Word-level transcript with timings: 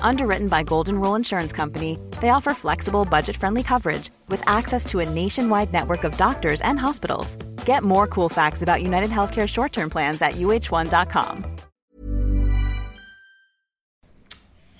Underwritten 0.00 0.48
by 0.48 0.62
Golden 0.62 0.98
Rule 1.00 1.14
Insurance 1.16 1.52
Company, 1.52 1.98
they 2.20 2.30
offer 2.30 2.54
flexible, 2.54 3.04
budget 3.04 3.36
friendly 3.36 3.62
coverage 3.62 4.10
with 4.28 4.42
access 4.46 4.84
to 4.86 5.00
a 5.00 5.08
nationwide 5.10 5.72
network 5.72 6.04
of 6.04 6.16
doctors 6.16 6.60
and 6.60 6.78
hospitals. 6.78 7.36
Get 7.66 7.82
more 7.84 8.06
cool 8.06 8.28
facts 8.28 8.62
about 8.62 8.82
United 8.82 9.10
Healthcare 9.10 9.46
short 9.48 9.72
term 9.72 9.90
plans 9.90 10.22
at 10.22 10.32
uh1.com. 10.34 11.44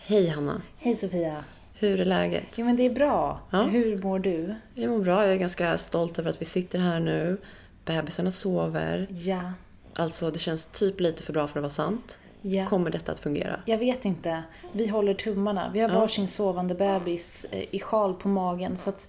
Hej 0.06 0.28
Hanna, 0.28 0.62
Hej 0.78 0.96
Sofia. 0.96 1.44
hur 1.74 2.00
är 2.00 2.04
läget? 2.04 2.44
Jo 2.56 2.64
men 2.66 2.76
det 2.76 2.82
är 2.86 2.90
bra. 2.90 3.40
Ja. 3.50 3.62
Hur 3.62 3.98
mår 4.02 4.18
du? 4.18 4.54
Jag 4.74 4.90
mår 4.90 4.98
bra, 4.98 5.22
jag 5.24 5.32
är 5.32 5.36
ganska 5.38 5.78
stolt 5.78 6.18
över 6.18 6.30
att 6.30 6.40
vi 6.40 6.44
sitter 6.44 6.78
här 6.78 7.00
nu. 7.00 7.36
Bebisarna 7.84 8.30
sover. 8.30 9.06
Ja. 9.10 9.52
Alltså 9.94 10.30
det 10.30 10.38
känns 10.38 10.66
typ 10.66 11.00
lite 11.00 11.22
för 11.22 11.32
bra 11.32 11.46
för 11.48 11.58
att 11.58 11.62
vara 11.62 11.70
sant. 11.70 12.18
Ja. 12.42 12.66
Kommer 12.66 12.90
detta 12.90 13.12
att 13.12 13.18
fungera? 13.18 13.60
Jag 13.64 13.78
vet 13.78 14.04
inte. 14.04 14.42
Vi 14.72 14.86
håller 14.86 15.14
tummarna. 15.14 15.70
Vi 15.72 15.80
har 15.80 15.88
Ja. 15.88 16.00
varsin 16.00 16.28
sovande 16.28 16.74
bebis 16.74 17.46
eh, 17.50 17.64
i 17.70 17.80
sjal 17.80 18.14
på 18.14 18.28
magen 18.28 18.76
så 18.78 18.90
att 18.90 19.08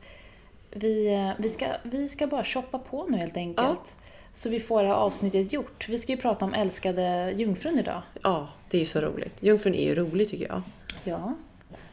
vi, 0.72 1.14
eh, 1.14 1.32
vi, 1.38 1.50
ska, 1.50 1.66
vi 1.84 2.10
ska 2.10 2.28
bara 2.28 2.44
shoppa 2.44 2.80
på 2.80 3.06
nu 3.10 3.18
helt 3.18 3.38
enkelt. 3.38 3.98
Så 4.34 4.50
vi 4.50 4.60
får 4.60 4.82
det 4.82 4.88
här 4.88 4.96
avsnittet 4.96 5.54
gjort. 5.54 5.90
Vi 5.90 5.98
ska 5.98 6.12
ju 6.12 6.18
prata 6.18 6.46
om 6.46 6.54
älskade 6.54 7.32
jungfrun 7.36 7.80
idag. 7.80 8.02
Ja, 8.24 8.48
det 8.70 8.78
är 8.78 8.80
ju 8.80 8.86
så 8.86 9.00
roligt. 9.02 9.36
Jungfrun 9.40 9.76
är 9.76 9.84
ju 9.84 9.96
rolig 9.96 10.30
tycker 10.30 10.48
jag. 10.48 10.62
Ja. 11.04 11.34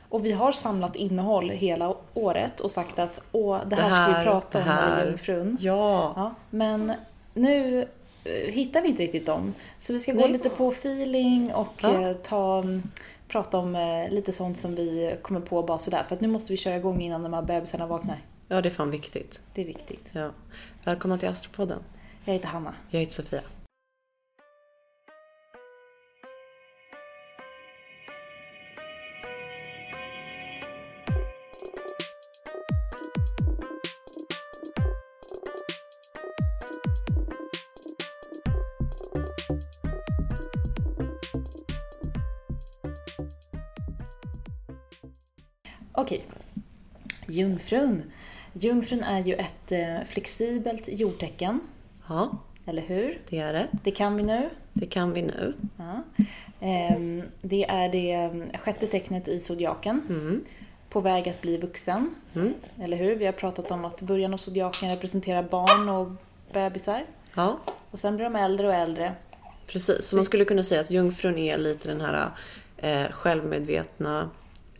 Och 0.09 0.25
vi 0.27 0.33
har 0.33 0.53
samlat 0.53 0.97
innehåll 0.97 1.51
hela 1.51 1.95
året 2.15 2.61
och 2.61 2.71
sagt 2.71 2.99
att 2.99 3.21
åh, 3.33 3.59
det 3.67 3.77
här, 3.77 3.85
Det 3.89 3.95
ska 3.95 4.07
vi 4.07 4.13
här, 4.13 4.25
prata 4.25 4.59
om 4.59 4.65
när 4.65 4.75
här. 4.75 5.07
jungfrun. 5.07 5.57
Ja. 5.61 6.13
Ja, 6.17 6.35
men 6.51 6.93
nu 7.35 7.87
hittar 8.53 8.83
vi 8.83 8.89
inte 8.89 9.03
riktigt 9.03 9.27
dem. 9.27 9.55
Så 9.79 9.93
vi 9.93 10.01
ska 10.01 10.13
gå 10.13 10.21
Nej. 10.21 10.33
lite 10.33 10.51
på 10.51 10.69
feeling 10.69 11.55
och 11.55 11.73
Ja. 11.83 12.01
eh, 12.09 12.13
ta, 12.17 12.59
mm, 12.59 12.83
prata 13.29 13.59
om 13.59 13.75
eh, 13.75 14.11
lite 14.11 14.33
sånt 14.33 14.59
som 14.59 14.75
vi 14.75 15.17
kommer 15.23 15.41
på 15.41 15.63
bara 15.63 15.79
sådär. 15.79 16.03
För 16.09 16.15
att 16.15 16.21
nu 16.21 16.29
måste 16.29 16.53
vi 16.53 16.57
köra 16.57 16.77
igång 16.77 17.01
innan 17.03 17.23
de 17.23 17.33
här 17.33 17.43
bebisarna 17.43 17.87
vaknar. 17.87 18.25
Ja, 18.49 18.61
det 18.61 18.69
är 18.69 18.71
fan 18.71 18.91
viktigt. 18.91 19.41
Det 19.55 19.61
är 19.63 19.67
viktigt. 19.67 20.11
Ja. 20.13 20.31
Välkomna 20.85 21.19
till 21.19 21.29
Astropodden. 21.29 21.79
Jag 22.25 22.33
heter 22.33 22.49
Hanna. 22.49 22.75
Jag 22.91 23.01
heter 23.01 23.13
Sofia. 23.13 23.41
Okej. 45.97 46.23
Jungfrun. 47.29 48.03
Jungfrun 48.53 49.03
är 49.03 49.19
ju 49.25 49.35
ett 49.35 49.73
eh, 49.73 50.05
flexibelt 50.07 50.89
jordtecken. 50.93 51.61
Ja, 52.09 52.39
Eller 52.67 52.83
hur? 52.83 53.21
det 53.29 53.39
är 53.39 53.53
det. 53.53 53.67
Det 53.85 53.91
kan 53.91 54.17
vi 54.17 54.23
nu. 54.23 54.51
Det 54.73 54.87
kan 54.87 55.13
vi 55.13 55.23
nu. 55.23 55.55
Ja. 55.77 56.03
Ehm, 56.61 57.23
Det 57.43 57.65
är 57.65 57.89
det 57.89 58.13
mm, 58.13 58.51
sjätte 58.59 58.87
tecknet 58.87 59.29
i 59.29 59.41
zodiaken. 59.41 60.03
Mm. 60.09 60.45
På 60.89 61.01
väg 61.01 61.29
att 61.29 61.43
bli 61.43 61.57
vuxen. 61.59 62.15
Mm. 62.35 62.55
Eller 62.83 62.97
hur? 62.97 63.15
Vi 63.17 63.27
har 63.27 63.33
pratat 63.33 63.71
om 63.71 63.85
att 63.85 64.03
början 64.03 64.33
av 64.33 64.37
zodiaken 64.37 64.89
representerar 64.91 65.43
barn 65.43 65.89
och 65.89 66.09
bebisar. 66.53 67.05
Ja, 67.35 67.59
Och 67.91 67.99
sen 67.99 68.17
blir 68.17 68.25
de 68.25 68.37
äldre 68.37 68.67
och 68.69 68.75
äldre. 68.75 69.13
precis. 69.67 70.05
Så 70.07 70.17
man 70.17 70.25
skulle 70.25 70.45
kunna 70.45 70.63
säga 70.63 70.81
att 70.81 70.91
jungfrun 70.91 71.39
är 71.39 71.59
lite 71.59 71.89
den 71.89 72.01
här 72.01 72.31
eh, 72.77 73.13
självmedvetna 73.13 74.31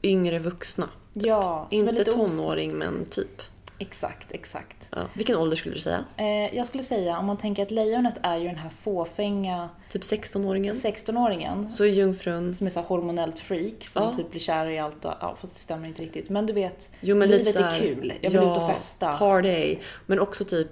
yngre 0.03 0.39
vuxna. 0.39 0.89
Ja, 1.25 1.67
som 1.71 1.89
är 1.89 1.99
Inte 1.99 2.05
tonåring, 2.05 2.73
men 2.79 3.05
typ. 3.11 3.43
Exakt, 3.79 4.33
exakt. 4.33 4.89
Ja. 4.93 4.99
Vilken 5.15 5.37
ålder 5.37 5.57
skulle 5.57 5.75
du 5.75 5.81
säga? 5.81 6.05
Eh, 6.17 6.57
jag 6.57 6.67
skulle 6.67 6.83
säga, 6.83 7.19
om 7.19 7.27
man 7.27 7.37
tänker 7.37 7.63
att 7.63 7.71
lejonet 7.71 8.15
är 8.23 8.37
ju 8.37 8.47
den 8.49 8.57
här 8.57 8.71
fåfänga 8.71 9.69
Typ 9.91 10.03
16-åringen? 10.03 10.73
16-åringen. 10.73 11.69
Så 11.71 11.85
är 11.85 11.89
jungfrun... 11.89 12.55
Som 12.55 12.67
är 12.67 12.71
så 12.71 12.81
hormonellt 12.81 13.39
freak 13.39 13.85
som 13.85 14.03
Ja. 14.03 14.15
typ 14.17 14.31
blir 14.31 14.41
kär 14.41 14.67
i 14.67 14.79
allt 14.79 15.05
och, 15.05 15.13
ja, 15.21 15.37
fast 15.41 15.55
det 15.55 15.61
stämmer 15.61 15.89
inte 15.89 16.03
riktigt. 16.03 16.31
Men 16.31 16.47
du 16.47 16.53
vet, 16.53 16.91
Jo, 17.01 17.17
men 17.17 17.29
livet 17.29 17.57
här- 17.57 17.77
är 17.77 17.81
kul. 17.81 18.13
Jag 18.21 18.31
vill 18.31 18.41
ut 18.41 18.47
och 18.47 18.67
festa. 18.71 19.13
Party. 19.17 19.77
Men 20.07 20.21
också 20.21 20.45
typ 20.45 20.69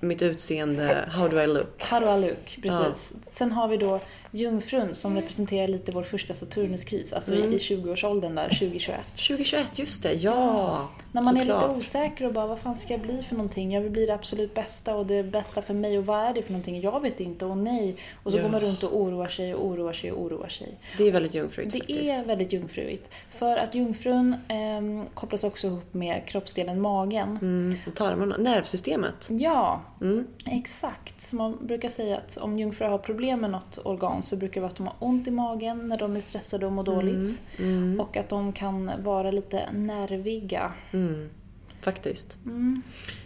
mitt 0.00 0.22
utseende, 0.22 1.08
how 1.12 1.28
do 1.28 1.40
I 1.40 1.46
look? 1.46 1.82
How 1.82 2.00
do 2.00 2.06
I 2.16 2.20
look? 2.28 2.58
Precis. 2.62 3.24
Sen 3.24 3.52
har 3.52 3.68
vi 3.68 3.76
då 3.76 4.00
jungfrun 4.32 4.94
som 4.94 5.16
representerar 5.16 5.68
lite 5.68 5.92
vår 5.92 6.02
första 6.02 6.34
Saturnuskris, 6.34 7.12
alltså 7.12 7.34
Mm. 7.34 7.52
i 7.52 7.56
20-årsåldern 7.58 8.34
där, 8.34 8.48
2021. 8.48 9.00
2021, 9.14 9.78
just 9.78 10.02
det. 10.02 10.12
Ja! 10.12 10.88
När 11.12 11.22
man 11.22 11.36
är 11.36 11.40
såklart. 11.40 11.62
lite 11.62 11.74
osäker 11.78 12.26
och 12.26 12.32
bara, 12.32 12.46
vad 12.46 12.58
fan 12.58 12.76
ska 12.78 12.92
jag 12.94 13.00
bli 13.00 13.22
för 13.22 13.36
någonting? 13.36 13.72
Jag 13.72 13.80
vill 13.80 13.90
bli 13.92 14.06
det 14.06 14.14
absolut 14.14 14.54
bästa 14.54 14.96
och 14.96 15.06
det 15.06 15.22
bästa 15.22 15.62
för 15.62 15.74
mig 15.74 15.98
och 15.98 16.06
vad 16.06 16.18
är 16.24 16.34
det 16.34 16.42
för 16.42 16.52
någonting? 16.52 16.80
Jag 16.80 17.00
vet 17.02 17.20
inte 17.20 17.44
och 17.44 17.56
nej. 17.58 17.96
Och 18.22 18.32
så 18.32 18.38
Ja. 18.38 18.42
går 18.42 18.50
man 18.50 18.60
runt 18.60 18.82
och 18.82 18.96
oroar 19.00 19.28
sig 19.28 19.54
och 19.54 19.66
oroar 19.66 19.92
sig 19.92 20.12
och 20.12 20.22
oroar 20.22 20.48
sig. 20.48 20.78
Det 20.98 21.04
är 21.08 21.12
väldigt 21.12 21.34
jungfruigt 21.34 21.72
Det 21.72 21.78
faktiskt. 21.78 22.10
är 22.10 22.24
väldigt 22.24 22.52
jungfruigt. 22.52 23.10
För 23.30 23.56
att 23.56 23.74
jungfrun 23.74 24.36
ehm, 24.48 25.06
kopplas 25.14 25.44
också 25.44 25.66
ihop 25.66 25.94
med 25.94 26.22
kroppsdelen 26.26 26.80
magen. 26.80 27.38
Mm, 27.42 27.76
och 27.86 27.94
tarmarna, 27.96 28.36
nervsystemet. 28.36 29.28
Ja, 29.30 29.82
Mm. 30.00 30.26
exakt. 30.46 31.20
Så 31.20 31.36
man 31.36 31.66
brukar 31.66 31.88
säga 31.88 32.16
att 32.16 32.36
om 32.36 32.58
jungfrur 32.58 32.86
har 32.88 32.98
problem 32.98 33.40
med 33.40 33.50
något 33.50 33.78
organ 33.84 34.19
så 34.22 34.36
brukar 34.36 34.54
det 34.54 34.60
vara 34.60 34.70
att 34.70 34.76
de 34.76 34.86
har 34.86 34.96
ont 34.98 35.26
i 35.26 35.30
magen 35.30 35.88
när 35.88 35.98
de 35.98 36.16
är 36.16 36.20
stressade 36.20 36.66
och 36.66 36.72
mår 36.72 36.84
dåligt. 36.84 37.42
Mm. 37.58 38.00
Och 38.00 38.16
att 38.16 38.28
de 38.28 38.52
kan 38.52 38.90
vara 39.02 39.30
lite 39.30 39.70
nerviga. 39.72 40.72
Mm. 40.92 41.30
Faktiskt. 41.80 42.36
Mm. 42.44 42.82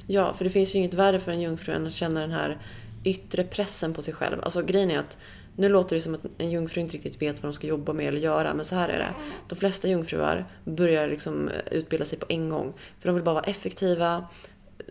Ja, 0.06 0.34
för 0.34 0.44
det 0.44 0.50
finns 0.50 0.74
ju 0.74 0.78
inget 0.78 0.94
värre 0.94 1.20
för 1.20 1.32
en 1.32 1.40
jungfru 1.40 1.72
än 1.72 1.86
att 1.86 1.92
känna 1.92 2.20
den 2.20 2.32
här 2.32 2.58
yttre 3.04 3.44
pressen 3.44 3.94
på 3.94 4.02
sig 4.02 4.14
själv. 4.14 4.40
Alltså 4.42 4.62
grejen 4.62 4.90
är 4.90 4.98
att 4.98 5.18
nu 5.56 5.68
låter 5.68 5.96
det 5.96 6.02
som 6.02 6.14
att 6.14 6.24
en 6.38 6.50
jungfru 6.50 6.80
inte 6.80 6.94
riktigt 6.94 7.22
vet 7.22 7.42
vad 7.42 7.52
de 7.52 7.54
ska 7.54 7.66
jobba 7.66 7.92
med 7.92 8.06
eller 8.06 8.20
göra, 8.20 8.54
men 8.54 8.64
så 8.64 8.74
här 8.74 8.88
är 8.88 8.98
det. 8.98 9.14
De 9.48 9.56
flesta 9.56 9.88
jungfruar 9.88 10.46
börjar 10.64 11.08
liksom 11.08 11.50
utbilda 11.70 12.04
sig 12.04 12.18
på 12.18 12.26
en 12.28 12.48
gång. 12.48 12.72
För 13.00 13.08
de 13.08 13.14
vill 13.14 13.24
bara 13.24 13.34
vara 13.34 13.44
effektiva. 13.44 14.26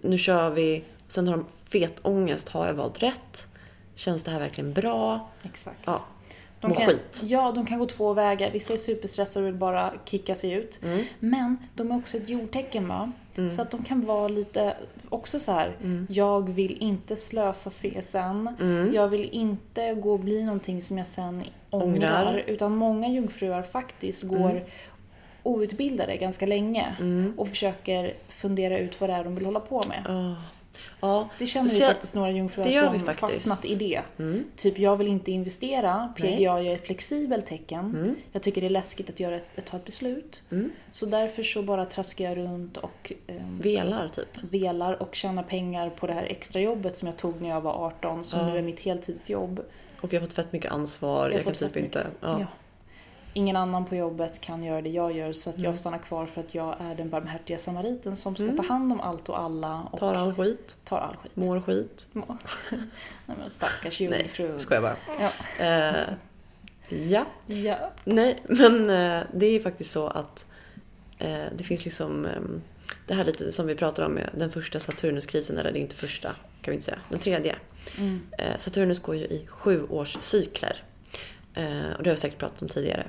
Nu 0.01 0.17
kör 0.17 0.49
vi. 0.49 0.83
Sen 1.07 1.27
har 1.27 1.37
de 1.37 1.45
fet 1.69 1.99
ångest. 2.01 2.49
Har 2.49 2.67
jag 2.67 2.73
valt 2.73 3.03
rätt? 3.03 3.47
Känns 3.95 4.23
det 4.23 4.31
här 4.31 4.39
verkligen 4.39 4.73
bra? 4.73 5.29
Exakt. 5.43 5.79
Ja, 5.85 6.01
De 6.61 6.67
må 6.67 6.75
kan, 6.75 6.87
skit. 6.87 7.21
Ja, 7.23 7.51
de 7.55 7.65
kan 7.65 7.79
gå 7.79 7.85
två 7.85 8.13
vägar. 8.13 8.51
Vissa 8.51 8.73
är 8.73 8.77
superstressade 8.77 9.45
och 9.45 9.47
vill 9.53 9.59
bara 9.59 9.93
kicka 10.05 10.35
sig 10.35 10.51
ut. 10.51 10.79
Mm. 10.83 11.05
Men 11.19 11.57
de 11.75 11.91
är 11.91 11.97
också 11.97 12.17
ett 12.17 12.29
jordtecken 12.29 12.87
va? 12.87 13.11
Så 13.55 13.61
att 13.61 13.71
de 13.71 13.83
kan 13.83 14.05
vara 14.05 14.27
lite, 14.27 14.77
också 15.09 15.39
så 15.39 15.51
här. 15.51 15.75
Mm. 15.83 16.07
jag 16.09 16.49
vill 16.49 16.77
inte 16.77 17.15
slösa 17.15 17.69
CSN. 17.69 18.47
Jag 18.93 19.07
vill 19.07 19.29
inte 19.29 19.93
gå 19.93 20.11
och 20.11 20.19
bli 20.19 20.43
någonting 20.43 20.81
som 20.81 20.97
jag 20.97 21.07
sen 21.07 21.43
ångrar. 21.69 21.85
Ångrar. 22.25 22.43
Utan 22.47 22.75
många 22.75 23.07
jungfruar 23.09 23.61
faktiskt 23.61 24.23
går 24.23 24.63
outbildade 25.43 26.17
ganska 26.17 26.45
länge 26.45 26.95
Mm. 26.99 27.33
och 27.37 27.47
försöker 27.47 28.13
fundera 28.29 28.77
ut 28.79 29.01
vad 29.01 29.09
det 29.09 29.13
är 29.13 29.23
de 29.23 29.35
vill 29.35 29.45
hålla 29.45 29.59
på 29.59 29.81
med. 29.89 30.01
Ja. 30.07 30.35
Ja, 30.99 31.29
Det 31.39 31.45
känner 31.45 31.69
vi 31.69 31.79
faktiskt 31.79 32.15
några 32.15 32.31
jungfrur 32.31 32.71
som 32.71 33.13
fastnat 33.13 33.65
i 33.65 33.75
det. 33.75 34.01
Mm. 34.19 34.43
Typ, 34.55 34.79
jag 34.79 34.95
vill 34.95 35.07
inte 35.07 35.31
investera. 35.31 36.13
PGA 36.17 36.59
är 36.59 36.75
ett 36.75 36.85
flexibelt 36.85 37.45
tecken. 37.45 37.85
Mm. 37.85 38.15
Jag 38.31 38.43
tycker 38.43 38.61
det 38.61 38.67
är 38.67 38.69
läskigt 38.69 39.09
att 39.09 39.19
göra 39.19 39.35
ett, 39.35 39.45
att 39.57 39.65
ta 39.65 39.77
ett 39.77 39.85
beslut. 39.85 40.43
Mm. 40.51 40.71
Så 40.89 41.05
därför 41.05 41.43
så 41.43 41.63
bara 41.63 41.85
traskar 41.85 42.25
jag 42.25 42.37
runt 42.37 42.77
och 42.77 43.13
ehm, 43.27 43.59
Velar 43.59 44.09
typ. 44.09 44.27
velar 44.41 45.01
och 45.01 45.15
tjänar 45.15 45.43
pengar 45.43 45.89
på 45.89 46.07
det 46.07 46.13
här 46.13 46.23
extra 46.25 46.61
jobbet 46.61 46.97
som 46.97 47.05
jag 47.05 47.17
tog 47.17 47.41
när 47.41 47.49
jag 47.49 47.61
var 47.61 47.73
18, 47.73 48.23
som 48.23 48.51
nu 48.51 48.57
är 48.57 48.61
mitt 48.61 48.79
heltidsjobb. 48.79 49.61
Och 50.01 50.13
jag 50.13 50.19
har 50.19 50.27
fått 50.27 50.35
fett 50.35 50.51
mycket 50.51 50.71
ansvar. 50.71 51.21
har 51.21 51.29
Jag, 51.29 51.43
kan 51.43 51.53
typ 51.53 51.77
inte... 51.77 52.07
Ja. 52.21 52.39
Ja. 52.39 52.45
Ingen 53.33 53.55
annan 53.55 53.85
på 53.85 53.95
jobbet 53.95 54.41
kan 54.41 54.63
göra 54.63 54.81
det 54.81 54.89
jag 54.89 55.11
gör 55.11 55.33
så 55.33 55.49
att 55.49 55.55
Mm. 55.55 55.65
jag 55.65 55.77
stannar 55.77 55.97
kvar 55.97 56.25
för 56.25 56.41
att 56.41 56.55
jag 56.55 56.75
är 56.81 56.95
den 56.95 57.09
barmhärtiga 57.09 57.57
samariten 57.57 58.15
som 58.15 58.35
ska 58.35 58.43
Mm. 58.43 58.57
ta 58.57 58.63
hand 58.63 58.91
om 58.93 59.01
allt 59.01 59.29
och 59.29 59.39
alla 59.39 59.81
och 59.91 59.99
Tar 59.99 60.13
all 60.13 60.35
skit. 60.35 60.75
tar 60.83 60.97
all 60.99 61.15
skit. 61.17 61.35
Mår 61.35 61.61
skit. 61.61 62.07
Må- 62.11 62.37
Nej 63.25 63.37
men 63.39 63.49
stackars 63.49 63.99
Nej, 63.99 64.09
jungfru. 64.19 64.59
skojar 64.59 64.81
bara. 64.81 64.95
Ja. 65.19 65.31
Eh, 65.65 66.03
ja. 66.89 67.25
Ja. 67.45 67.91
Nej, 68.03 68.41
men 68.49 68.89
eh, 68.89 69.23
det 69.33 69.45
är 69.45 69.51
ju 69.51 69.61
faktiskt 69.61 69.91
så 69.91 70.07
att 70.07 70.45
eh, 71.17 71.43
det 71.57 71.63
finns 71.63 71.85
liksom 71.85 72.25
eh, 72.25 72.31
det 73.07 73.13
här 73.13 73.23
lite 73.25 73.51
som 73.51 73.67
vi 73.67 73.75
pratar 73.75 74.03
om 74.05 74.11
med 74.11 74.29
den 74.37 74.51
första 74.51 74.79
Saturnuskrisen, 74.79 75.57
eller 75.57 75.71
det 75.71 75.79
är 75.79 75.81
inte 75.81 75.95
första, 75.95 76.29
kan 76.61 76.71
vi 76.71 76.73
inte 76.73 76.85
säga, 76.85 76.99
den 77.09 77.19
tredje. 77.19 77.55
Mm. 77.97 78.21
Saturnus 78.57 78.99
går 78.99 79.15
ju 79.15 79.23
i 79.25 79.45
sjuårscykler. 79.47 80.83
Eh, 81.55 81.93
och 81.97 82.03
det 82.03 82.09
har 82.09 82.15
vi 82.15 82.17
säkert 82.17 82.39
pratat 82.39 82.61
om 82.61 82.67
tidigare. 82.67 83.05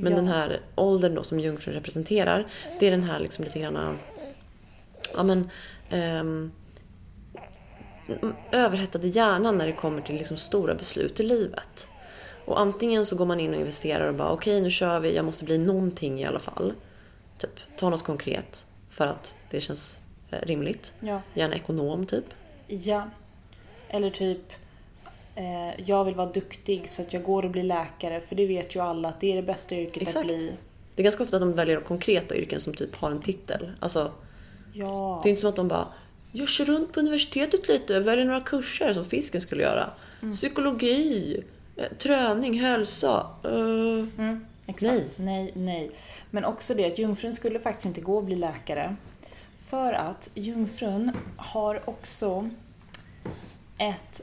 Men 0.00 0.12
Ja. 0.12 0.16
den 0.18 0.28
här 0.28 0.60
åldern 0.74 1.14
då 1.14 1.22
som 1.22 1.40
jungfrun 1.40 1.74
representerar, 1.74 2.46
det 2.80 2.86
är 2.86 2.90
den 2.90 3.04
här 3.04 3.20
liksom 3.20 3.44
lite 3.44 3.58
grann... 3.58 3.98
Ja 5.16 5.22
men... 5.22 5.50
ehm, 5.90 6.52
överhettade 8.52 9.08
hjärnan 9.08 9.58
när 9.58 9.66
det 9.66 9.72
kommer 9.72 10.02
till 10.02 10.14
liksom 10.14 10.36
stora 10.36 10.74
beslut 10.74 11.20
i 11.20 11.22
livet. 11.22 11.88
Och 12.44 12.60
antingen 12.60 13.06
så 13.06 13.16
går 13.16 13.26
man 13.26 13.40
in 13.40 13.50
och 13.54 13.60
investerar 13.60 14.08
och 14.08 14.14
bara 14.14 14.30
okej 14.32 14.60
nu 14.60 14.70
kör 14.70 15.00
vi, 15.00 15.16
jag 15.16 15.24
måste 15.24 15.44
bli 15.44 15.58
någonting 15.58 16.20
i 16.20 16.24
alla 16.24 16.38
fall. 16.38 16.72
Typ 17.38 17.60
ta 17.78 17.90
något 17.90 18.04
konkret 18.04 18.66
för 18.90 19.06
att 19.06 19.36
det 19.50 19.60
känns 19.60 20.00
eh, 20.30 20.38
rimligt. 20.42 20.92
Ja. 21.00 21.22
Gärna 21.34 21.54
ekonom 21.54 22.06
typ. 22.06 22.24
ja. 22.66 23.10
Eller 23.88 24.10
typ, 24.10 24.52
jag 25.86 26.04
vill 26.04 26.14
vara 26.14 26.32
duktig 26.32 26.88
så 26.88 27.02
att 27.02 27.12
jag 27.12 27.22
går 27.22 27.44
och 27.44 27.50
blir 27.50 27.62
läkare 27.62 28.20
för 28.20 28.36
det 28.36 28.46
vet 28.46 28.76
ju 28.76 28.80
alla 28.80 29.08
att 29.08 29.20
det 29.20 29.32
är 29.32 29.36
det 29.36 29.42
bästa 29.42 29.74
yrket 29.74 30.02
Exakt. 30.02 30.16
att 30.18 30.24
bli. 30.26 30.52
Det 30.94 31.02
är 31.02 31.04
ganska 31.04 31.22
ofta 31.22 31.36
att 31.36 31.42
de 31.42 31.52
väljer 31.52 31.80
konkreta 31.80 32.36
yrken 32.36 32.60
som 32.60 32.74
typ 32.74 32.96
har 32.96 33.10
en 33.10 33.20
titel. 33.22 33.70
Alltså, 33.80 34.12
Ja. 34.72 35.20
det 35.22 35.28
är 35.28 35.30
inte 35.30 35.40
som 35.40 35.50
att 35.50 35.56
de 35.56 35.68
bara 35.68 35.86
jag 36.32 36.48
kör 36.48 36.64
runt 36.64 36.92
på 36.92 37.00
universitetet 37.00 37.68
lite, 37.68 38.00
väljer 38.00 38.24
några 38.24 38.40
kurser 38.40 38.94
som 38.94 39.04
fisken 39.04 39.40
skulle 39.40 39.62
göra. 39.62 39.90
Mm. 40.22 40.34
Psykologi, 40.34 41.42
eh, 41.76 41.84
träning, 41.98 42.60
hälsa. 42.60 43.26
eh, 43.44 43.50
Mm. 43.50 44.46
Nej. 44.82 45.04
nej, 45.16 45.52
nej. 45.54 45.90
Men 46.30 46.44
också 46.44 46.74
det 46.74 46.86
att 46.86 46.98
jungfrun 46.98 47.32
skulle 47.32 47.58
faktiskt 47.58 47.86
inte 47.86 48.00
gå 48.00 48.16
och 48.16 48.24
bli 48.24 48.36
läkare. 48.36 48.96
För 49.58 49.92
att 49.92 50.30
jungfrun 50.34 51.12
har 51.36 51.82
också 51.88 52.50
ett, 53.80 54.22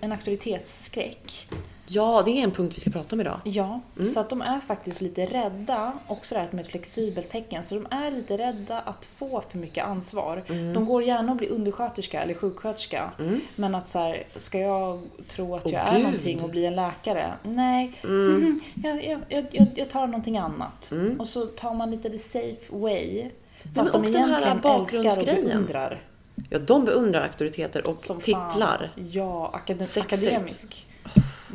en 0.00 0.12
auktoritetsskräck. 0.12 1.48
Ja, 1.88 2.22
det 2.26 2.30
är 2.30 2.42
en 2.44 2.50
punkt 2.50 2.72
vi 2.76 2.80
ska 2.80 2.90
prata 2.90 3.16
om 3.16 3.20
idag. 3.20 3.40
Ja, 3.44 3.80
Mm. 3.96 4.06
så 4.06 4.20
att 4.20 4.30
de 4.30 4.42
är 4.42 4.60
faktiskt 4.60 5.00
lite 5.00 5.26
rädda, 5.26 5.92
också 6.06 6.34
det 6.34 6.40
här 6.40 6.48
med 6.50 6.60
ett 6.64 6.70
flexibelt 6.70 7.28
tecken, 7.30 7.64
så 7.64 7.74
de 7.74 7.86
är 7.90 8.10
lite 8.10 8.38
rädda 8.38 8.80
att 8.80 9.04
få 9.04 9.40
för 9.48 9.58
mycket 9.58 9.84
ansvar. 9.84 10.44
Mm. 10.48 10.72
De 10.72 10.86
går 10.86 11.02
gärna 11.02 11.32
att 11.32 11.38
bli 11.38 11.48
undersköterska 11.48 12.22
eller 12.22 12.34
sjuksköterska, 12.34 13.10
men 13.56 13.74
att 13.74 13.88
så 13.88 13.98
här, 13.98 14.26
ska 14.36 14.58
jag 14.58 15.02
tro 15.28 15.54
att 15.54 15.66
Åh, 15.66 15.72
jag 15.72 15.88
är 15.88 15.92
Gud. 15.94 16.02
någonting 16.02 16.42
och 16.42 16.50
bli 16.50 16.66
en 16.66 16.76
läkare? 16.76 17.32
Nej, 17.42 17.92
mhm, 18.02 18.60
jag, 18.84 19.04
jag, 19.04 19.20
jag, 19.52 19.66
jag, 19.74 19.90
tar 19.90 20.06
någonting 20.06 20.38
annat. 20.38 20.92
Och 21.18 21.28
så 21.28 21.46
tar 21.46 21.74
man 21.74 21.90
lite 21.90 22.10
the 22.10 22.18
safe 22.18 22.76
way. 22.76 23.30
Fast 23.74 23.94
och 23.94 24.02
de 24.02 24.08
egentligen 24.08 24.60
älskar 24.64 25.18
och 25.18 25.24
beundrar. 25.44 26.02
Ja, 26.50 26.58
de 26.58 26.84
beundrar 26.84 27.22
auktoriteter 27.22 27.86
och 27.86 28.00
Som 28.00 28.20
titlar. 28.20 28.90
Fan. 28.94 29.04
Ja, 29.10 29.50
akad- 29.54 29.82
Sexigt. 29.82 30.26
akademisk. 30.26 30.86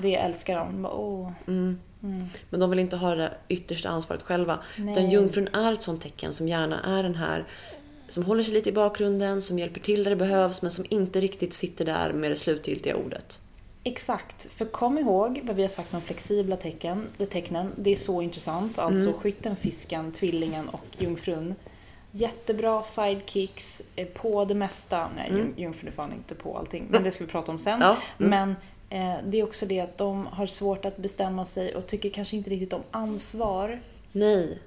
Det 0.01 0.16
älskar 0.16 0.56
de. 0.57 0.81
Bara, 0.81 0.94
Åh. 0.94 1.31
Men 2.50 2.60
de 2.60 2.69
vill 2.69 2.80
inte 2.80 2.95
ha 2.95 3.16
det 3.16 3.33
yttersta 3.48 3.89
ansvaret 3.89 4.24
själva. 4.24 4.60
Nej. 4.78 4.92
Utan 4.94 5.10
jungfrun 5.10 5.48
är 5.48 5.74
ett 5.74 5.83
sånt 5.83 6.01
tecken 6.01 6.33
som 6.33 6.48
gärna 6.48 6.83
är 7.00 7.04
den 7.04 7.16
här 7.16 7.45
som 8.07 8.24
håller 8.25 8.44
sig 8.44 8.54
lite 8.54 8.69
i 8.69 8.74
bakgrunden, 8.74 9.42
som 9.42 9.60
hjälper 9.60 9.80
till 9.80 10.04
där 10.04 10.10
det 10.10 10.16
behövs 10.16 10.62
men 10.62 10.72
som 10.72 10.86
inte 10.89 11.22
riktigt 11.22 11.54
sitter 11.54 11.86
där 11.86 12.13
med 12.13 12.31
det 12.31 12.36
slutgiltiga 12.36 12.95
ordet. 12.95 13.39
Exakt, 13.83 14.54
för 14.54 14.66
kom 14.66 14.98
ihåg 14.98 15.42
vad 15.44 15.56
vi 15.56 15.62
har 15.62 15.69
sagt 15.69 15.94
om 15.94 16.01
flexibla 16.01 16.56
tecken, 16.56 17.07
tecknen. 17.31 17.72
Det 17.78 17.89
är 17.92 17.95
så 17.95 18.22
intressant. 18.22 18.80
Alltså 18.80 19.07
Mm. 19.10 19.19
skytten, 19.19 19.56
fisken, 19.56 20.12
tvillingen 20.12 20.69
och 20.69 20.86
jungfrun. 20.98 21.56
Jättebra 22.11 22.83
sidekicks 22.83 23.83
eh, 23.95 24.07
på 24.07 24.45
det 24.45 24.55
mesta. 24.55 25.09
Nej, 25.15 25.31
jung- 25.31 25.53
jungfrun 25.57 25.87
är 25.87 25.91
fan 25.91 26.13
inte 26.13 26.35
på 26.35 26.57
allting, 26.57 26.87
men 26.89 27.03
det 27.03 27.11
ska 27.11 27.25
vi 27.25 27.31
prata 27.31 27.51
om 27.51 27.59
sen. 27.59 27.73
Mm. 27.81 27.87
Ja, 27.87 27.97
mm. 28.25 28.29
Men 28.29 28.55
eh, 29.15 29.19
det 29.25 29.39
är 29.39 29.43
också 29.43 29.65
det 29.65 29.79
att 29.79 29.97
de 29.97 30.27
har 30.27 30.45
svårt 30.45 30.85
att 30.85 30.97
bestämma 30.97 31.45
sig 31.45 31.75
och 31.75 31.87
tycker 31.87 32.09
kanske 32.09 32.35
inte 32.37 32.49
riktigt 32.49 32.73
om 32.73 32.81
ansvar. 32.91 33.81
Nej, 34.11 34.59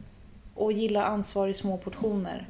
Och 0.55 0.73
gillar 0.73 1.03
ansvar 1.05 1.49
i 1.49 1.55
små 1.55 1.77
portioner. 1.79 2.47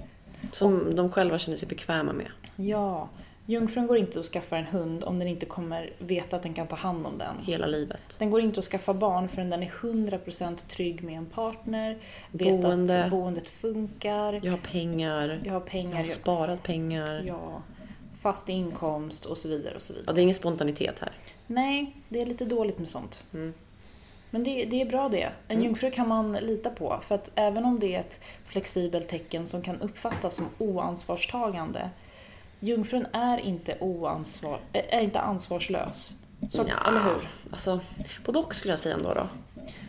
som 0.53 0.97
de 0.97 1.11
själva 1.13 1.39
känner 1.39 1.57
sig 1.59 1.69
bekväma 1.69 2.13
med. 2.13 2.29
Ja, 2.57 3.09
jungfrun 3.47 3.87
går 3.87 3.97
inte 3.97 4.21
att 4.21 4.27
skaffa 4.27 4.57
en 4.59 4.65
hund 4.65 5.05
om 5.05 5.19
den 5.19 5.29
inte 5.29 5.47
kommer 5.47 5.93
veta 5.99 6.37
att 6.37 6.43
den 6.43 6.55
kan 6.55 6.67
ta 6.67 6.77
hand 6.77 7.07
om 7.07 7.19
den. 7.19 7.37
Hela 7.43 7.67
livet. 7.67 8.17
Den 8.19 8.31
går 8.31 8.41
inte 8.41 8.61
att 8.61 8.67
skaffa 8.67 8.95
barn 8.95 9.29
förrän 9.29 9.51
den 9.51 9.63
är 9.63 9.67
100% 9.69 10.69
trygg 10.69 11.03
med 11.05 11.15
en 11.19 11.27
partner, 11.27 11.99
vet 12.33 12.61
Boende. 12.63 13.05
att 13.05 13.11
boendet 13.11 13.49
funkar, 13.49 14.41
Jag 14.43 14.51
har 14.53 14.59
pengar, 14.59 15.41
jag 15.45 15.53
har 15.53 15.61
jag 15.61 15.67
pengar, 15.67 15.93
har 15.93 15.99
jag, 15.99 16.07
sparat 16.07 16.63
pengar. 16.63 17.25
ja, 17.27 17.63
fast 18.19 18.49
inkomst 18.49 19.25
och 19.25 19.39
så 19.39 19.49
vidare. 19.49 19.75
och 19.75 19.83
så 19.83 19.93
Ja, 19.93 19.97
vidare. 20.01 20.15
det 20.15 20.21
är 20.21 20.23
ingen 20.23 20.35
spontanitet 20.35 20.99
här. 21.01 21.13
Nej, 21.47 21.97
det 22.09 22.21
är 22.23 22.27
lite 22.27 22.45
dåligt 22.45 22.79
med 22.79 22.89
sånt. 22.89 23.25
Mm. 23.35 23.55
Men 24.31 24.45
det, 24.45 24.65
det 24.65 24.81
är 24.81 24.87
bra 24.87 25.09
det. 25.09 25.29
En 25.49 25.63
jungfru 25.63 25.91
kan 25.91 26.09
man 26.09 26.33
lita 26.33 26.71
på. 26.71 26.99
För 27.03 27.15
att 27.15 27.31
även 27.35 27.65
om 27.65 27.81
det 27.81 27.95
är 27.95 28.01
ett 28.01 28.21
flexibelt 28.45 29.09
tecken 29.09 29.47
som 29.47 29.63
kan 29.63 29.81
uppfattas 29.81 30.35
som 30.35 30.47
oansvarstagande, 30.59 31.91
jungfrun 32.65 33.07
är 33.13 33.39
inte, 33.39 33.77
oansvar, 33.81 34.61
är 34.73 35.01
inte 35.01 35.21
ansvarslös. 35.21 36.15
Så, 36.51 36.65
Ja, 36.69 36.89
Eller 36.89 37.01
hur? 37.01 37.29
Alltså, 37.51 37.81
både 38.25 38.39
och 38.39 38.55
skulle 38.55 38.73
jag 38.73 38.79
säga 38.79 38.95
ändå 38.95 39.15
då. 39.15 39.29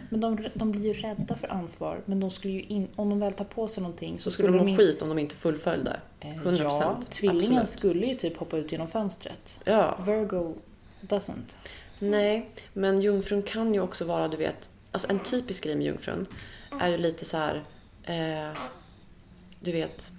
Men 0.10 0.20
de, 0.22 0.48
de 0.54 0.72
blir 0.72 0.82
ju 0.86 0.94
rädda 0.94 1.36
för 1.36 1.48
ansvar. 1.52 2.02
Men 2.06 2.20
de 2.20 2.30
skulle 2.30 2.54
ju 2.54 2.62
in, 2.62 2.88
om 2.96 3.10
de 3.10 3.20
väl 3.20 3.34
tar 3.34 3.46
på 3.46 3.68
sig 3.68 3.84
någonting 3.84 4.20
så, 4.20 4.24
Så 4.24 4.32
skulle 4.32 4.48
de 4.50 4.58
må 4.58 4.68
in- 4.68 4.78
skit 4.78 5.02
om 5.02 5.10
de 5.10 5.20
inte 5.20 5.36
fullföljde. 5.36 6.00
Eh, 6.20 6.30
100%. 6.30 6.62
Ja, 6.64 7.00
tvillingen 7.10 7.42
absolut. 7.44 7.68
skulle 7.68 8.06
ju 8.06 8.16
typ 8.16 8.38
hoppa 8.38 8.58
ut 8.58 8.72
genom 8.72 8.88
fönstret. 8.88 9.62
Ja. 9.66 9.98
Virgo 10.06 10.56
doesn't. 11.02 11.58
Nej, 12.00 12.50
men 12.74 13.02
jungfrun 13.02 13.44
kan 13.44 13.74
ju 13.74 13.80
också 13.80 14.06
vara, 14.06 14.28
du 14.28 14.38
vet, 14.38 14.70
alltså 14.92 15.10
en 15.12 15.20
typisk 15.20 15.64
grej 15.64 15.76
med 15.76 15.86
jungfrun 15.86 16.26
är 16.82 16.88
ju 16.90 16.98
lite 16.98 17.26
så 17.26 17.38
här, 17.38 17.64
eh, 18.04 18.58
du 19.60 19.72
vet, 19.72 20.12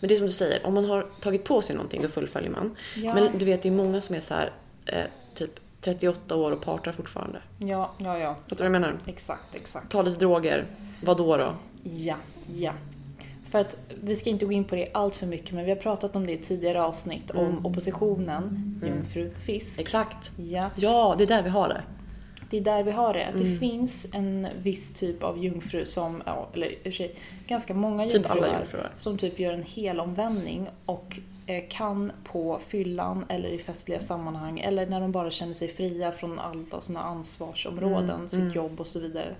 men 0.00 0.08
det 0.08 0.14
är 0.14 0.16
som 0.16 0.26
du 0.26 0.32
säger, 0.32 0.66
om 0.66 0.74
man 0.74 0.84
har 0.84 1.06
tagit 1.20 1.44
på 1.44 1.62
sig 1.62 1.76
någonting 1.76 2.02
då 2.02 2.08
fullföljer 2.08 2.50
man. 2.50 2.76
Ja. 2.96 3.14
Men 3.14 3.38
du 3.38 3.44
vet, 3.44 3.62
det 3.62 3.68
är 3.68 3.72
många 3.72 4.00
som 4.00 4.14
är 4.16 4.20
så 4.20 4.34
här, 4.34 4.52
eh, 4.86 5.04
typ 5.34 5.60
38 5.80 6.36
år 6.36 6.52
och 6.52 6.60
partar 6.60 6.92
fortfarande. 6.92 7.38
Ja, 7.58 7.92
ja, 7.98 8.18
ja. 8.18 8.34
Fattar 8.34 8.48
du 8.48 8.56
vad 8.56 8.64
jag 8.64 8.80
menar? 8.80 8.98
Exakt, 9.06 9.54
exakt. 9.54 9.90
Ta 9.92 10.02
lite 10.02 10.18
droger, 10.18 10.66
vad 11.02 11.16
då 11.16 11.36
då? 11.36 11.54
Ja, 11.82 12.16
ja. 12.52 12.72
För 13.50 13.58
att 13.58 13.76
vi 14.02 14.16
ska 14.16 14.30
inte 14.30 14.46
gå 14.46 14.52
in 14.52 14.64
på 14.64 14.74
det 14.74 14.86
allt 14.94 15.16
för 15.16 15.26
mycket 15.26 15.52
men 15.52 15.64
vi 15.64 15.70
har 15.70 15.78
pratat 15.78 16.16
om 16.16 16.26
det 16.26 16.32
i 16.32 16.36
tidigare 16.36 16.82
avsnitt 16.82 17.30
om 17.30 17.66
oppositionen, 17.66 18.80
jungfru, 18.84 19.30
fisk. 19.46 19.80
Exakt. 19.80 20.32
Ja, 20.36 20.70
Ja, 20.76 21.14
det 21.18 21.24
är 21.24 21.28
där 21.28 21.42
vi 21.42 21.48
har 21.48 21.68
det. 21.68 21.82
Det 22.50 22.56
är 22.56 22.60
där 22.60 22.82
vi 22.82 22.90
har 22.90 23.14
det. 23.14 23.22
Mm. 23.22 23.40
Det 23.44 23.58
finns 23.58 24.06
en 24.12 24.48
viss 24.62 24.92
typ 24.92 25.22
av 25.22 25.44
jungfru 25.44 25.84
som, 25.84 26.22
ja, 26.26 26.48
eller 26.54 26.66
i 26.72 26.78
och 26.78 26.82
för 26.82 26.90
sig 26.90 27.14
ganska 27.46 27.74
många 27.74 28.04
Typ 28.04 28.14
jungfruar, 28.14 28.58
jungfruar. 28.58 28.92
som 28.96 29.18
typ 29.18 29.38
gör 29.38 29.52
en 29.52 29.62
hel 29.62 30.00
omvändning 30.00 30.68
och 30.86 31.18
eh, 31.46 31.64
kan 31.70 32.12
på 32.24 32.58
fyllan 32.68 33.24
eller 33.28 33.48
i 33.48 33.58
festliga 33.58 34.00
sammanhang 34.00 34.60
eller 34.60 34.86
när 34.86 35.00
de 35.00 35.12
bara 35.12 35.30
känner 35.30 35.54
sig 35.54 35.68
fria 35.68 36.12
från 36.12 36.38
alla 36.38 36.80
sina 36.80 37.02
ansvarsområden, 37.02 38.10
Mm, 38.10 38.28
sitt 38.28 38.54
jobb 38.54 38.80
och 38.80 38.86
så 38.86 39.00
vidare. 39.00 39.34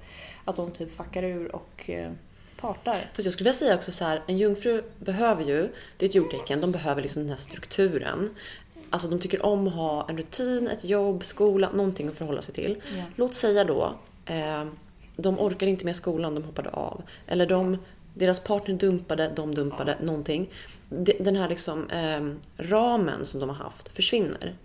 Att 0.44 0.56
de 0.56 0.70
typ 0.70 0.92
fuckar 0.94 1.22
ur 1.22 1.54
och 1.54 1.90
eh, 1.90 2.10
partar. 2.60 2.96
Fast 3.14 3.24
jag 3.24 3.32
skulle 3.32 3.44
vilja 3.44 3.58
säga 3.58 3.74
också 3.74 3.92
så 3.92 4.04
här, 4.04 4.22
en 4.26 4.38
jungfru 4.38 4.82
behöver 4.98 5.44
ju, 5.44 5.68
det 5.96 6.04
är 6.06 6.08
ett 6.08 6.14
jordtecken, 6.14 6.60
de 6.60 6.72
behöver 6.72 7.02
liksom 7.02 7.22
den 7.22 7.30
här 7.30 7.38
strukturen. 7.38 8.30
Alltså 8.90 9.08
de 9.08 9.18
tycker 9.18 9.46
om 9.46 9.66
att 9.68 9.74
ha 9.74 10.06
en 10.08 10.16
rutin, 10.16 10.68
ett 10.68 10.84
jobb, 10.84 11.24
skola, 11.24 11.70
någonting 11.74 12.08
att 12.08 12.14
förhålla 12.14 12.42
sig 12.42 12.54
till. 12.54 12.82
Ja. 12.96 13.02
Låt 13.16 13.34
säga 13.34 13.64
då, 13.64 13.94
eh, 14.26 14.64
de 15.16 15.38
orkar 15.38 15.66
inte 15.66 15.84
med 15.84 15.96
skolan, 15.96 16.34
de 16.34 16.44
hoppade 16.44 16.70
av. 16.70 17.02
Eller 17.26 17.46
de 17.46 17.78
deras 18.14 18.40
partner 18.40 18.74
dumpade, 18.74 19.32
de 19.36 19.54
dumpade, 19.54 19.96
någonting. 20.02 20.50
De- 20.88 21.16
Den 21.20 21.36
här 21.36 21.48
liksom 21.48 21.90
eh, 21.90 22.28
ramen 22.64 23.26
som 23.26 23.40
de 23.40 23.48
har 23.48 23.56
haft 23.56 23.88
försvinner. 23.88 24.56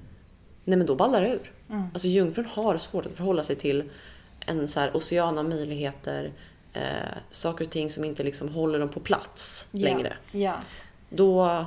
Nej 0.65 0.77
men 0.77 0.87
då 0.87 0.95
ballar 0.95 1.21
det 1.21 1.27
ur. 1.29 1.51
Alltså 1.93 2.07
jungfrun 2.07 2.45
har 2.45 2.77
svårt 2.77 3.05
att 3.05 3.13
förhålla 3.13 3.43
sig 3.43 3.55
till 3.55 3.83
en 4.45 4.67
så 4.67 4.79
här 4.79 4.97
ocean 4.97 5.37
av 5.37 5.45
möjligheter. 5.49 6.31
Eh, 6.73 6.81
saker 7.31 7.65
och 7.65 7.71
ting 7.71 7.89
som 7.89 8.03
inte 8.03 8.23
liksom 8.23 8.49
håller 8.49 8.79
dem 8.79 8.89
på 8.89 8.99
plats 8.99 9.67
längre. 9.71 10.13
Ja, 10.31 10.39
ja. 10.39 10.55
Då, 11.09 11.65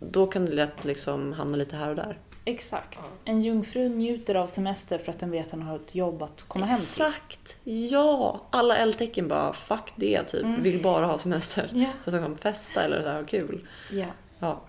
då 0.00 0.26
kan 0.26 0.46
det 0.46 0.52
lätt 0.52 0.84
liksom 0.84 1.32
hamna 1.32 1.56
lite 1.56 1.76
här 1.76 1.90
och 1.90 1.96
där. 1.96 2.18
exakt. 2.44 3.00
En 3.24 3.42
jungfru 3.42 3.88
njuter 3.88 4.34
av 4.34 4.46
semester 4.46 4.98
för 4.98 5.12
att 5.12 5.18
den 5.18 5.30
vet 5.30 5.44
att 5.44 5.50
den 5.50 5.62
har 5.62 5.76
ett 5.76 5.94
jobb 5.94 6.22
att 6.22 6.42
komma 6.42 6.66
hem 6.66 6.80
till. 6.80 6.88
Exakt! 6.88 7.56
Ja! 7.64 8.40
Alla 8.50 8.76
eldtecken 8.76 9.28
bara 9.28 9.52
fuck 9.52 9.92
det 9.96 10.22
typ. 10.22 10.44
Vill 10.58 10.82
bara 10.82 11.06
ha 11.06 11.18
semester. 11.18 11.70
Ja. 11.72 11.90
Så 12.04 12.10
att 12.10 12.14
de 12.16 12.22
kan 12.22 12.38
festa 12.38 12.82
eller 12.82 13.02
så 13.02 13.08
här, 13.08 13.16
ha 13.16 13.24
kul. 13.24 13.68
Ja. 13.92 14.06
Ja. 14.38 14.60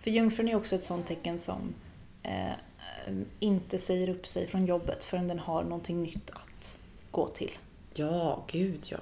För 0.00 0.10
jungfrun 0.10 0.48
är 0.48 0.56
också 0.56 0.76
ett 0.76 0.84
sånt 0.84 1.06
tecken 1.06 1.38
som 1.38 1.74
eh, 2.22 2.52
inte 3.40 3.78
säger 3.78 4.08
upp 4.08 4.26
sig 4.26 4.46
från 4.46 4.66
jobbet 4.66 5.04
förrän 5.04 5.28
den 5.28 5.38
har 5.38 5.62
någonting 5.62 6.02
nytt 6.02 6.30
att 6.30 6.78
gå 7.10 7.28
till. 7.28 7.50
Ja, 7.94 8.44
gud 8.46 8.80
ja. 8.90 8.98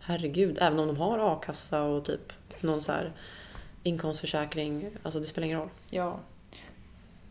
Herregud. 0.00 0.58
Även 0.60 0.78
om 0.78 0.86
de 0.86 0.96
har 0.96 1.18
a-kassa 1.18 1.82
och 1.82 2.04
typ 2.04 2.32
någon 2.60 2.82
så 2.82 2.92
här 2.92 3.12
inkomstförsäkring. 3.82 4.90
Alltså 5.02 5.20
det 5.20 5.26
spelar 5.26 5.46
ingen 5.46 5.58
roll. 5.58 5.70
Ja. 5.90 6.20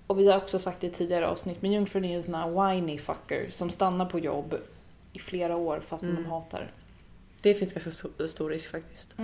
Och 0.08 0.20
vi 0.20 0.27
har 0.27 0.38
också 0.38 0.60
sagt 0.60 0.84
i 0.84 0.89
tidigare 0.89 1.27
avsnitt, 1.27 1.62
men 1.62 1.72
jungfrun 1.72 2.05
är 2.05 2.10
ju 2.10 2.15
en 2.15 2.24
sån 2.24 2.36
här 2.36 2.74
whiny 2.74 2.98
fucker 2.98 3.48
som 3.50 3.70
stannar 3.70 4.05
på 4.05 4.20
jobb 4.20 4.55
i 5.13 5.20
flera 5.20 5.55
år 5.55 5.79
fastän 5.79 6.15
de 6.15 6.25
hatar. 6.25 6.72
Det 7.41 7.53
finns 7.53 7.74
ganska 7.74 8.27
stor 8.27 8.50
risk 8.50 8.72
faktiskt. 8.72 9.15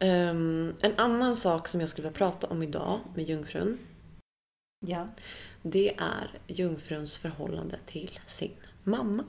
Ehm, 0.00 0.74
en 0.80 0.92
annan 0.96 1.36
sak 1.36 1.68
som 1.68 1.80
jag 1.80 1.88
skulle 1.88 2.08
vilja 2.08 2.18
prata 2.18 2.46
om 2.46 2.62
idag 2.62 3.00
med 3.14 3.24
jungfrun. 3.24 3.78
Ja. 4.86 5.08
Det 5.62 5.94
är 5.98 6.38
jungfruns 6.46 7.18
förhållande 7.18 7.76
till 7.86 8.18
sin 8.26 8.52
mamma. 8.84 9.24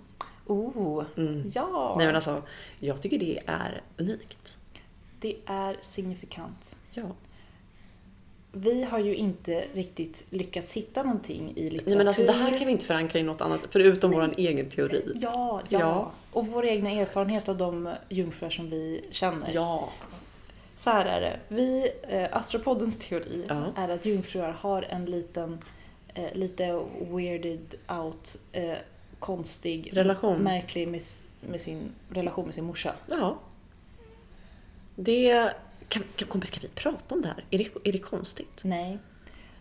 Oh, 0.46 1.06
ja. 1.54 1.96
Nej 1.98 2.06
men 2.06 2.16
alltså, 2.16 2.44
jag 2.80 3.02
tycker 3.02 3.20
det 3.20 3.40
är 3.46 3.82
unikt. 3.98 4.58
Det 5.26 5.36
är 5.46 5.78
signifikant. 5.82 6.76
Ja. 6.92 7.04
Vi 8.52 8.84
har 8.84 9.00
ju 9.00 9.16
inte 9.16 9.66
riktigt 9.74 10.26
lyckats 10.30 10.74
hitta 10.74 11.04
någonting 11.04 11.54
i 11.56 11.64
litteratur. 11.70 11.88
Nej 11.90 11.98
men 11.98 12.08
alltså 12.08 12.24
det 12.26 12.32
här 12.32 12.58
kan 12.58 12.66
vi 12.66 12.72
inte 12.72 12.86
förankra 12.86 13.20
i 13.20 13.24
något 13.24 13.42
annat 13.42 13.60
förutom 13.70 14.12
vår 14.12 14.34
egen 14.38 14.70
teori. 14.70 15.12
Ja, 15.16 15.62
ja, 15.70 15.80
Ja. 15.80 16.12
Och 16.32 16.48
vår 16.48 16.66
egna 16.66 16.90
erfarenhet 16.92 17.50
av 17.50 17.58
de 17.58 17.90
jungfrur 18.10 18.50
som 18.50 18.70
vi 18.70 19.06
känner. 19.12 19.50
Ja. 19.54 19.90
Så 20.76 20.90
här 20.90 21.06
är 21.06 21.22
det. 21.22 21.40
Vi, 21.48 21.92
eh, 22.10 22.38
Astropoddens 22.38 23.00
teori 23.00 23.46
Ja. 23.48 23.64
är 23.76 23.90
att 23.90 24.06
jungfrur 24.06 24.54
har 24.60 24.82
en 24.82 25.06
liten, 25.06 25.60
eh, 26.14 26.34
lite 26.34 26.84
weirded 27.12 27.76
out, 27.90 28.38
eh, 28.52 28.74
konstig, 29.20 29.90
Relation. 29.94 30.38
märklig 30.40 30.88
med, 30.88 31.02
med 31.50 31.62
sin 31.62 31.92
relation 32.10 32.46
med 32.46 32.54
sin 32.56 32.64
morsa. 32.66 32.94
Ja. 33.08 33.38
Det... 34.96 35.52
Kan, 35.90 36.04
kan, 36.16 36.28
kompis, 36.28 36.52
kan 36.52 36.62
vi 36.62 36.68
prata 36.68 37.16
om 37.16 37.22
det 37.22 37.28
här? 37.28 37.46
Är 37.52 37.58
det, 37.58 37.90
är 37.90 37.92
det 37.92 38.00
konstigt? 38.00 38.62
Nej, 38.64 39.00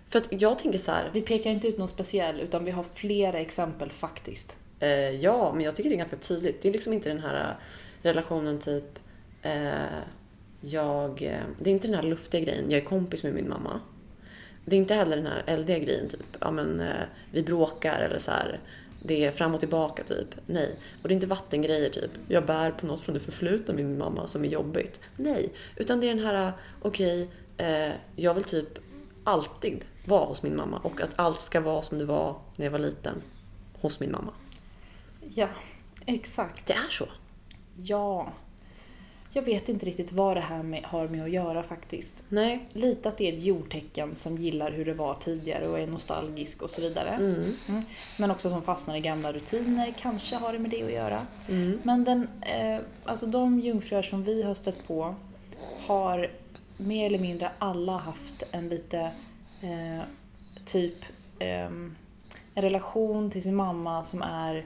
För 0.09 0.19
att 0.19 0.29
jag 0.31 0.59
tänker 0.59 0.79
så 0.79 0.93
här. 0.93 1.11
vi 1.13 1.21
pekar 1.21 1.51
inte 1.51 1.69
ut 1.69 1.79
någon 1.79 1.89
speciell 1.89 2.41
utan 2.41 2.65
vi 2.65 2.71
har 2.71 2.83
flera 2.83 3.39
exempel 3.39 3.91
faktiskt. 3.91 4.59
Eh, 4.81 5.11
ja, 5.11 5.53
men 5.55 5.65
jag 5.65 5.77
tycker 5.77 5.91
det 5.91 5.97
är 5.97 5.99
ganska 5.99 6.17
tydligt. 6.17 6.63
Det 6.63 6.69
är 6.69 6.73
liksom 6.73 6.93
inte 6.93 7.09
den 7.09 7.21
här 7.21 7.51
eh, 7.51 7.57
relationen 8.03 8.59
typ... 8.59 8.99
Eh, 9.43 9.99
jag... 10.61 11.23
Eh, 11.23 11.41
det 11.61 11.71
är 11.71 11.75
inte 11.75 11.89
den 11.89 11.95
här 11.97 12.03
luftiga 12.03 12.41
grejen, 12.41 12.71
jag 12.71 12.81
är 12.81 12.85
kompis 12.85 13.25
med 13.25 13.35
min 13.35 13.49
mamma. 13.49 13.81
Det 14.65 14.77
är 14.77 14.81
inte 14.81 14.95
heller 14.95 15.17
den 15.17 15.27
här 15.27 15.43
eldiga 15.47 15.79
grejen, 15.79 16.09
typ, 16.09 16.37
ja 16.41 16.51
men 16.51 16.81
eh, 16.81 17.05
vi 17.33 17.43
bråkar 17.43 18.03
eller 18.03 18.19
så 18.19 18.31
här. 18.31 18.61
Det 19.07 19.25
är 19.25 19.33
fram 19.33 19.55
och 19.55 19.61
tillbaka 19.61 20.03
typ. 20.03 20.29
Nej. 20.47 20.77
Och 21.03 21.09
det 21.09 21.13
är 21.13 21.15
inte 21.15 21.27
vattengrejer 21.27 21.91
typ. 21.91 22.11
Jag 22.29 22.47
bär 22.47 22.71
på 22.71 22.87
något 22.87 23.01
från 23.01 23.15
det 23.15 23.21
förflutna 23.21 23.75
med 23.75 23.85
min 23.85 23.99
mamma 23.99 24.27
som 24.27 24.45
är 24.45 24.49
jobbigt. 24.49 25.01
Nej. 25.17 25.53
Utan 25.77 26.01
det 26.01 26.07
är 26.07 26.15
den 26.15 26.25
här, 26.25 26.53
okej, 26.83 27.29
eh, 27.57 27.93
jag 28.17 28.35
vill 28.35 28.45
typ 28.45 28.79
alltid 29.25 29.85
vara 30.05 30.25
hos 30.25 30.43
min 30.43 30.57
mamma. 30.57 30.79
Och 30.79 31.01
att 31.01 31.11
allt 31.17 31.41
ska 31.41 31.61
vara 31.61 31.83
som 31.83 31.99
det 31.99 32.05
var 32.05 32.37
när 32.57 32.67
jag 32.67 32.73
var 32.73 32.79
liten. 32.79 33.23
Hos 33.81 34.01
min 34.01 34.13
mamma. 34.13 34.33
Ja, 35.35 35.49
exakt. 36.07 36.67
Det 36.67 36.73
är 36.73 36.91
så. 36.91 37.09
Ja. 37.77 38.33
Jag 39.37 39.43
vet 39.43 39.69
inte 39.69 39.87
riktigt 39.87 40.13
vad 40.13 40.37
det 40.37 40.41
här 40.41 40.63
med, 40.63 40.85
har 40.85 41.09
med 41.09 41.25
att 41.25 41.31
göra 41.31 41.63
faktiskt. 41.63 42.25
Nej. 42.29 42.69
Lite 42.73 43.09
att 43.09 43.19
det 43.19 43.29
är 43.29 43.33
ett 43.33 43.43
jordtecken 43.43 44.15
som 44.15 44.39
gillar 44.39 44.71
hur 44.71 44.85
det 44.85 44.95
var 44.95 45.15
tidigare 45.15 45.69
och 45.69 45.79
är 45.79 45.87
nostalgisk 45.87 46.63
och 46.63 46.71
så 46.71 46.81
vidare. 46.81 47.11
Mm. 47.11 47.83
Men 48.19 48.31
också 48.31 48.51
som 48.51 48.63
fastnar 48.63 48.97
i 48.97 49.01
gamla 49.01 49.33
rutiner, 49.33 49.95
kanske 49.99 50.37
har 50.37 50.53
det 50.53 50.59
med 50.59 50.71
det 50.71 50.83
att 50.83 50.93
göra. 50.93 51.27
Men 51.83 52.05
den, 52.05 52.29
eh, 52.41 52.81
alltså 53.05 53.27
de 53.27 53.61
jungfrur 53.61 54.03
som 54.03 54.25
vi 54.25 54.43
har 54.43 54.55
stött 54.55 54.87
på 54.87 55.15
har 55.87 56.31
mer 56.77 57.07
eller 57.07 57.19
mindre 57.19 57.51
alla 57.59 57.97
haft 57.97 58.43
en 58.51 58.69
lite 58.69 59.01
eh, 59.61 60.03
typ 60.65 60.99
ehm, 61.39 61.97
en 62.55 62.63
relation 62.63 63.31
till 63.31 63.43
sin 63.43 63.55
mamma 63.55 64.05
som 64.05 64.23
är 64.23 64.65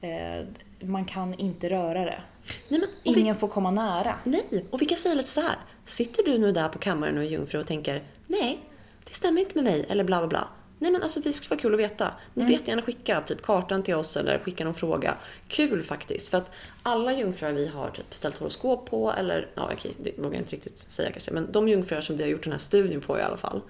eh, 0.00 0.46
man 0.80 1.04
kan 1.04 1.34
inte 1.34 1.68
röra 1.70 2.04
det. 2.04 2.20
Nej, 2.68 2.80
men, 2.80 2.88
och 3.04 3.16
vi, 3.16 3.20
Ingen 3.20 3.36
får 3.36 3.48
komma 3.48 3.70
nära. 3.70 4.14
nej, 4.24 4.64
och 4.70 4.82
vi 4.82 4.86
kan 4.86 4.98
säga 4.98 5.14
lite 5.14 5.28
så 5.30 5.40
här. 5.40 5.56
Sitter 5.86 6.22
du 6.24 6.38
nu 6.38 6.52
där 6.52 6.68
på 6.68 6.78
kammaren 6.78 7.18
och 7.18 7.24
är 7.24 7.28
jungfru 7.28 7.60
och 7.60 7.66
tänker 7.66 8.02
nej, 8.26 8.58
det 9.04 9.14
stämmer 9.14 9.40
inte 9.40 9.54
med 9.54 9.64
mig 9.64 9.86
eller 9.88 10.04
bla 10.04 10.18
bla 10.18 10.28
bla. 10.28 10.48
Nej 10.78 10.90
men 10.90 11.02
alltså 11.02 11.20
det 11.20 11.32
skulle 11.32 11.50
vara 11.50 11.60
kul 11.60 11.74
att 11.74 11.80
veta. 11.80 12.12
Ni 12.34 12.42
får 12.44 12.52
jättegärna 12.52 12.82
skicka 12.82 13.20
typ 13.20 13.42
kartan 13.42 13.82
till 13.82 13.94
oss 13.94 14.16
eller 14.16 14.38
skicka 14.38 14.64
någon 14.64 14.74
fråga. 14.74 15.14
Kul 15.48 15.82
faktiskt. 15.82 16.28
För 16.28 16.38
att 16.38 16.50
alla 16.82 17.12
jungfrur 17.12 17.52
vi 17.52 17.66
har 17.68 17.90
typ 17.90 18.14
ställt 18.14 18.36
horoskop 18.38 18.90
på 18.90 19.12
eller, 19.12 19.48
ja 19.54 19.70
okej 19.72 19.92
det 20.02 20.12
vågar 20.18 20.32
jag 20.32 20.40
inte 20.40 20.56
riktigt 20.56 20.78
säga 20.78 21.10
kanske. 21.12 21.30
Men 21.30 21.52
de 21.52 21.68
jungfrur 21.68 22.00
som 22.00 22.16
vi 22.16 22.22
har 22.22 22.30
gjort 22.30 22.42
den 22.44 22.52
här 22.52 22.60
studien 22.60 23.00
på 23.00 23.18
i 23.18 23.22
alla 23.22 23.36
fall. 23.36 23.60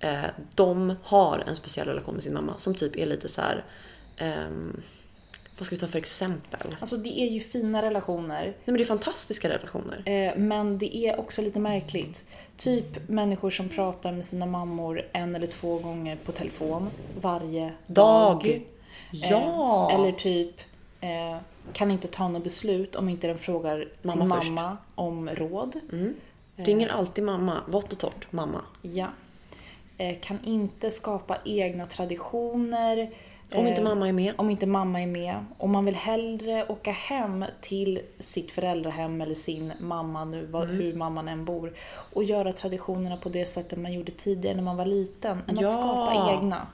Eh, 0.00 0.24
de 0.54 0.94
har 1.02 1.44
en 1.46 1.56
speciell 1.56 1.88
relation 1.88 2.14
med 2.14 2.22
sin 2.22 2.34
mamma 2.34 2.58
som 2.58 2.74
typ 2.74 2.96
är 2.96 3.06
lite 3.06 3.28
så 3.28 3.40
här. 3.40 3.64
ehm, 4.16 4.82
vad 5.60 5.66
ska 5.66 5.76
vi 5.76 5.80
ta 5.80 5.86
för 5.86 5.98
exempel? 5.98 6.76
Alltså 6.80 6.96
det 6.96 7.20
är 7.20 7.26
ju 7.30 7.40
fina 7.40 7.82
relationer. 7.82 8.42
Nej 8.44 8.54
men 8.64 8.74
det 8.76 8.82
är 8.82 8.86
fantastiska 8.86 9.48
relationer. 9.48 10.02
Eh, 10.06 10.36
Men 10.36 10.78
det 10.78 10.96
är 10.96 11.20
också 11.20 11.42
lite 11.42 11.58
märkligt. 11.60 12.24
Typ 12.56 13.08
människor 13.08 13.50
som 13.50 13.68
pratar 13.68 14.12
med 14.12 14.24
sina 14.24 14.46
mammor 14.46 15.02
en 15.12 15.34
eller 15.34 15.46
två 15.46 15.78
gånger 15.78 16.16
på 16.16 16.32
telefon 16.32 16.90
varje 17.20 17.72
dag. 17.86 18.32
Dag. 18.42 18.62
Ja! 19.12 19.90
Eh, 19.92 19.98
Eller 20.00 20.12
typ 20.12 20.54
eh, 21.00 21.38
kan 21.72 21.90
inte 21.90 22.08
ta 22.08 22.28
något 22.28 22.44
beslut 22.44 22.96
om 22.96 23.08
inte 23.08 23.26
den 23.26 23.38
frågar 23.38 23.88
sin 24.02 24.18
Mamma 24.18 24.36
först. 24.40 24.50
mamma 24.50 24.76
om 24.94 25.28
råd. 25.30 25.80
Ringer 26.56 26.88
alltid 26.88 27.24
mamma. 27.24 27.60
Vått 27.68 27.92
och 27.92 27.98
torrt. 27.98 28.26
Mamma. 28.32 28.60
Ja. 28.82 29.06
Kan 30.20 30.38
inte 30.44 30.90
skapa 30.90 31.36
egna 31.44 31.86
traditioner. 31.86 33.10
Om 33.54 33.66
inte 33.66 33.80
Eh, 33.80 33.84
mamma 33.88 34.08
är 34.08 34.12
med. 34.12 34.34
Om 34.36 34.50
inte 34.50 34.66
mamma 34.66 35.02
är 35.02 35.06
med. 35.06 35.44
Och 35.58 35.68
man 35.68 35.84
vill 35.84 35.94
hellre 35.96 36.66
åka 36.68 36.90
hem 36.90 37.44
till 37.60 38.00
sitt 38.18 38.52
föräldrahem 38.52 39.20
eller 39.20 39.34
sin 39.34 39.72
mamma, 39.80 40.24
nu, 40.24 40.44
Mm. 40.54 40.68
hur 40.68 40.94
mamman 40.94 41.28
än 41.28 41.44
bor, 41.44 41.72
och 42.12 42.24
göra 42.24 42.52
traditionerna 42.52 43.16
på 43.16 43.28
det 43.28 43.46
sättet 43.46 43.78
man 43.78 43.92
gjorde 43.92 44.12
tidigare 44.12 44.56
när 44.56 44.62
man 44.62 44.76
var 44.76 44.86
liten, 44.86 45.42
än 45.48 45.56
Ja. 45.58 45.64
att 45.66 45.72
skapa 45.72 46.32
egna. 46.32 46.66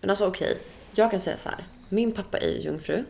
Men 0.00 0.10
alltså 0.10 0.26
okej, 0.26 0.58
jag 0.94 1.10
kan 1.10 1.20
säga 1.20 1.36
så 1.38 1.48
här. 1.48 1.66
Min 1.88 2.12
pappa 2.12 2.38
är 2.38 2.48
ju 2.48 2.60
jungfru 2.60 3.04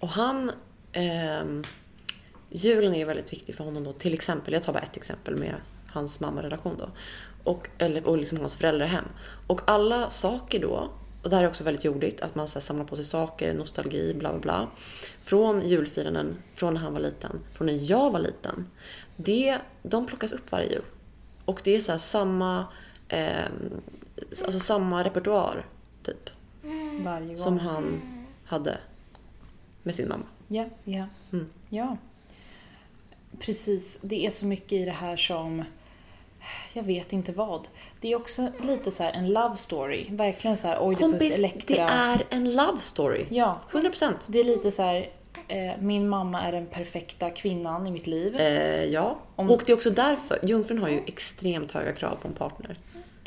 och 0.00 0.08
han... 0.08 0.50
ehm, 0.92 1.64
julen 2.50 2.94
är 2.94 2.98
ju 2.98 3.04
väldigt 3.04 3.32
viktig 3.32 3.54
för 3.54 3.64
honom 3.64 3.84
då. 3.84 3.92
Till 3.92 4.14
exempel, 4.14 4.52
jag 4.54 4.62
tar 4.62 4.72
bara 4.72 4.82
ett 4.82 4.96
exempel 4.96 5.36
med 5.36 5.54
hans 5.86 6.20
mammarelation 6.20 6.76
då. 6.78 6.88
Och, 7.44 7.68
eller, 7.78 8.06
och 8.06 8.18
liksom 8.18 8.38
hans 8.40 8.54
föräldrahem. 8.54 9.04
Och 9.46 9.60
alla 9.66 10.10
saker 10.10 10.58
då, 10.60 10.90
och 11.22 11.30
det 11.30 11.36
här 11.36 11.44
är 11.44 11.48
också 11.48 11.64
väldigt 11.64 11.84
jordigt, 11.84 12.20
att 12.20 12.34
man 12.34 12.48
så 12.48 12.58
här, 12.58 12.64
samlar 12.64 12.84
på 12.84 12.96
sig 12.96 13.04
saker, 13.04 13.54
nostalgi, 13.54 14.14
bla 14.14 14.30
bla 14.32 14.40
bla. 14.40 14.68
Från 15.22 15.68
julfiranden, 15.68 16.36
från 16.54 16.74
när 16.74 16.80
han 16.80 16.92
var 16.92 17.00
liten, 17.00 17.40
från 17.54 17.66
när 17.66 17.90
jag 17.90 18.10
var 18.10 18.20
liten. 18.20 18.66
Det, 19.16 19.58
de 19.82 20.06
plockas 20.06 20.32
upp 20.32 20.52
varje 20.52 20.70
jul. 20.70 20.84
Och 21.44 21.60
det 21.64 21.76
är 21.76 21.80
så 21.80 21.92
här 21.92 21.98
samma, 21.98 22.66
ehm, 23.08 23.80
alltså 24.44 24.60
samma 24.60 25.04
repertoar, 25.04 25.66
typ. 26.02 26.30
Varje 27.02 27.26
gång. 27.26 27.36
Som 27.36 27.58
han 27.58 28.00
hade 28.44 28.78
med 29.82 29.94
sin 29.94 30.08
mamma. 30.08 30.26
Ja, 30.48 30.64
ja. 30.84 31.06
Mm. 31.32 31.46
ja. 31.68 31.96
Precis, 33.40 34.00
det 34.02 34.26
är 34.26 34.30
så 34.30 34.46
mycket 34.46 34.72
i 34.72 34.84
det 34.84 34.90
här 34.90 35.16
som 35.16 35.64
jag 36.72 36.82
vet 36.82 37.12
inte 37.12 37.32
vad. 37.32 37.68
Det 38.00 38.12
är 38.12 38.16
också 38.16 38.48
lite 38.62 38.90
så 38.90 39.02
här 39.02 39.12
en 39.12 39.32
love 39.32 39.56
story. 39.56 40.06
Verkligen 40.10 40.56
så 40.56 40.68
här 40.68 40.78
Oidipus 40.78 41.10
Kompis, 41.10 41.38
Elektra. 41.38 41.76
det 41.76 41.82
är 41.82 42.24
en 42.30 42.54
love 42.54 42.80
story. 42.80 43.26
Ja, 43.28 43.60
100%. 43.72 44.12
det 44.28 44.40
är 44.40 44.44
lite 44.44 44.70
så 44.70 44.82
här 44.82 45.08
eh, 45.48 45.72
min 45.80 46.08
mamma 46.08 46.42
är 46.42 46.52
den 46.52 46.66
perfekta 46.66 47.30
kvinnan 47.30 47.86
i 47.86 47.90
mitt 47.90 48.06
liv. 48.06 48.36
Eh, 48.40 48.84
ja, 48.84 49.18
Om- 49.36 49.50
och 49.50 49.62
det 49.66 49.72
är 49.72 49.76
också 49.76 49.90
därför. 49.90 50.38
Jungfrun 50.42 50.78
har 50.78 50.88
ju 50.88 51.02
extremt 51.06 51.72
höga 51.72 51.92
krav 51.92 52.16
på 52.22 52.28
en 52.28 52.34
partner. 52.34 52.76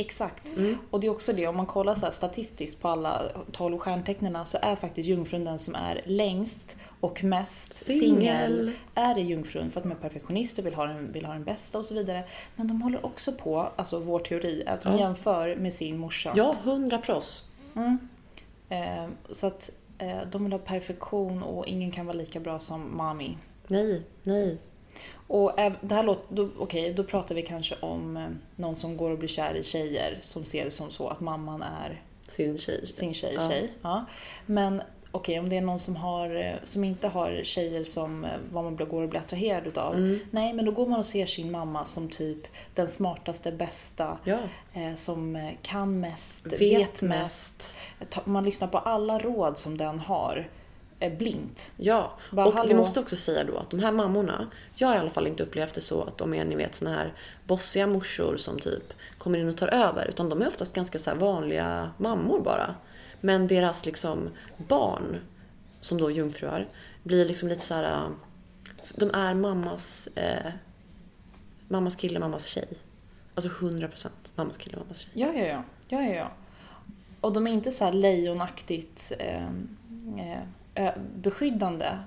Exakt. 0.02 0.52
Mm. 0.58 0.78
Och 0.90 1.00
det 1.00 1.08
är 1.08 1.12
också 1.12 1.34
det, 1.34 1.48
om 1.48 1.58
man 1.58 1.66
kollar 1.66 1.94
så 1.94 2.12
statistiskt 2.12 2.82
på 2.82 2.88
alla 2.88 3.22
12 3.52 3.78
stjärntecknen 3.78 4.46
så 4.46 4.58
är 4.62 4.76
faktiskt 4.76 5.10
jungfrun 5.10 5.46
den 5.46 5.60
som 5.60 5.76
är 5.76 6.02
längst 6.06 6.78
och 7.00 7.24
mest 7.24 7.76
Singel. 7.76 8.72
Är 8.96 9.16
det 9.16 9.22
jungfrun 9.22 9.72
för 9.72 9.80
att 9.80 9.84
de 9.84 9.92
är 9.92 9.96
perfektionister, 9.96 10.64
vill 10.64 10.74
ha, 10.74 10.86
den, 10.86 11.12
vill 11.12 11.26
ha 11.26 11.34
den 11.34 11.44
bästa 11.44 11.78
och 11.78 11.86
så 11.86 11.94
vidare. 11.94 12.24
Men 12.56 12.68
de 12.68 12.82
håller 12.82 13.06
också 13.06 13.32
på, 13.32 13.70
alltså 13.76 14.00
vår 14.00 14.20
teori, 14.20 14.64
att 14.68 14.82
de 14.82 14.94
Ja. 14.94 15.00
jämför 15.00 15.56
med 15.56 15.74
sin 15.74 15.98
morsa. 15.98 16.34
Ja, 16.36 16.56
100 16.64 16.98
pros. 16.98 17.48
Eh, 18.70 19.08
så 19.30 19.48
att 19.48 19.70
eh, 19.98 20.18
de 20.32 20.44
vill 20.44 20.54
ha 20.54 20.60
perfektion 20.60 21.44
och 21.44 21.68
ingen 21.68 21.92
kan 21.92 22.06
vara 22.06 22.18
lika 22.18 22.40
bra 22.40 22.60
som 22.60 22.98
mami. 22.98 23.38
Nej, 23.68 24.02
nej. 24.24 24.58
Och 25.34 25.52
det 25.82 25.96
här 25.96 26.04
låter, 26.04 26.36
då, 26.36 26.50
okej, 26.60 26.94
då 26.94 27.04
pratar 27.04 27.36
vi 27.36 27.42
kanske 27.42 27.76
om 27.80 28.18
eh, 28.18 28.28
någon 28.56 28.76
som 28.76 28.98
går 28.98 29.12
och 29.12 29.18
blir 29.18 29.30
kär 29.30 29.56
i 29.56 29.64
tjejer 29.64 30.20
som 30.22 30.46
ser 30.46 30.66
det 30.66 30.72
som 30.72 30.90
så 30.92 31.08
att 31.10 31.20
mamman 31.20 31.62
är 31.62 32.02
Sin 32.28 32.58
tjej. 32.58 32.86
sin 32.86 33.14
tjej, 33.14 33.34
Ja. 33.40 33.50
tjej. 33.50 33.72
Ja. 33.82 34.06
Men 34.46 34.82
okej, 35.12 35.40
om 35.40 35.50
det 35.50 35.58
är 35.58 35.62
någon 35.62 35.80
som, 35.80 35.96
har, 35.96 36.36
eh, 36.36 36.54
som 36.64 36.84
inte 36.84 37.08
har 37.08 37.42
tjejer 37.44 37.84
som 37.84 38.26
eh, 38.26 38.32
vad 38.52 38.64
man 38.64 38.76
går 38.76 39.02
och 39.04 39.10
blir 39.10 39.20
attraherad 39.20 39.68
utav. 39.68 39.94
Mm. 39.96 40.20
Nej, 40.32 40.54
men 40.54 40.66
då 40.66 40.72
går 40.72 40.88
man 40.88 41.00
och 41.00 41.06
ser 41.06 41.26
sin 41.26 41.52
mamma 41.52 41.86
som 41.86 42.10
typ 42.10 42.48
den 42.76 42.88
smartaste, 42.88 43.52
bästa, 43.52 44.18
Ja. 44.24 44.38
eh, 44.74 44.94
som 44.94 45.52
kan 45.62 46.00
mest, 46.00 46.46
vet, 46.46 46.62
Vet 46.62 47.02
mest. 47.02 47.76
Ta- 48.10 48.22
Man 48.26 48.44
lyssnar 48.44 48.68
på 48.68 48.78
alla 48.78 49.20
råd 49.20 49.58
som 49.58 49.78
den 49.78 50.00
har, 50.00 50.50
blint. 51.10 51.72
Ja, 51.78 52.18
Bara, 52.32 52.46
och 52.46 52.54
vi 52.54 52.58
hallå? 52.58 52.76
måste 52.76 53.00
också 53.00 53.16
säga 53.16 53.44
då 53.44 53.58
att 53.58 53.70
de 53.70 53.80
här 53.80 53.92
mammorna, 53.92 54.48
jag 54.76 54.88
har 54.88 54.96
i 54.96 54.98
alla 54.98 55.10
fall 55.10 55.28
inte 55.28 55.44
upplevt 55.44 55.74
det 55.74 55.82
så 55.82 56.04
att 56.04 56.18
de 56.18 56.34
är 56.34 56.46
ni 56.46 56.56
vet 56.56 56.76
såna 56.76 56.92
här 56.92 57.14
bossiga 57.46 57.88
morsor 57.88 58.38
som 58.38 58.60
typ 58.60 58.94
kommer 59.18 59.40
in 59.40 59.50
och 59.50 59.58
tar 59.58 59.68
över. 59.68 60.08
Utan 60.08 60.30
de 60.30 60.42
är 60.42 60.48
oftast 60.48 60.74
ganska 60.74 61.00
så 61.00 61.16
vanliga 61.16 61.92
mammor 61.98 62.40
bara. 62.40 62.76
Men 63.22 63.48
deras 63.48 63.86
liksom 63.86 64.30
barn, 64.58 65.20
som 65.82 65.98
då 65.98 66.08
är 66.12 66.14
jungfruar, 66.14 66.68
blir 67.04 67.26
liksom 67.26 67.50
lite 67.50 67.62
så 67.62 67.74
här. 67.74 67.84
äh, 68.06 68.10
De 68.96 69.12
är 69.14 69.34
mammas, 69.34 70.08
eh, 70.16 70.52
mammas 71.68 71.96
kille, 71.96 72.20
mammas 72.20 72.46
tjej. 72.46 72.68
Alltså 73.36 73.50
100% 73.66 74.08
mammas 74.36 74.58
kille, 74.58 74.78
mammas 74.78 74.98
tjej. 75.00 75.12
Ja, 75.14 75.34
ja, 75.34 75.46
ja. 75.46 75.64
ja, 75.88 76.02
ja, 76.02 76.16
ja. 76.16 76.32
Och 77.22 77.34
de 77.34 77.48
är 77.48 77.52
inte 77.52 77.72
så 77.72 77.86
här 77.86 77.94
lejonaktigt 77.94 79.12
eh, 79.20 79.46
eh, 80.18 80.42
beskyddande 81.16 81.98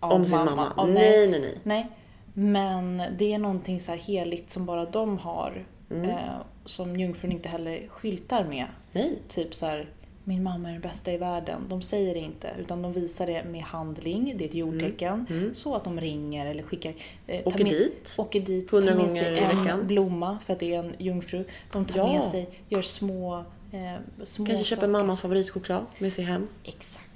av 0.00 0.12
Om 0.12 0.26
sin 0.26 0.36
mamma. 0.36 0.72
Av- 0.76 0.88
nej, 0.90 1.28
nej, 1.30 1.40
nej. 1.40 1.58
Nej, 1.62 1.88
men 2.34 3.02
det 3.18 3.32
är 3.32 3.38
någonting 3.38 3.80
så 3.80 3.90
här 3.92 3.98
heligt 3.98 4.50
som 4.50 4.66
bara 4.66 4.84
de 4.84 5.18
har. 5.18 5.64
Mm. 5.90 6.10
Eh, 6.10 6.16
som 6.64 6.96
jungfrun 7.00 7.32
inte 7.32 7.48
heller 7.48 7.88
skyltar 7.88 8.44
med. 8.44 8.66
Nej. 8.92 9.18
Typ 9.28 9.54
så 9.54 9.66
här, 9.66 9.90
min 10.24 10.42
mamma 10.42 10.68
är 10.68 10.72
den 10.72 10.80
bästa 10.82 11.12
i 11.12 11.16
världen. 11.16 11.60
De 11.68 11.82
säger 11.82 12.14
det 12.14 12.20
inte, 12.20 12.50
utan 12.60 12.82
de 12.82 12.92
visar 12.92 13.26
det 13.26 13.44
med 13.44 13.62
handling, 13.62 14.34
det 14.38 14.44
är 14.44 14.48
ett 14.48 14.54
jordtecken. 14.54 15.26
Så 15.54 15.74
att 15.74 15.84
de 15.84 16.00
ringer 16.00 16.46
eller 16.46 16.62
skickar... 16.62 16.90
Eh, 16.90 16.94
Mm. 17.36 17.42
Åker 17.46 17.64
med, 17.64 17.72
dit. 17.72 18.16
Åker 18.18 18.40
dit, 18.40 18.70
Hundra 18.70 18.92
tar 18.92 18.98
med 19.02 19.12
sig 19.12 19.38
en 19.38 19.58
veckan. 19.62 19.86
blomma 19.86 20.38
för 20.42 20.52
att 20.52 20.58
det 20.60 20.74
är 20.74 20.78
en 20.78 20.94
jungfru. 20.98 21.44
De 21.72 21.84
tar 21.84 21.98
Ja. 21.98 22.12
med 22.12 22.24
sig, 22.24 22.48
gör 22.68 22.82
små, 22.82 23.44
eh, 23.72 24.22
små 24.22 24.46
Kanske 24.46 24.64
köper 24.64 24.80
saker. 24.80 24.88
mammas 24.92 25.20
favoritchoklad 25.20 25.86
med 25.98 26.12
sig 26.12 26.24
hem. 26.24 26.48
Exakt, 26.64 27.09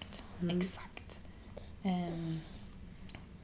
Mm. 0.44 0.58
exakt. 0.58 1.18
Ehm, 1.82 2.38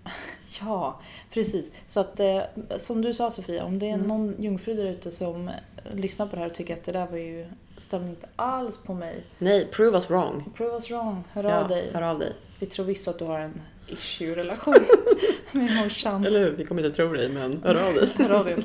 ja, 0.60 1.00
precis. 1.32 1.72
Så 1.86 2.00
att 2.00 2.20
eh, 2.20 2.40
som 2.76 3.02
du 3.02 3.14
sa 3.14 3.30
Sofia, 3.30 3.64
om 3.64 3.78
det 3.78 3.86
Mm. 3.88 4.00
är 4.04 4.06
någon 4.08 4.34
jungfru 4.42 4.74
där 4.74 4.84
ute 4.86 5.10
som 5.10 5.48
eh, 5.48 5.54
lyssnar 5.94 6.26
på 6.26 6.36
det 6.36 6.42
här 6.42 6.48
och 6.48 6.54
tycker 6.54 6.74
att 6.74 6.84
det 6.84 6.92
där 6.92 7.06
var 7.06 7.18
ju, 7.18 7.46
stämde 7.76 8.08
inte 8.10 8.26
alls 8.36 8.78
på 8.78 8.94
mig. 8.94 9.22
Nej, 9.38 9.68
prove 9.72 9.96
us 9.96 10.10
wrong. 10.10 10.44
Prove 10.56 10.74
us 10.74 10.90
wrong, 10.90 11.24
hör 11.32 11.44
Ja, 11.44 11.60
av 11.62 11.68
dig. 11.68 11.90
hör 11.94 12.02
av 12.02 12.18
dig. 12.18 12.32
Vi 12.58 12.66
tror 12.66 12.84
visst 12.86 13.08
att 13.08 13.18
du 13.18 13.24
har 13.24 13.40
en 13.40 13.60
issue-relation 13.88 14.74
med 15.52 15.76
morsan. 15.76 16.26
Eller 16.26 16.40
hur? 16.40 16.50
Vi 16.50 16.64
kommer 16.64 16.84
inte 16.84 16.96
tro 16.96 17.12
dig, 17.12 17.28
men 17.28 17.62
hör 17.64 17.88
av 17.88 17.94
dig. 17.94 18.08
Hör 18.16 18.30
av 18.30 18.44
dig. 18.44 18.56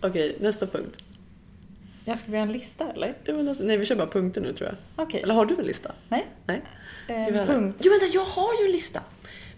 Okej, 0.00 0.36
nästa 0.40 0.66
punkt. 0.66 0.98
Jag 2.04 2.18
ska 2.18 2.30
vi 2.30 2.36
göra 2.36 2.46
en 2.46 2.52
lista 2.52 2.92
eller? 2.92 3.14
Ja, 3.24 3.34
men 3.34 3.48
alltså, 3.48 3.64
nej, 3.64 3.76
vi 3.78 3.86
kör 3.86 3.96
bara 3.96 4.06
punkter 4.06 4.40
nu 4.40 4.52
tror 4.52 4.68
jag. 4.68 5.04
Okej. 5.06 5.22
Eller 5.22 5.34
har 5.34 5.46
du 5.46 5.54
en 5.58 5.64
lista? 5.64 5.92
Nej. 6.08 6.26
Nej. 6.46 6.62
Eh, 7.08 7.24
Du 7.26 7.32
punkt. 7.46 7.80
Jo, 7.84 7.90
vänta, 7.92 8.06
jag 8.14 8.24
har 8.24 8.60
ju 8.60 8.66
en 8.66 8.72
lista! 8.72 9.00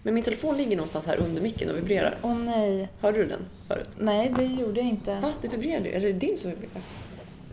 Men 0.03 0.13
min 0.13 0.23
telefon 0.23 0.57
ligger 0.57 0.75
någonstans 0.77 1.05
här 1.05 1.17
under 1.17 1.41
micken 1.41 1.69
och 1.69 1.77
vibrerar. 1.77 2.17
Åh 2.21 2.37
nej. 2.37 2.89
Hörde 3.01 3.17
du 3.17 3.25
den 3.25 3.39
förut? 3.67 3.89
Nej, 3.99 4.33
det 4.37 4.43
gjorde 4.45 4.79
jag 4.79 4.89
inte. 4.89 5.19
Va? 5.19 5.33
Det 5.41 5.47
vibrerade 5.47 5.89
ju. 5.89 5.95
Eller 5.95 6.07
är 6.09 6.13
det 6.13 6.19
din 6.19 6.37
som 6.37 6.49
vibrerar? 6.51 6.81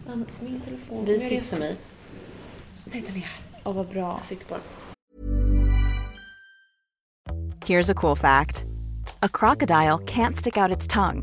Ja, 0.06 0.12
Min 0.40 0.60
telefon. 0.60 1.04
Vi 1.04 1.12
jag 1.12 1.22
sitter- 1.22 1.36
reser 1.36 1.58
mig. 1.58 1.76
Nej, 2.84 3.04
den 3.06 3.16
är 3.16 3.20
här. 3.20 3.40
Åh, 3.64 3.72
vad 3.74 3.86
bra. 3.86 4.14
Jag 4.18 4.26
sitter 4.26 4.46
bara. 4.48 4.60
Here's 7.66 7.90
a 7.90 7.94
cool 7.94 8.16
fact 8.16 8.64
a 9.22 9.28
crocodile 9.32 9.98
can't 10.06 10.34
stick 10.36 10.56
out 10.56 10.76
its 10.76 10.86
tongue. 10.88 11.22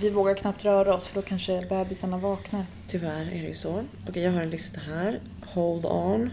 Vi 0.00 0.10
vågar 0.10 0.34
knappt 0.34 0.64
röra 0.64 0.94
oss 0.94 1.06
för 1.08 1.14
då 1.14 1.22
kanske 1.26 1.66
bebisarna 1.68 2.18
vaknar. 2.18 2.66
Tyvärr 2.88 3.26
är 3.26 3.42
det 3.42 3.48
ju 3.48 3.54
så. 3.54 3.84
Okej, 4.08 4.22
jag 4.22 4.32
har 4.32 4.42
en 4.42 4.50
lista 4.50 4.80
här. 4.80 5.20
Hold 5.46 5.86
on. 5.86 6.30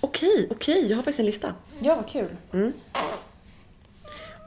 Okej, 0.00 0.48
okej, 0.50 0.86
jag 0.88 0.96
har 0.96 1.02
faktiskt 1.02 1.20
en 1.20 1.26
lista. 1.26 1.54
Ja, 1.80 1.96
vad 1.96 2.08
kul. 2.08 2.36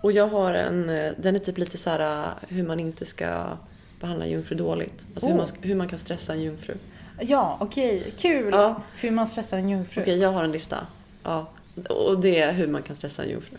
Och 0.03 0.11
jag 0.11 0.27
har 0.27 0.53
en, 0.53 0.89
eh, 0.89 1.13
den 1.17 1.35
är 1.35 1.39
typ 1.39 1.57
lite 1.57 1.77
så 1.77 1.89
här 1.89 2.25
eh, 2.27 2.33
hur 2.49 2.63
man 2.63 2.79
inte 2.79 3.05
ska 3.05 3.57
behandla 3.99 4.25
en 4.25 4.31
jungfru 4.31 4.55
dåligt. 4.55 5.07
Alltså 5.13 5.27
hur, 5.27 5.33
Oh. 5.33 5.37
man, 5.37 5.47
ska- 5.47 5.59
hur 5.61 5.75
man 5.75 5.87
kan 5.87 5.99
stressa 5.99 6.33
en 6.33 6.41
jungfru. 6.41 6.73
Ja, 7.19 7.57
okej. 7.61 8.13
Kul. 8.17 8.49
Ja. 8.51 8.81
Hur 8.99 9.11
man 9.11 9.27
stressar 9.27 9.57
en 9.57 9.69
jungfru. 9.69 10.01
Okej, 10.01 10.17
jag 10.17 10.31
har 10.31 10.43
en 10.43 10.51
lista. 10.51 10.87
Ja, 11.23 11.49
och 11.89 12.19
det 12.19 12.39
är 12.39 12.53
hur 12.53 12.67
man 12.67 12.81
kan 12.81 12.95
stressa 12.95 13.23
en 13.23 13.29
jungfru. 13.29 13.57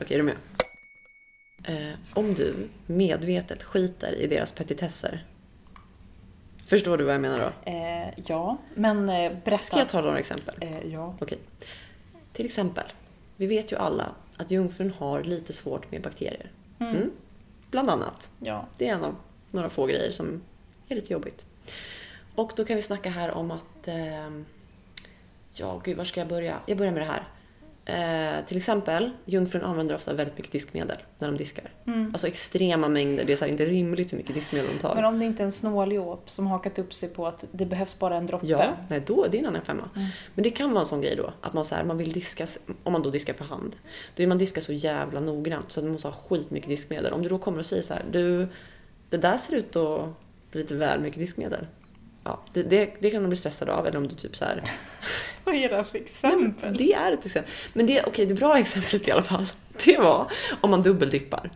Okej, 0.00 0.14
är 0.14 0.18
du 0.18 0.24
med? 0.24 0.36
Eh, 1.64 1.98
om 2.14 2.34
du 2.34 2.68
medvetet 2.86 3.62
skiter 3.62 4.12
i 4.14 4.26
deras 4.26 4.52
petitesser. 4.52 5.24
Förstår 6.66 6.98
du 6.98 7.04
vad 7.04 7.14
jag 7.14 7.20
menar 7.20 7.38
då? 7.38 7.70
Eh, 7.70 8.08
ja, 8.26 8.56
men 8.74 9.08
eh, 9.08 9.32
berätta. 9.44 9.62
Ska 9.62 9.78
jag 9.78 9.88
ta 9.88 10.00
några 10.00 10.18
exempel? 10.18 10.54
Eh, 10.60 10.86
ja. 10.92 11.14
Okej. 11.20 11.38
Till 12.32 12.46
exempel, 12.46 12.84
vi 13.36 13.46
vet 13.46 13.72
ju 13.72 13.76
alla 13.76 14.06
att 14.36 14.50
jungfrun 14.50 14.94
har 14.98 15.22
lite 15.22 15.52
svårt 15.52 15.90
med 15.90 16.02
bakterier. 16.02 16.50
Mm. 16.78 17.10
Bland 17.70 17.90
annat. 17.90 18.30
Ja. 18.38 18.66
Det 18.76 18.88
är 18.88 18.94
en 18.94 19.04
av 19.04 19.16
några 19.50 19.68
få 19.68 19.86
grejer 19.86 20.10
som 20.10 20.42
är 20.88 20.94
lite 20.94 21.12
jobbigt. 21.12 21.46
Och 22.40 22.52
då 22.56 22.64
kan 22.64 22.76
vi 22.76 22.82
snacka 22.82 23.10
här 23.10 23.30
om 23.30 23.50
att... 23.50 23.88
ehm, 23.88 24.44
ja, 25.52 25.80
gud, 25.84 25.96
var 25.96 26.04
ska 26.04 26.20
jag 26.20 26.28
börja? 26.28 26.56
Jag 26.66 26.78
börjar 26.78 26.92
med 26.92 27.02
det 27.02 27.06
här. 27.06 27.28
Eh, 27.84 28.44
till 28.46 28.56
exempel, 28.56 29.10
jungfrun 29.24 29.62
använder 29.62 29.94
ofta 29.94 30.14
väldigt 30.14 30.36
mycket 30.36 30.52
diskmedel 30.52 30.96
när 31.18 31.28
de 31.28 31.36
diskar. 31.36 31.70
Alltså 32.12 32.26
extrema 32.26 32.88
mängder. 32.88 33.24
Det 33.24 33.42
är 33.42 33.46
inte 33.46 33.64
rimligt 33.64 34.12
hur 34.12 34.18
mycket 34.18 34.34
diskmedel 34.34 34.70
de 34.72 34.78
tar. 34.78 34.94
Men 34.94 35.04
om 35.04 35.18
det 35.18 35.24
inte 35.24 35.42
är 35.42 35.44
en 35.44 35.52
snåljåp 35.52 36.30
som 36.30 36.46
hakat 36.46 36.78
upp 36.78 36.94
sig 36.94 37.08
på 37.08 37.26
att 37.26 37.44
det 37.52 37.66
behövs 37.66 37.98
bara 37.98 38.16
en 38.16 38.26
droppe. 38.26 38.46
Ja, 38.46 38.76
nej, 38.88 39.02
då, 39.06 39.26
det 39.30 39.38
är 39.38 39.40
en 39.40 39.46
annan 39.46 39.62
femma. 39.62 39.90
Men 40.34 40.42
det 40.42 40.50
kan 40.50 40.70
vara 40.70 40.80
en 40.80 40.86
sån 40.86 41.00
grej 41.00 41.16
då, 41.16 41.32
att 41.40 41.52
man, 41.52 41.64
så 41.64 41.74
här, 41.74 41.84
man 41.84 41.98
vill 41.98 42.12
diska, 42.12 42.46
om 42.82 42.92
man 42.92 43.02
då 43.02 43.10
diskar 43.10 43.34
för 43.34 43.44
hand, 43.44 43.72
då 44.16 44.16
vill 44.16 44.28
man 44.28 44.38
diska 44.38 44.60
så 44.60 44.72
jävla 44.72 45.20
noggrant 45.20 45.72
så 45.72 45.80
att 45.80 45.84
man 45.84 45.92
måste 45.92 46.08
ha 46.08 46.14
skitmycket 46.28 46.68
diskmedel. 46.68 47.12
Om 47.12 47.22
du 47.22 47.28
då 47.28 47.38
kommer 47.38 47.58
och 47.58 47.66
säger 47.66 47.82
så 47.82 47.94
här, 47.94 48.04
du, 48.10 48.48
det 49.10 49.16
där 49.16 49.38
ser 49.38 49.56
ut 49.56 49.76
att 49.76 50.08
bli 50.50 50.62
lite 50.62 50.74
väl 50.74 51.00
mycket 51.00 51.20
diskmedel. 51.20 51.66
Ja, 52.24 52.40
det, 52.52 52.62
det, 52.62 52.90
det 53.00 53.10
kan 53.10 53.22
de 53.22 53.28
bli 53.28 53.36
stressade 53.36 53.74
av, 53.74 53.86
eller 53.86 53.98
om 53.98 54.08
du 54.08 54.14
typ 54.14 54.36
så 54.36 54.44
här, 54.44 54.62
Vad 55.44 55.54
är 55.54 55.68
det 55.68 55.84
för 55.84 55.98
exempel? 55.98 56.76
det 56.76 56.92
är 56.92 57.12
ett 57.12 57.26
exempel. 57.26 57.52
Men 57.72 57.86
det, 57.86 58.02
okej, 58.06 58.26
det 58.26 58.34
bra 58.34 58.58
exemplet 58.58 59.08
i 59.08 59.10
alla 59.10 59.22
fall, 59.22 59.46
det 59.84 59.98
var 59.98 60.30
om 60.60 60.70
man 60.70 60.82
dubbeldippar. 60.82 61.50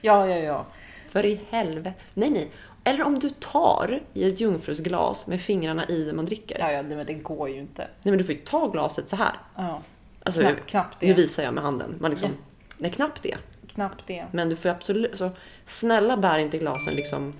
Ja, 0.00 0.26
ja, 0.26 0.36
ja. 0.36 0.66
För 1.10 1.26
i 1.26 1.40
helvete. 1.50 1.92
Nej, 2.14 2.30
nej. 2.30 2.50
Eller 2.84 3.04
om 3.04 3.18
du 3.18 3.30
tar 3.30 4.00
i 4.14 4.28
ett 4.28 4.40
jungfrusglas 4.40 5.26
med 5.26 5.40
fingrarna 5.40 5.88
i 5.88 6.04
när 6.04 6.12
man 6.12 6.24
dricker. 6.26 6.56
Ja, 6.60 6.72
ja, 6.72 6.82
det, 6.82 6.96
men 6.96 7.06
det 7.06 7.14
går 7.14 7.48
ju 7.48 7.56
inte. 7.58 7.82
Nej, 7.82 8.10
men 8.12 8.18
du 8.18 8.24
får 8.24 8.34
ju 8.34 8.40
ta 8.40 8.68
glaset 8.68 9.08
så 9.08 9.16
här. 9.16 9.32
Ja. 9.56 9.82
Alltså, 10.22 10.40
Knappt- 10.40 10.66
knappt 10.66 11.00
det. 11.00 11.06
Nu 11.06 11.14
visar 11.14 11.42
jag 11.42 11.54
med 11.54 11.64
handen. 11.64 11.94
Man 12.00 12.10
liksom, 12.10 12.30
Ja. 12.30 12.36
Nej, 12.78 12.90
knappt 12.90 13.22
det. 13.22 13.36
Knappt 13.68 14.06
det. 14.06 14.26
Men 14.32 14.48
du 14.48 14.56
får 14.56 14.68
absolut... 14.68 15.18
Så, 15.18 15.30
snälla 15.66 16.16
bär 16.16 16.38
inte 16.38 16.58
glasen 16.58 16.94
liksom... 16.94 17.34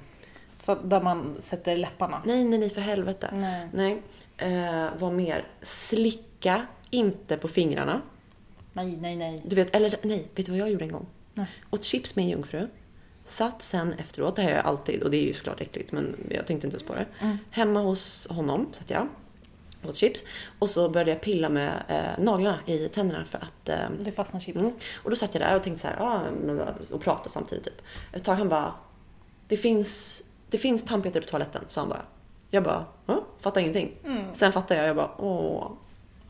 Så 0.55 0.75
där 0.75 1.01
man 1.01 1.37
sätter 1.39 1.77
läpparna. 1.77 2.23
Nej, 2.25 2.45
nej, 2.45 2.59
nej, 2.59 2.71
för 2.71 2.81
helvete. 2.81 3.31
Nej. 3.33 3.69
Nej. 3.73 4.03
Eh, 4.37 4.89
vad 4.99 5.13
mer? 5.13 5.49
Slicka 5.63 6.67
inte 6.91 7.37
på 7.37 7.49
fingrarna. 7.49 8.03
Nej, 8.73 8.97
nej, 9.01 9.17
nej. 9.17 9.41
Du 9.45 9.57
vet, 9.57 9.77
eller 9.77 9.97
nej, 10.03 10.29
vet 10.35 10.47
du 10.47 10.53
vad 10.53 10.61
jag 10.61 10.71
gjorde 10.71 10.85
en 10.85 10.93
gång? 10.93 11.07
Nej. 11.35 11.47
Åt 11.71 11.85
chips 11.85 12.17
med 12.17 12.23
en 12.23 12.29
jungfru. 12.29 12.69
Satt 13.27 13.63
sen 13.63 13.93
efteråt, 13.93 14.37
det 14.37 14.43
här 14.43 14.49
gör 14.49 14.57
jag 14.57 14.67
alltid 14.67 15.03
och 15.03 15.11
det 15.11 15.17
är 15.17 15.27
ju 15.27 15.33
såklart 15.33 15.61
äckligt 15.61 15.93
men 15.93 16.17
jag 16.31 16.47
tänkte 16.47 16.67
inte 16.67 16.77
ens 16.77 16.83
på 16.89 16.95
det. 16.95 17.07
Mm. 17.21 17.39
Hemma 17.51 17.81
hos 17.81 18.27
honom 18.31 18.69
satt 18.73 18.91
jag. 18.91 19.09
Åt 19.85 19.97
chips. 19.97 20.25
Och 20.59 20.71
så 20.71 20.89
började 20.89 21.11
jag 21.11 21.21
pilla 21.21 21.49
med 21.49 21.83
eh, 21.89 22.25
naglarna 22.25 22.59
i 22.67 22.89
tänderna 22.89 23.25
för 23.25 23.39
att 23.39 23.69
eh, 23.69 23.91
Det 24.05 24.13
fastnar 24.13 24.41
chips. 24.41 24.65
Mm. 24.65 24.77
Och 24.95 25.11
då 25.11 25.17
satt 25.17 25.35
jag 25.35 25.43
där 25.43 25.57
och 25.57 25.63
tänkte 25.63 25.83
så 25.83 25.89
här, 25.89 25.97
ah, 26.01 26.21
och 26.91 27.01
pratade 27.01 27.31
samtidigt 27.31 27.65
typ. 27.65 27.83
Ett 28.13 28.25
tag 28.25 28.35
han 28.35 28.49
bara, 28.49 28.75
det 29.49 29.57
finns, 29.57 30.23
det 30.53 30.59
finns 30.59 30.85
tandpetare 30.85 31.23
på 31.23 31.29
toaletten, 31.29 31.63
sa 31.69 31.81
han 31.81 31.89
bara. 31.91 32.03
Jag 32.51 32.63
bara, 32.65 32.85
ja, 33.07 33.25
fattar 33.41 33.61
ingenting. 33.61 33.93
Sen 34.33 34.53
fattade 34.53 34.81
jag, 34.81 34.89
jag 34.89 34.97
bara, 34.97 35.11
åh, 35.19 35.71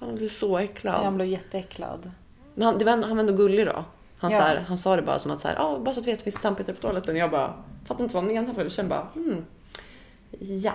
han 0.00 0.14
blir 0.14 0.28
så 0.28 0.58
äcklad. 0.58 1.04
Han 1.04 1.14
blev 1.14 1.28
jätteäcklad. 1.28 2.10
Men 2.54 2.66
han, 2.66 2.78
det 2.78 2.84
var, 2.84 2.92
ändå- 2.92 3.06
han 3.06 3.16
var 3.16 3.20
ändå 3.20 3.32
gullig 3.32 3.66
då. 3.66 3.84
Han, 4.18 4.30
Ja. 4.30 4.38
så 4.38 4.44
här, 4.44 4.56
han 4.68 4.78
sa 4.78 4.96
det 4.96 5.02
bara 5.02 5.18
som 5.18 5.30
att 5.32 5.40
så 5.40 5.48
här, 5.48 5.56
ah, 5.60 5.78
bara 5.78 5.94
så 5.94 6.00
att 6.00 6.04
du 6.04 6.10
vet, 6.10 6.22
finns 6.22 6.34
det 6.36 6.42
tandpetare 6.42 6.76
på 6.76 6.82
toaletten? 6.82 7.16
Jag 7.16 7.30
bara, 7.30 7.54
fattar 7.86 8.04
inte 8.04 8.14
vad 8.14 8.24
han 8.24 8.34
menar 8.34 8.54
för 8.54 8.68
kände 8.68 8.88
bara, 8.88 9.08
hmm, 9.14 9.44
ja. 10.38 10.72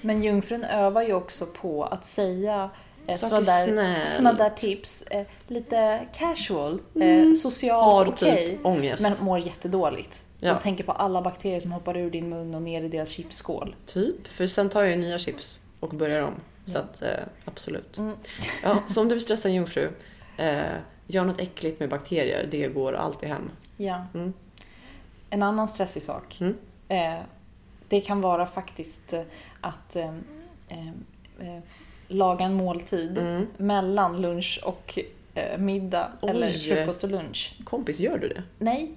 Men 0.00 0.22
jungfrun 0.22 0.64
övar 0.64 1.02
ju 1.02 1.12
också 1.14 1.46
på 1.46 1.84
att 1.84 2.04
säga 2.04 2.70
sådana 3.16 4.32
där, 4.32 4.50
tips. 4.50 5.02
Eh, 5.02 5.26
lite 5.46 6.06
casual, 6.12 6.80
eh, 7.00 7.30
socialt 7.32 7.84
Har 7.84 8.08
okej. 8.08 8.48
typ 8.48 8.66
ångest. 8.66 9.02
men 9.02 9.16
mår 9.20 9.38
jättedåligt. 9.38 10.26
Ja. 10.40 10.52
De 10.54 10.60
tänker 10.60 10.84
på 10.84 10.92
alla 10.92 11.22
bakterier 11.22 11.60
som 11.60 11.72
hoppar 11.72 11.96
ur 11.96 12.10
din 12.10 12.28
mun 12.28 12.54
och 12.54 12.62
ner 12.62 12.82
i 12.82 12.88
deras 12.88 13.08
chipsskål. 13.08 13.76
Typ, 13.86 14.26
för 14.28 14.46
sen 14.46 14.68
tar 14.68 14.82
jag 14.82 14.90
ju 14.90 14.96
nya 14.96 15.18
chips 15.18 15.60
och 15.80 15.90
börjar 15.90 16.22
om. 16.22 16.34
Så 16.64 16.78
att 16.78 17.02
eh, 17.02 17.08
absolut. 17.44 17.98
Ja, 18.62 18.78
så 18.86 19.00
om 19.00 19.08
du 19.08 19.14
vill 19.14 19.22
stressa 19.22 19.48
en 19.48 19.54
jungfru, 19.54 19.90
eh, 20.36 20.56
gör 21.06 21.24
något 21.24 21.40
äckligt 21.40 21.80
med 21.80 21.88
bakterier. 21.88 22.48
Det 22.50 22.68
går 22.68 22.92
alltid 22.92 23.28
hem. 23.28 23.50
Ja. 23.76 24.06
Mm. 24.14 24.32
En 25.30 25.42
annan 25.42 25.68
stressig 25.68 26.02
sak. 26.02 26.38
Mm. 26.40 26.56
Eh, 26.88 27.24
det 27.88 28.00
kan 28.00 28.20
vara 28.20 28.46
faktiskt 28.46 29.12
eh, 29.12 29.22
att 29.60 29.96
eh, 29.96 30.14
eh, 30.68 30.88
eh, 31.40 31.60
laga 32.14 32.44
en 32.44 32.54
måltid 32.54 33.18
Mm. 33.18 33.46
mellan 33.56 34.20
lunch 34.22 34.60
och 34.64 34.98
eh, 35.34 35.58
middag. 35.58 36.12
Oj. 36.20 36.30
Eller 36.30 36.48
frukost 36.48 37.04
och 37.04 37.10
lunch. 37.10 37.54
Kompis, 37.64 38.00
gör 38.00 38.18
du 38.18 38.28
det? 38.28 38.42
Nej, 38.58 38.90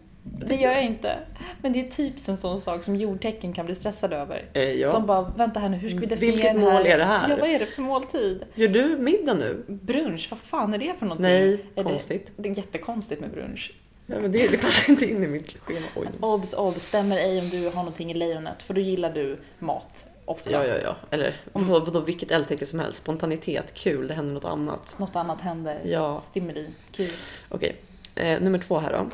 det 0.47 0.56
gör 0.56 0.71
jag 0.71 0.84
inte. 0.84 1.17
Men 1.62 1.73
det 1.73 1.80
är 1.80 1.89
typ 1.89 2.13
en 2.27 2.38
sån 2.38 2.60
sak 2.60 2.84
som 2.84 2.95
jordtecken 2.95 3.53
kan 3.53 3.65
bli 3.65 3.75
stressade 3.75 4.15
över. 4.15 4.45
Eh, 4.53 4.63
ja. 4.63 4.91
De 4.91 5.06
bara, 5.06 5.21
vänta 5.38 5.60
här 5.60 5.69
nu, 5.69 5.77
hur 5.77 5.89
ska 5.89 5.99
vi 5.99 6.06
definiera 6.06 6.36
Vilket 6.36 6.53
den 6.53 6.63
här? 6.63 6.73
mål 6.73 6.86
är 6.88 6.97
det 6.97 7.06
här? 7.06 7.30
Ja, 7.30 7.36
vad 7.39 7.49
är 7.49 7.60
det 7.60 7.65
för 7.65 7.82
måltid? 7.82 8.43
Gör 8.56 8.67
du 8.67 8.97
middag 8.97 9.34
nu? 9.34 9.63
Brunch, 9.67 10.27
vad 10.32 10.39
fan 10.39 10.73
är 10.73 10.77
det 10.77 10.93
för 10.99 11.06
någonting? 11.06 11.23
Nej, 11.30 11.65
är 11.75 11.84
konstigt. 11.84 12.32
Det, 12.36 12.43
det 12.43 12.49
är 12.49 12.58
jättekonstigt 12.58 13.21
med 13.21 13.30
brunch. 13.32 13.73
Ja, 14.10 14.15
men 14.19 14.32
det, 14.32 14.51
det 14.51 14.58
passar 14.58 14.89
inte 14.91 15.06
in 15.06 15.23
i 15.23 15.27
mitt 15.27 15.58
schema. 15.60 15.86
Oj. 15.95 16.08
Obs, 16.19 16.53
obs, 16.53 16.84
stämmer 16.86 17.17
ej 17.17 17.39
om 17.39 17.49
du 17.49 17.65
har 17.65 17.71
någonting 17.75 18.12
i 18.12 18.13
lejonet, 18.13 18.63
för 18.63 18.73
då 18.73 18.82
gillar 18.82 19.12
du 19.13 19.38
mat. 19.60 20.06
Ofta. 20.27 20.51
Ja, 20.51 20.65
ja, 20.65 20.77
ja. 20.77 20.95
Eller 21.09 21.41
vadå, 21.53 21.79
vadå, 21.79 21.99
vilket 21.99 22.31
eldtecken 22.31 22.67
som 22.67 22.79
helst. 22.79 22.99
Spontanitet, 22.99 23.73
kul, 23.73 24.07
det 24.07 24.13
händer 24.13 24.33
något 24.33 24.45
annat. 24.45 24.95
Något 24.99 25.15
annat 25.15 25.41
händer. 25.41 25.81
Ja. 25.85 26.17
Stimuli. 26.17 26.69
Kul. 26.91 27.09
Okej, 27.49 27.81
eh, 28.15 28.41
nummer 28.41 28.59
två 28.59 28.77
här 28.77 28.93
då. 28.93 29.09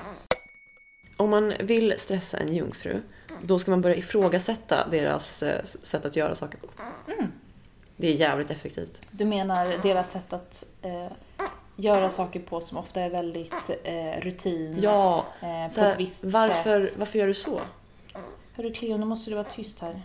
Om 1.18 1.30
man 1.30 1.54
vill 1.60 1.94
stressa 1.98 2.38
en 2.38 2.54
jungfru, 2.56 3.02
då 3.44 3.60
ska 3.60 3.72
man 3.72 3.82
börja 3.82 3.96
ifrågasätta 3.96 4.88
deras 4.92 5.44
eh, 5.44 5.64
sätt 5.64 6.06
att 6.06 6.16
göra 6.16 6.36
saker 6.36 6.58
på. 6.58 6.68
Det 7.98 8.08
är 8.08 8.14
jävligt 8.14 8.52
effektivt. 8.52 9.02
Du 9.12 9.26
menar 9.26 9.78
deras 9.84 10.12
sätt 10.12 10.34
att 10.34 10.64
eh, 10.82 11.12
göra 11.76 12.10
saker 12.10 12.40
på 12.40 12.62
som 12.62 12.78
ofta 12.78 13.02
är 13.02 13.10
väldigt 13.10 13.70
eh, 13.84 14.22
rutin. 14.22 14.80
Ja, 14.82 15.26
eh, 15.42 15.70
så 15.70 15.76
på 15.76 15.82
här, 15.82 15.92
ett 15.92 16.00
visst 16.00 16.24
varför, 16.24 16.86
sätt. 16.86 16.98
varför 16.98 17.20
gör 17.20 17.28
du 17.28 17.34
så? 17.34 17.62
Hörru 18.56 18.74
Cleo, 18.74 18.98
nu 18.98 19.06
måste 19.06 19.32
du 19.32 19.36
vara 19.36 19.50
tyst 19.50 19.80
här. 19.80 20.02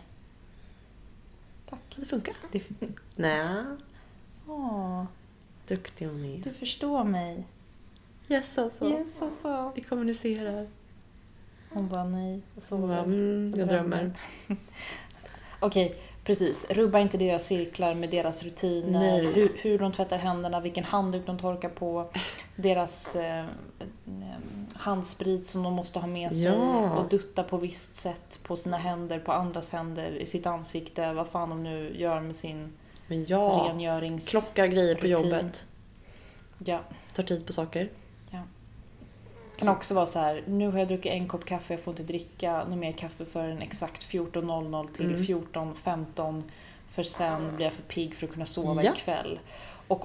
Det 2.00 2.06
funka? 2.06 2.32
Det, 2.52 2.62
Nej, 3.16 3.64
åh, 4.46 5.04
duktig 5.66 6.06
hon 6.06 6.24
är. 6.24 6.42
du 6.42 6.52
förstår 6.52 7.04
mig. 7.04 7.44
Yes 8.28 8.58
alltså. 8.58 8.90
Yes 8.90 9.22
alltså. 9.22 9.72
Vi 9.74 9.82
kommunicerar. 9.82 10.66
Hon 11.70 11.88
bara 11.88 12.04
nej. 12.04 12.40
Jag 12.54 12.78
Hon 12.78 12.88
bara, 12.88 12.98
mm, 12.98 13.54
jag 13.56 13.68
drömmer. 13.68 14.12
Okej, 15.60 15.94
precis. 16.24 16.70
Rubba 16.70 16.98
inte 16.98 17.18
deras 17.18 17.46
cirklar 17.46 17.94
med 17.94 18.10
deras 18.10 18.42
rutiner. 18.42 19.00
Nej. 19.00 19.32
Hur, 19.32 19.52
hur 19.62 19.78
de 19.78 19.92
tvättar 19.92 20.18
händerna, 20.18 20.60
vilken 20.60 20.84
handduk 20.84 21.26
de 21.26 21.38
torkar 21.38 21.68
på. 21.68 22.10
Deras 22.56 23.16
eh, 23.16 23.44
eh, 23.78 24.57
handsprit 24.78 25.46
som 25.46 25.62
de 25.62 25.72
måste 25.72 25.98
ha 25.98 26.06
med 26.06 26.32
sig. 26.32 26.42
Ja. 26.42 26.90
Och 26.98 27.08
dutta 27.08 27.42
på 27.44 27.56
visst 27.56 27.94
sätt 27.94 28.40
på 28.42 28.56
sina 28.56 28.76
händer, 28.76 29.18
på 29.18 29.32
andras 29.32 29.70
händer, 29.70 30.10
i 30.10 30.26
sitt 30.26 30.46
ansikte. 30.46 31.12
Vad 31.12 31.28
fan 31.28 31.48
de 31.50 31.62
nu 31.62 31.96
gör 31.96 32.20
med 32.20 32.36
sin 32.36 32.72
Men 33.06 33.24
ja, 33.28 33.66
rengörings... 33.68 34.28
klockar 34.28 34.66
grejer 34.66 34.94
på 34.94 35.00
rutin. 35.06 35.10
jobbet. 35.24 35.64
Ja. 36.64 36.80
Tar 37.14 37.22
tid 37.22 37.46
på 37.46 37.52
saker. 37.52 37.90
kan 39.58 39.68
också 39.68 39.94
vara 39.94 40.06
så 40.06 40.18
här, 40.18 40.44
nu 40.46 40.68
har 40.70 40.78
jag 40.78 40.88
druckit 40.88 41.12
en 41.12 41.28
kopp 41.28 41.44
kaffe, 41.44 41.72
jag 41.74 41.80
får 41.80 41.92
inte 41.92 42.02
dricka 42.02 42.64
något 42.64 42.78
mer 42.78 42.92
kaffe 42.92 43.24
förrän 43.24 43.62
exakt 43.62 44.06
14.00 44.12 44.88
till 44.92 45.06
Mm. 45.06 45.20
14.15 45.20 46.42
för 46.88 47.02
sen 47.02 47.56
blir 47.56 47.66
jag 47.66 47.72
för 47.72 47.82
pigg 47.82 48.14
för 48.14 48.26
att 48.26 48.32
kunna 48.32 48.46
sova 48.46 48.82
Ja. 48.82 48.92
ikväll. 48.92 49.38
Och 49.88 50.04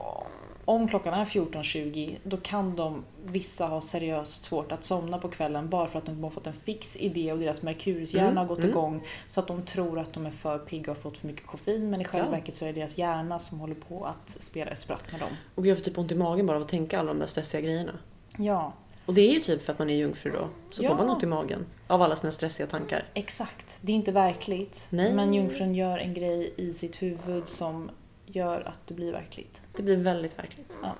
om 0.66 0.88
klockan 0.88 1.14
är 1.14 1.26
14.20 1.26 2.18
då 2.24 2.38
kan 2.38 2.76
de, 2.76 3.04
vissa 3.24 3.66
ha 3.68 3.82
seriöst 3.82 4.44
svårt 4.44 4.72
att 4.72 4.84
somna 4.84 5.18
på 5.18 5.28
kvällen 5.30 5.70
bara 5.70 5.88
för 5.88 5.98
att 6.00 6.06
de 6.06 6.24
har 6.24 6.30
fått 6.32 6.48
en 6.48 6.54
fix 6.54 6.98
idé 6.98 7.32
och 7.32 7.40
deras 7.40 7.62
Merkurishjärna 7.62 8.26
Mm, 8.28 8.38
har 8.38 8.46
gått 8.46 8.58
mm. 8.58 8.70
igång 8.70 9.04
så 9.28 9.40
att 9.40 9.48
de 9.48 9.62
tror 9.66 10.00
att 10.00 10.14
de 10.14 10.26
är 10.26 10.30
för 10.32 10.58
pigga 10.60 10.92
och 10.92 10.98
har 10.98 11.02
fått 11.02 11.18
för 11.18 11.28
mycket 11.28 11.48
koffein 11.48 11.90
men 11.90 12.02
i 12.02 12.04
själva 12.04 12.28
Ja. 12.28 12.32
verket 12.32 12.56
så 12.56 12.66
är 12.66 12.74
det 12.74 12.80
deras 12.80 12.98
hjärna 12.98 13.40
som 13.40 13.60
håller 13.60 13.76
på 13.76 14.06
att 14.06 14.30
spela 14.40 14.72
ett 14.72 14.80
spratt 14.80 15.04
med 15.12 15.20
dem. 15.22 15.30
Och 15.56 15.68
jag 15.68 15.78
får 15.78 15.86
typ 15.86 15.98
ont 15.98 16.12
i 16.12 16.16
magen 16.16 16.46
bara 16.46 16.58
av 16.58 16.64
att 16.64 16.70
tänka 16.70 17.00
alla 17.00 17.08
de 17.08 17.20
där 17.20 17.28
stressiga 17.28 17.62
grejerna. 17.62 17.94
Ja, 18.38 18.74
Och 19.06 19.14
det 19.14 19.22
är 19.22 19.34
ju 19.34 19.40
typ 19.40 19.64
för 19.66 19.74
att 19.74 19.80
man 19.80 19.90
är 19.90 19.96
jungfru 19.96 20.32
då. 20.32 20.48
Så 20.74 20.84
Ja. 20.84 20.90
får 20.90 20.96
man 20.96 21.10
ont 21.10 21.24
i 21.24 21.26
magen 21.26 21.66
av 21.88 22.02
alla 22.02 22.16
sina 22.16 22.32
stressiga 22.32 22.68
tankar. 22.68 23.06
exakt. 23.14 23.78
Det 23.82 23.92
är 23.92 23.96
inte 23.96 24.12
verkligt. 24.12 24.88
Nej. 24.92 25.14
Men 25.14 25.34
jungfrun 25.34 25.76
gör 25.76 25.98
en 25.98 26.14
grej 26.14 26.54
i 26.58 26.74
sitt 26.74 27.02
huvud 27.02 27.48
som 27.48 27.90
gör 28.36 28.62
att 28.62 28.88
det 28.88 28.94
blir 28.94 29.12
verkligt. 29.12 29.62
Det 29.76 29.84
blir 29.84 29.98
väldigt 29.98 30.40
verkligt. 30.40 30.78
Ja. 30.82 30.96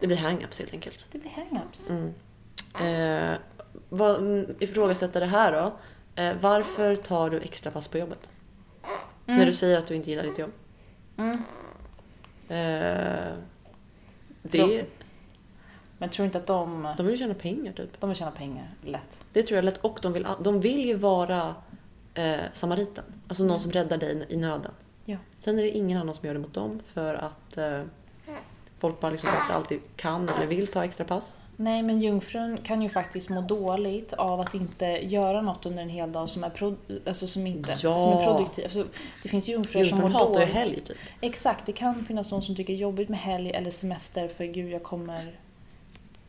Det 0.00 0.06
blir 0.06 0.16
hang-ups 0.16 0.58
helt 0.58 0.72
enkelt. 0.72 1.06
Det 1.12 1.18
blir 1.18 1.30
hang-ups. 1.30 1.90
Mm. 1.90 2.14
Eh, 3.32 3.38
vad, 3.88 4.16
mm, 4.16 4.56
ifrågasätta 4.60 5.20
det 5.20 5.26
här 5.26 5.52
då. 5.52 5.72
Eh, 6.22 6.36
varför 6.40 6.96
tar 6.96 7.30
du 7.30 7.40
extra 7.40 7.70
pass 7.70 7.88
på 7.88 7.98
jobbet? 7.98 8.30
När 9.26 9.46
du 9.46 9.52
säger 9.52 9.78
att 9.78 9.86
du 9.86 9.94
inte 9.94 10.10
gillar 10.10 10.22
ditt 10.22 10.38
jobb. 10.38 10.52
Mm. 11.16 11.42
Eh, 12.48 13.34
det, 14.42 14.58
Bra. 14.58 14.68
Men 15.98 16.10
tror 16.10 16.26
inte 16.26 16.38
att 16.38 16.46
de... 16.46 16.94
de 16.96 17.06
vill 17.06 17.18
tjäna 17.18 17.34
pengar 17.34 17.72
typ. 17.72 18.00
De 18.00 18.10
vill 18.10 18.16
tjäna 18.16 18.30
pengar 18.30 18.70
lätt. 18.84 19.24
Det 19.32 19.42
tror 19.42 19.56
jag 19.56 19.64
lätt. 19.64 19.78
Och 19.78 19.98
de 20.02 20.12
vill, 20.12 20.26
de 20.40 20.60
vill 20.60 20.86
ju 20.86 20.94
vara 20.94 21.54
eh, 22.14 22.40
samariten. 22.52 23.04
Alltså 23.28 23.44
någon 23.44 23.60
som 23.60 23.72
räddar 23.72 23.98
dig 23.98 24.26
i 24.28 24.36
nöden. 24.36 24.72
Sen 25.38 25.58
är 25.58 25.62
det 25.62 25.70
ingen 25.70 25.98
annan 26.00 26.14
som 26.14 26.26
gör 26.26 26.34
det 26.34 26.40
mot 26.40 26.54
dem 26.54 26.80
för 26.94 27.14
att 27.14 27.56
eh, 27.58 27.82
folk 28.78 29.00
bara 29.00 29.10
liksom 29.10 29.28
inte 29.42 29.54
alltid 29.54 29.80
kan 29.96 30.28
eller 30.28 30.46
vill 30.46 30.66
ta 30.66 30.84
extra 30.84 31.04
pass. 31.04 31.38
Nej, 31.60 31.82
men 31.82 32.00
jungfrun 32.00 32.58
kan 32.62 32.82
ju 32.82 32.88
faktiskt 32.88 33.28
må 33.28 33.40
dåligt 33.40 34.12
av 34.12 34.40
att 34.40 34.54
inte 34.54 34.86
göra 34.86 35.42
något 35.42 35.66
under 35.66 35.82
en 35.82 35.88
hel 35.88 36.12
dag 36.12 36.28
som 36.28 36.44
är, 36.44 36.50
pro- 36.50 36.76
alltså 37.06 37.26
som 37.26 37.46
inte, 37.46 37.70
Ja. 37.70 37.98
som 37.98 38.12
är 38.12 38.24
produktiv. 38.24 38.64
Alltså, 38.64 38.84
det 39.22 39.28
finns 39.28 39.48
jungfrur 39.48 39.84
som 39.84 39.98
mår 39.98 40.04
Jungfrun 40.10 40.20
hatar 40.28 40.40
ju 40.40 40.46
dåligt. 40.46 40.54
helg 40.56 40.80
typ. 40.80 40.96
Exakt, 41.20 41.66
det 41.66 41.72
kan 41.72 42.04
finnas 42.04 42.30
någon 42.30 42.42
som 42.42 42.56
tycker 42.56 42.72
det 42.72 42.78
är 42.78 42.80
jobbigt 42.82 43.08
med 43.08 43.18
helg 43.18 43.50
eller 43.50 43.70
semester 43.70 44.28
för 44.28 44.44
gud, 44.44 44.70
jag 44.72 44.82
kommer... 44.82 45.36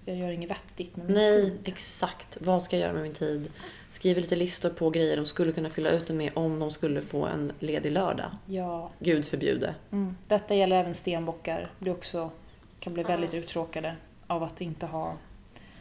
Jag 0.05 0.15
gör 0.17 0.31
inget 0.31 0.51
vettigt 0.51 0.95
med 0.95 1.05
min 1.05 1.15
Nej, 1.15 1.43
tid. 1.43 1.59
exakt. 1.65 2.37
Vad 2.41 2.63
ska 2.63 2.75
jag 2.77 2.81
göra 2.83 2.93
med 2.93 3.03
min 3.03 3.13
tid? 3.13 3.47
Skriver 3.91 4.21
lite 4.21 4.35
listor 4.35 4.69
på 4.69 4.89
grejer 4.89 5.17
de 5.17 5.25
skulle 5.25 5.51
kunna 5.51 5.69
fylla 5.69 5.89
ut 5.89 6.07
det 6.07 6.13
med 6.13 6.31
om 6.35 6.59
de 6.59 6.71
skulle 6.71 7.01
få 7.01 7.25
en 7.25 7.51
ledig 7.59 7.91
lördag. 7.91 8.31
Ja, 8.45 8.91
Gud 8.99 9.25
förbjude. 9.25 9.75
mm. 9.91 10.15
Detta 10.27 10.55
gäller 10.55 10.75
även 10.75 10.93
stenbockar. 10.95 11.71
Blir 11.79 11.91
också, 11.91 12.31
kan 12.79 12.93
bli 12.93 13.03
väldigt 13.03 13.33
uttråkade 13.33 13.95
av 14.27 14.43
att 14.43 14.61
inte 14.61 14.85
ha 14.85 15.17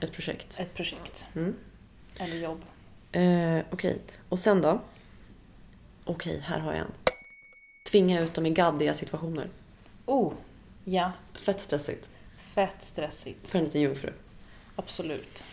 Ett 0.00 0.12
projekt. 0.12 0.60
ett 0.60 0.74
projekt 0.74 1.26
Mm. 1.36 1.54
eller 2.20 2.36
jobb. 2.36 2.64
Eh, 3.12 3.58
Okej, 3.70 3.98
och 4.28 4.38
sen 4.38 4.62
då? 4.62 4.80
Okej, 6.04 6.40
här 6.44 6.58
har 6.60 6.72
jag 6.72 6.80
en. 6.80 6.92
Tvinga 7.90 8.20
ut 8.20 8.34
dem 8.34 8.46
i 8.46 8.50
gaddiga 8.50 8.94
situationer. 8.94 9.48
Oh, 10.06 10.32
ja. 10.84 11.12
Fett 11.34 11.60
stressigt 11.60 12.10
Fett 12.38 12.82
stressigt. 12.82 13.48
för 13.48 13.58
en 13.58 13.64
liten 13.64 13.80
jungfru. 13.80 14.12
Absolut. 14.76 15.44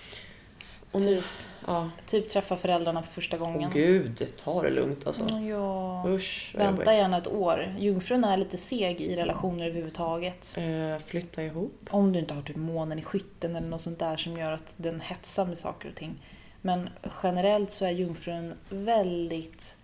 Och 0.96 1.02
nu, 1.02 1.24
ja, 1.68 1.90
Typ 2.06 2.30
träffa 2.30 2.58
föräldrarna 2.58 3.04
för 3.04 3.12
första 3.14 3.38
gången. 3.38 3.70
åh 3.70 3.74
gud, 3.74 4.32
ta 4.44 4.62
det 4.62 4.70
lugnt 4.70 5.08
alltså. 5.08 5.30
Ja. 5.30 6.04
Usch, 6.08 6.56
Vänta 6.58 6.94
gärna 6.94 7.18
ett 7.18 7.28
år. 7.28 7.76
Jungfrun 7.80 8.24
är 8.24 8.38
lite 8.38 8.58
seg 8.58 9.02
i 9.02 9.16
relationer 9.16 9.66
överhuvudtaget. 9.66 10.56
Eh, 10.58 11.04
flytta 11.06 11.44
ihop. 11.44 11.80
Om 11.90 12.14
du 12.14 12.20
inte 12.20 12.34
har 12.34 12.42
typ 12.42 12.56
månen 12.56 13.00
i 13.00 13.02
skytten 13.02 13.56
eller 13.56 13.68
något 13.68 13.82
sånt 13.82 14.00
där 14.00 14.18
som 14.18 14.38
gör 14.38 14.52
att 14.52 14.76
den 14.78 15.02
hetsar 15.02 15.46
med 15.46 15.58
saker 15.58 15.90
och 15.90 15.96
ting. 15.96 16.16
Men 16.62 16.90
generellt 17.24 17.72
så 17.72 17.86
är 17.86 17.92
jungfrun 17.92 18.54
väldigt 18.70 19.78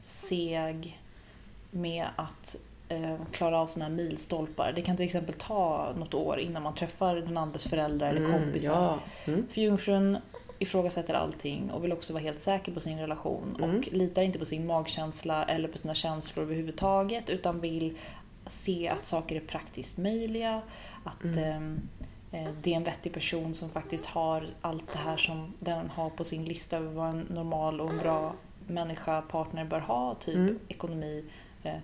seg 0.00 1.00
med 1.70 2.06
att 2.16 2.56
eh, 2.88 3.14
klara 3.32 3.58
av 3.58 3.66
såna 3.66 3.84
här 3.84 3.92
milstolpar. 3.92 4.72
Det 4.74 4.82
kan 4.82 4.96
till 4.96 5.04
exempel 5.06 5.34
ta 5.38 5.92
något 5.98 6.14
år 6.14 6.40
innan 6.40 6.62
man 6.62 6.74
träffar 6.74 7.16
den 7.16 7.36
andres 7.36 7.64
föräldrar 7.68 8.08
eller 8.08 8.20
Mm, 8.26 8.32
kompisar. 8.32 8.72
ja. 8.72 8.98
Mm. 9.32 9.46
För 9.50 9.60
jungfrun 9.60 10.18
ifrågasätter 10.62 11.14
allting 11.14 11.70
och 11.70 11.84
vill 11.84 11.92
också 11.92 12.12
vara 12.12 12.22
helt 12.22 12.40
säker 12.40 12.72
på 12.72 12.80
sin 12.80 12.98
relation 12.98 13.56
Mm. 13.58 13.78
och 13.78 13.92
litar 13.92 14.22
inte 14.22 14.38
på 14.38 14.44
sin 14.44 14.66
magkänsla 14.66 15.44
eller 15.44 15.68
på 15.68 15.78
sina 15.78 15.94
känslor 15.94 16.44
överhuvudtaget 16.44 17.30
utan 17.30 17.60
vill 17.60 17.96
se 18.46 18.88
att 18.88 19.04
saker 19.04 19.36
är 19.36 19.40
praktiskt 19.40 19.98
möjliga, 19.98 20.62
att 21.04 21.24
Mm. 21.24 21.38
ehm, 21.38 21.80
eh, 22.32 22.52
det 22.62 22.72
är 22.72 22.76
en 22.76 22.84
vettig 22.84 23.12
person 23.12 23.54
som 23.54 23.68
faktiskt 23.70 24.06
har 24.06 24.46
allt 24.60 24.92
det 24.92 24.98
här 24.98 25.16
som 25.16 25.52
den 25.60 25.90
har 25.90 26.10
på 26.10 26.24
sin 26.24 26.44
lista 26.44 26.76
över 26.76 26.92
vad 26.92 27.08
en 27.10 27.20
normal 27.20 27.80
och 27.80 27.90
en 27.90 27.98
bra 27.98 28.34
människa, 28.66 29.22
partner 29.22 29.64
bör 29.64 29.80
ha, 29.80 30.14
typ 30.14 30.34
Mm. 30.36 30.58
ekonomi, 30.68 31.24
eh, 31.62 31.74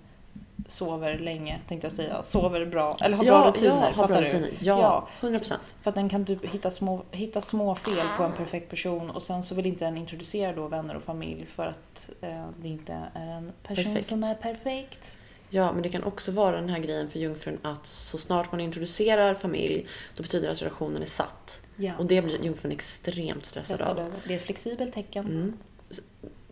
sover 0.67 1.19
länge 1.19 1.61
tänkte 1.69 1.85
jag 1.85 1.93
säga, 1.93 2.23
sover 2.23 2.67
bra, 2.67 2.97
eller 3.01 3.17
har 3.17 3.25
ja, 3.25 3.41
bra 3.41 3.51
rutiner. 3.51 3.71
Ja, 3.71 3.81
ha 3.81 3.93
fattar 3.93 4.09
bra 4.09 4.21
rutiner. 4.21 4.51
Ja, 4.61 4.79
Ja. 4.81 5.09
100 5.21 5.39
procent. 5.39 5.75
För 5.81 5.91
att 5.91 5.95
den 5.95 6.09
kan 6.09 6.25
typ 6.25 6.45
hitta 6.45 6.71
små, 6.71 7.05
hitta 7.11 7.41
små 7.41 7.75
fel 7.75 8.07
på 8.17 8.23
en 8.23 8.33
perfekt 8.33 8.71
person 8.71 9.11
och 9.11 9.23
sen 9.23 9.43
så 9.43 9.55
vill 9.55 9.67
inte 9.67 9.85
den 9.85 9.97
introducera 9.97 10.53
då 10.53 10.69
vänner 10.69 10.97
och 10.97 11.03
familj 11.03 11.47
för 11.47 11.67
att 11.67 12.11
eh, 12.21 12.47
det 12.63 12.69
inte 12.69 12.93
är 13.15 13.27
en 13.27 13.53
person 13.63 13.85
Perfekt. 13.85 14.07
som 14.07 14.23
är 14.23 14.35
perfekt. 14.35 15.19
Ja, 15.51 15.73
men 15.73 15.83
det 15.83 15.89
kan 15.89 16.05
också 16.05 16.33
vara 16.33 16.57
den 16.57 16.69
här 16.69 16.79
grejen 16.79 17.11
för 17.11 17.19
jungfrun 17.19 17.59
att 17.63 17.87
så 17.87 18.19
snart 18.19 18.53
man 18.53 18.61
introducerar 18.61 19.35
familj 19.35 19.87
då 20.17 20.23
betyder 20.23 20.47
det 20.47 20.53
att 20.53 20.63
relationen 20.63 21.03
är 21.03 21.07
satt. 21.07 21.61
Ja. 21.77 21.93
Och 21.99 22.07
det 22.07 22.23
blir 22.23 22.45
jungfrun 22.45 22.73
extremt 22.73 23.47
stressad, 23.47 23.77
Stressad 23.77 23.99
av. 23.99 24.13
Det 24.27 24.33
är 24.33 24.37
ett 24.37 24.43
flexibelt 24.43 24.95
tecken. 24.95 25.25
Mm. 25.25 25.53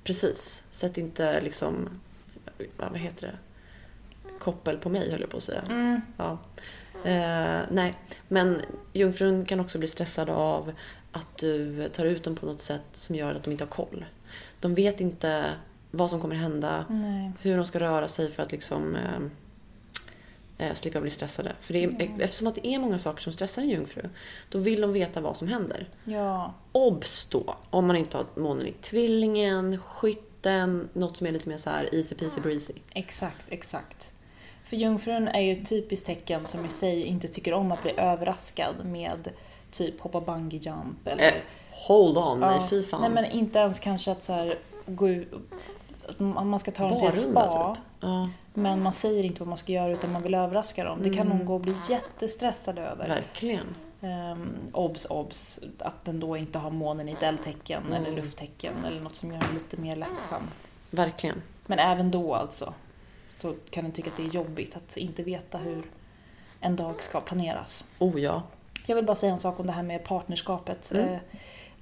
Precis. 0.04 0.64
Sätt 0.70 0.98
inte 0.98 1.40
liksom, 1.40 2.00
vad 2.76 2.98
heter 2.98 3.26
det, 3.26 3.38
koppel 4.38 4.78
på 4.78 4.88
mig 4.88 5.10
höll 5.10 5.20
jag 5.20 5.30
på 5.30 5.36
att 5.36 5.42
säga. 5.42 5.62
Mm. 5.68 6.00
Ja. 6.16 6.38
Eh, 7.04 7.60
nej, 7.70 7.94
men 8.28 8.62
jungfrun 8.92 9.44
kan 9.44 9.60
också 9.60 9.78
bli 9.78 9.88
stressad 9.88 10.30
av 10.30 10.72
att 11.12 11.38
du 11.38 11.88
tar 11.88 12.04
ut 12.04 12.24
dem 12.24 12.36
på 12.36 12.46
något 12.46 12.60
sätt 12.60 12.82
som 12.92 13.14
gör 13.14 13.34
att 13.34 13.44
de 13.44 13.50
inte 13.50 13.64
har 13.64 13.68
koll. 13.68 14.04
De 14.60 14.74
vet 14.74 15.00
inte 15.00 15.52
vad 15.90 16.10
som 16.10 16.20
kommer 16.20 16.34
hända, 16.34 16.84
Nej. 16.88 17.32
hur 17.42 17.56
de 17.56 17.66
ska 17.66 17.80
röra 17.80 18.08
sig 18.08 18.32
för 18.32 18.42
att 18.42 18.52
liksom 18.52 18.96
eh, 18.96 20.68
eh, 20.68 20.74
slippa 20.74 21.00
bli 21.00 21.10
stressade. 21.10 21.52
För 21.60 21.72
det 21.72 21.84
är, 21.84 22.20
eftersom 22.20 22.46
att 22.46 22.54
det 22.54 22.66
är 22.66 22.78
många 22.78 22.98
saker 22.98 23.22
som 23.22 23.32
stressar 23.32 23.62
en 23.62 23.68
jungfru, 23.68 24.08
då 24.48 24.58
vill 24.58 24.80
de 24.80 24.92
veta 24.92 25.20
vad 25.20 25.36
som 25.36 25.48
händer. 25.48 25.88
Ja. 26.04 26.54
Obs 26.72 27.28
då, 27.28 27.56
om 27.70 27.86
man 27.86 27.96
inte 27.96 28.16
har 28.16 28.26
månen 28.34 28.66
i 28.66 28.72
tvillingen, 28.72 29.78
skytten, 29.78 30.88
något 30.92 31.16
som 31.16 31.26
är 31.26 31.32
lite 31.32 31.48
mer 31.48 31.56
så 31.56 31.70
här 31.70 31.94
easy 31.94 32.14
peasy 32.14 32.40
breezy. 32.40 32.74
Exakt, 32.90 33.46
exakt. 33.48 34.12
För 34.66 34.76
jungfrun 34.76 35.28
är 35.28 35.40
ju 35.40 35.52
ett 35.52 35.68
typiskt 35.68 36.06
tecken 36.06 36.44
som 36.44 36.64
i 36.64 36.68
sig 36.68 37.02
inte 37.02 37.28
tycker 37.28 37.54
om 37.54 37.72
att 37.72 37.82
bli 37.82 37.92
överraskad 37.96 38.74
med 38.84 39.28
typ 39.70 40.00
hoppa 40.00 40.20
bungee 40.20 40.58
jump 40.60 41.06
eller... 41.06 41.26
Eh, 41.28 41.34
hold 41.72 42.18
on, 42.18 42.40
Ja. 42.42 42.50
nej 42.50 42.68
fy 42.70 42.82
fan. 42.82 43.00
Nej 43.00 43.10
men 43.10 43.24
inte 43.24 43.58
ens 43.58 43.78
kanske 43.78 44.12
att 44.12 44.22
så 44.22 44.32
här, 44.32 44.58
gå 44.86 45.08
ut, 45.08 45.32
att 46.08 46.20
man 46.46 46.58
ska 46.58 46.70
ta 46.70 46.88
dem 46.88 47.00
till 47.12 47.32
Barrunda, 47.32 47.50
spa. 47.50 47.74
typ. 47.74 47.82
Ja, 48.00 48.28
Men 48.54 48.82
man 48.82 48.92
säger 48.92 49.24
inte 49.24 49.40
vad 49.40 49.48
man 49.48 49.56
ska 49.58 49.72
göra 49.72 49.92
utan 49.92 50.12
man 50.12 50.22
vill 50.22 50.34
överraska 50.34 50.84
dem. 50.84 50.98
Det 51.02 51.10
kan 51.10 51.26
Mm. 51.26 51.36
hon 51.38 51.46
gå 51.46 51.54
och 51.54 51.60
bli 51.60 51.74
jättestressad 51.90 52.78
över. 52.78 53.08
verkligen. 53.08 53.74
Um, 54.00 54.54
obs, 54.72 55.04
obs, 55.10 55.60
att 55.78 56.04
den 56.04 56.20
då 56.20 56.36
inte 56.36 56.58
har 56.58 56.70
månen 56.70 57.08
i 57.08 57.12
ett 57.12 57.22
eldtecken 57.22 57.82
Mm. 57.86 57.92
eller 58.04 58.16
lufttecken 58.16 58.84
eller 58.84 59.00
något 59.00 59.14
som 59.14 59.32
gör 59.32 59.38
den 59.40 59.54
lite 59.54 59.76
mer 59.76 59.96
lättsam. 59.96 60.42
Verkligen. 60.90 61.42
Men 61.66 61.78
även 61.78 62.10
då 62.10 62.34
alltså 62.34 62.74
så 63.28 63.54
kan 63.70 63.84
den 63.84 63.92
tycka 63.92 64.10
att 64.10 64.16
det 64.16 64.24
är 64.24 64.28
jobbigt 64.28 64.76
att 64.76 64.96
inte 64.96 65.22
veta 65.22 65.58
hur 65.58 65.90
en 66.60 66.76
dag 66.76 67.02
ska 67.02 67.20
planeras. 67.20 67.84
Oh 67.98 68.20
ja. 68.20 68.42
Jag 68.86 68.96
vill 68.96 69.04
bara 69.04 69.16
säga 69.16 69.32
en 69.32 69.38
sak 69.38 69.60
om 69.60 69.66
det 69.66 69.72
här 69.72 69.82
med 69.82 70.04
partnerskapet. 70.04 70.92
Mm. 70.94 71.18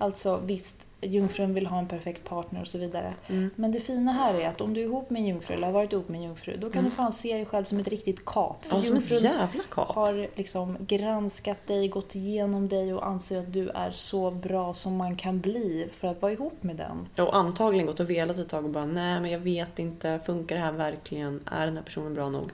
Alltså 0.05 0.37
visst, 0.45 0.87
jungfrun 1.01 1.55
vill 1.55 1.67
ha 1.67 1.79
en 1.79 1.89
perfekt 1.89 2.25
partner 2.25 2.61
och 2.61 2.69
så 2.69 2.79
vidare. 2.79 3.15
Mm. 3.27 3.51
Men 3.57 3.73
det 3.73 3.81
fina 3.81 4.13
här 4.13 4.35
är 4.35 4.49
att 4.49 4.61
om 4.61 4.75
du 4.75 4.81
är 4.81 4.85
ihop 4.85 5.11
med 5.11 5.21
en 5.21 5.27
jungfru 5.27 5.55
eller 5.55 5.67
har 5.67 5.73
varit 5.75 5.93
ihop 5.93 6.09
med 6.09 6.19
en 6.19 6.23
jungfru, 6.25 6.57
då 6.57 6.71
kan 6.71 6.79
Mm. 6.81 6.91
du 6.91 6.97
fan 6.97 7.13
se 7.13 7.35
dig 7.37 7.47
själv 7.47 7.65
som 7.65 7.79
ett 7.81 7.89
riktigt 7.89 8.25
kap. 8.25 8.65
För 8.65 8.77
Ja, 8.77 8.83
som 8.83 8.97
ett 8.97 9.23
jävla 9.23 9.63
kap. 9.71 9.95
har 9.95 10.29
liksom 10.37 10.77
granskat 10.81 11.67
dig, 11.67 11.89
gått 11.89 12.15
igenom 12.15 12.69
dig 12.69 12.95
och 12.95 13.07
anser 13.07 13.39
att 13.41 13.53
du 13.53 13.69
är 13.69 13.91
så 13.91 14.31
bra 14.31 14.75
som 14.75 14.97
man 14.97 15.17
kan 15.17 15.41
bli 15.41 15.89
för 15.93 16.09
att 16.09 16.23
vara 16.23 16.33
ihop 16.33 16.63
med 16.63 16.77
den. 16.77 17.09
Och 17.27 17.37
antagligen 17.37 17.87
gått 17.87 18.01
och 18.01 18.11
velat 18.11 18.39
ett 18.39 18.49
tag 18.49 18.65
och 18.65 18.71
bara 18.71 18.87
nej 18.87 19.21
men 19.21 19.31
jag 19.31 19.39
vet 19.39 19.79
inte, 19.79 20.21
funkar 20.27 20.57
det 20.57 20.63
här 20.63 20.73
verkligen? 20.73 21.41
Är 21.47 21.67
den 21.67 21.77
här 21.77 21.85
personen 21.85 22.15
bra 22.15 22.29
nog? 22.31 22.51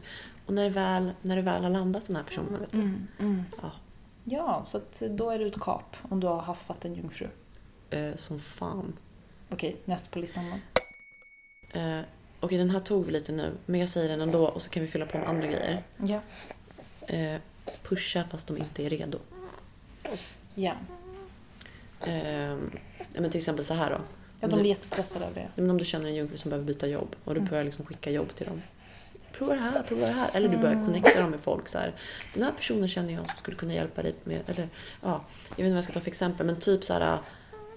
Och 0.46 0.54
när 0.54 0.64
det 0.64 0.70
väl, 0.70 1.10
när 1.22 1.36
det 1.36 1.42
väl 1.42 1.62
har 1.62 1.70
landat 1.70 2.06
den 2.06 2.16
här 2.16 2.22
personen, 2.22 2.60
vet 2.60 2.70
du. 2.70 2.92
Ja. 3.62 3.70
Ja, 4.24 4.62
så 4.64 4.78
då 5.10 5.30
är 5.30 5.38
du 5.38 5.46
ett 5.46 5.60
kap 5.60 5.96
om 6.08 6.20
du 6.20 6.26
har 6.26 6.38
haffat 6.42 6.84
en 6.84 6.94
jungfru. 6.94 7.26
Eh, 7.90 8.16
som 8.16 8.40
fan. 8.40 8.92
Okej, 9.50 9.76
näst 9.84 10.10
på 10.10 10.18
listan 10.18 10.44
då. 10.50 11.80
Eh, 11.80 12.00
Okej, 12.40 12.58
den 12.58 12.70
här 12.70 12.80
tog 12.80 13.06
vi 13.06 13.12
lite 13.12 13.32
nu, 13.32 13.52
men 13.66 13.80
jag 13.80 13.88
säger 13.88 14.08
den 14.08 14.20
ändå 14.20 14.48
och 14.48 14.62
så 14.62 14.70
kan 14.70 14.82
vi 14.82 14.88
fylla 14.88 15.06
på 15.06 15.18
med 15.18 15.28
andra 15.28 15.46
grejer. 15.46 15.82
Ja. 15.96 16.20
Eh, 17.06 17.40
pusha 17.82 18.24
fast 18.30 18.46
de 18.46 18.56
inte 18.56 18.86
är 18.86 18.90
redo. 18.90 19.18
Ja. 20.54 20.72
Ja, 23.14 23.20
men 23.20 23.30
till 23.30 23.38
exempel 23.38 23.64
så 23.64 23.74
här 23.74 23.90
då. 23.90 24.00
ja, 24.40 24.48
de 24.48 24.60
blir 24.60 24.70
jättestressade 24.70 25.26
av 25.26 25.34
det. 25.34 25.48
Men 25.54 25.70
om 25.70 25.78
du 25.78 25.84
känner 25.84 26.08
en 26.08 26.14
jungfru 26.14 26.36
som 26.36 26.48
behöver 26.48 26.66
byta 26.66 26.86
jobb 26.86 27.16
och 27.24 27.34
du 27.34 27.40
börjar 27.40 27.64
liksom 27.64 27.86
skicka 27.86 28.10
jobb 28.10 28.34
till 28.34 28.46
dem. 28.46 28.62
Prova 29.32 29.54
det 29.54 29.60
här, 29.60 29.82
prova 29.82 30.06
det 30.06 30.12
här. 30.12 30.30
Eller 30.34 30.48
du 30.48 30.56
börjar 30.56 30.86
connecta 30.86 31.20
dem 31.20 31.30
med 31.30 31.40
folk. 31.40 31.68
Så 31.68 31.78
här, 31.78 31.94
Den 32.34 32.42
här 32.42 32.52
personen 32.52 32.88
känner 32.88 33.12
jag 33.12 33.28
som 33.28 33.36
skulle 33.36 33.56
kunna 33.56 33.74
hjälpa 33.74 34.02
dig 34.02 34.14
med... 34.24 34.40
Eller, 34.46 34.68
ja, 35.02 35.24
jag 35.48 35.56
vet 35.56 35.58
inte 35.58 35.70
vad 35.70 35.76
jag 35.76 35.84
ska 35.84 35.92
ta 35.92 36.00
för 36.00 36.08
exempel, 36.08 36.46
men 36.46 36.56
typ 36.56 36.84
så 36.84 36.92
här... 36.92 37.18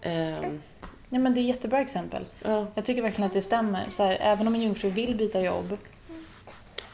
ehm, 0.04 0.62
Nej, 1.10 1.22
men 1.22 1.34
det 1.34 1.40
är 1.40 1.44
jättebra 1.44 1.82
exempel. 1.82 2.26
ja, 2.44 2.66
Jag 2.76 2.86
tycker 2.86 3.02
verkligen 3.02 3.28
att 3.28 3.34
det 3.34 3.42
stämmer. 3.42 3.88
Så 3.90 4.04
här, 4.04 4.18
även 4.22 4.48
om 4.48 4.56
en 4.56 4.62
jungfru 4.62 4.90
vill 4.90 5.16
byta 5.16 5.42
jobb, 5.42 5.78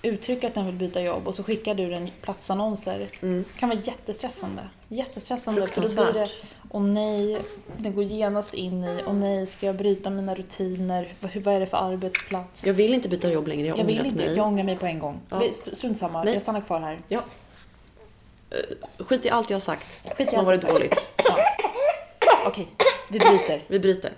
uttrycka 0.02 0.48
att 0.48 0.54
den 0.54 0.66
vill 0.66 0.76
byta 0.76 1.02
jobb 1.02 1.28
och 1.28 1.36
så 1.36 1.44
skickar 1.44 1.76
du 1.76 1.90
den 1.90 2.10
platsannonser. 2.22 3.10
Det 3.22 3.44
kan 3.60 3.70
vara 3.70 3.80
jättestressande. 3.80 4.70
Jättestressande 4.88 5.68
för 5.68 5.82
då 5.82 5.88
blir 5.88 6.14
det, 6.14 6.30
åh 6.70 6.82
nej, 6.84 7.38
den 7.78 7.94
går 7.96 8.04
genast 8.04 8.54
in 8.54 8.84
i, 8.84 9.04
åh 9.08 9.14
nej, 9.14 9.46
ska 9.46 9.66
jag 9.66 9.76
bryta 9.76 10.10
mina 10.10 10.36
rutiner? 10.36 11.14
Vad, 11.20 11.36
vad 11.36 11.54
är 11.56 11.60
det 11.60 11.66
för 11.66 11.78
arbetsplats? 11.78 12.66
jag 12.68 12.74
vill 12.74 12.94
inte 12.94 13.10
byta 13.10 13.32
jobb 13.32 13.48
längre, 13.48 13.68
jag 13.68 13.78
jag 13.80 13.86
vill 13.86 14.06
inte, 14.06 14.26
mig. 14.26 14.36
jag 14.36 14.48
ångrar 14.48 14.64
mig 14.64 14.76
på 14.78 14.86
en 14.86 15.00
gång. 15.00 15.20
Ja. 15.30 15.42
Strunt 15.52 15.98
samma, 15.98 16.24
Nej. 16.24 16.34
jag 16.34 16.42
stannar 16.42 16.62
kvar 16.62 16.80
här. 16.80 17.00
Ja. 17.08 17.20
Eh, 18.50 19.06
Skit 19.06 19.26
i 19.26 19.30
allt 19.30 19.50
jag 19.50 19.56
har 19.56 19.60
sagt 19.62 20.10
Skit 20.18 20.28
i 20.28 20.30
som 20.30 20.46
har 20.46 20.54
allt 20.54 20.64
varit 20.64 20.64
jag 20.64 20.70
har 20.70 20.80
dåligt. 20.80 21.04
Ja. 21.18 21.38
Okej, 22.48 22.68
vi 23.12 23.20
bryter. 23.20 23.66
Vi 23.68 23.80
bryter. 23.80 24.14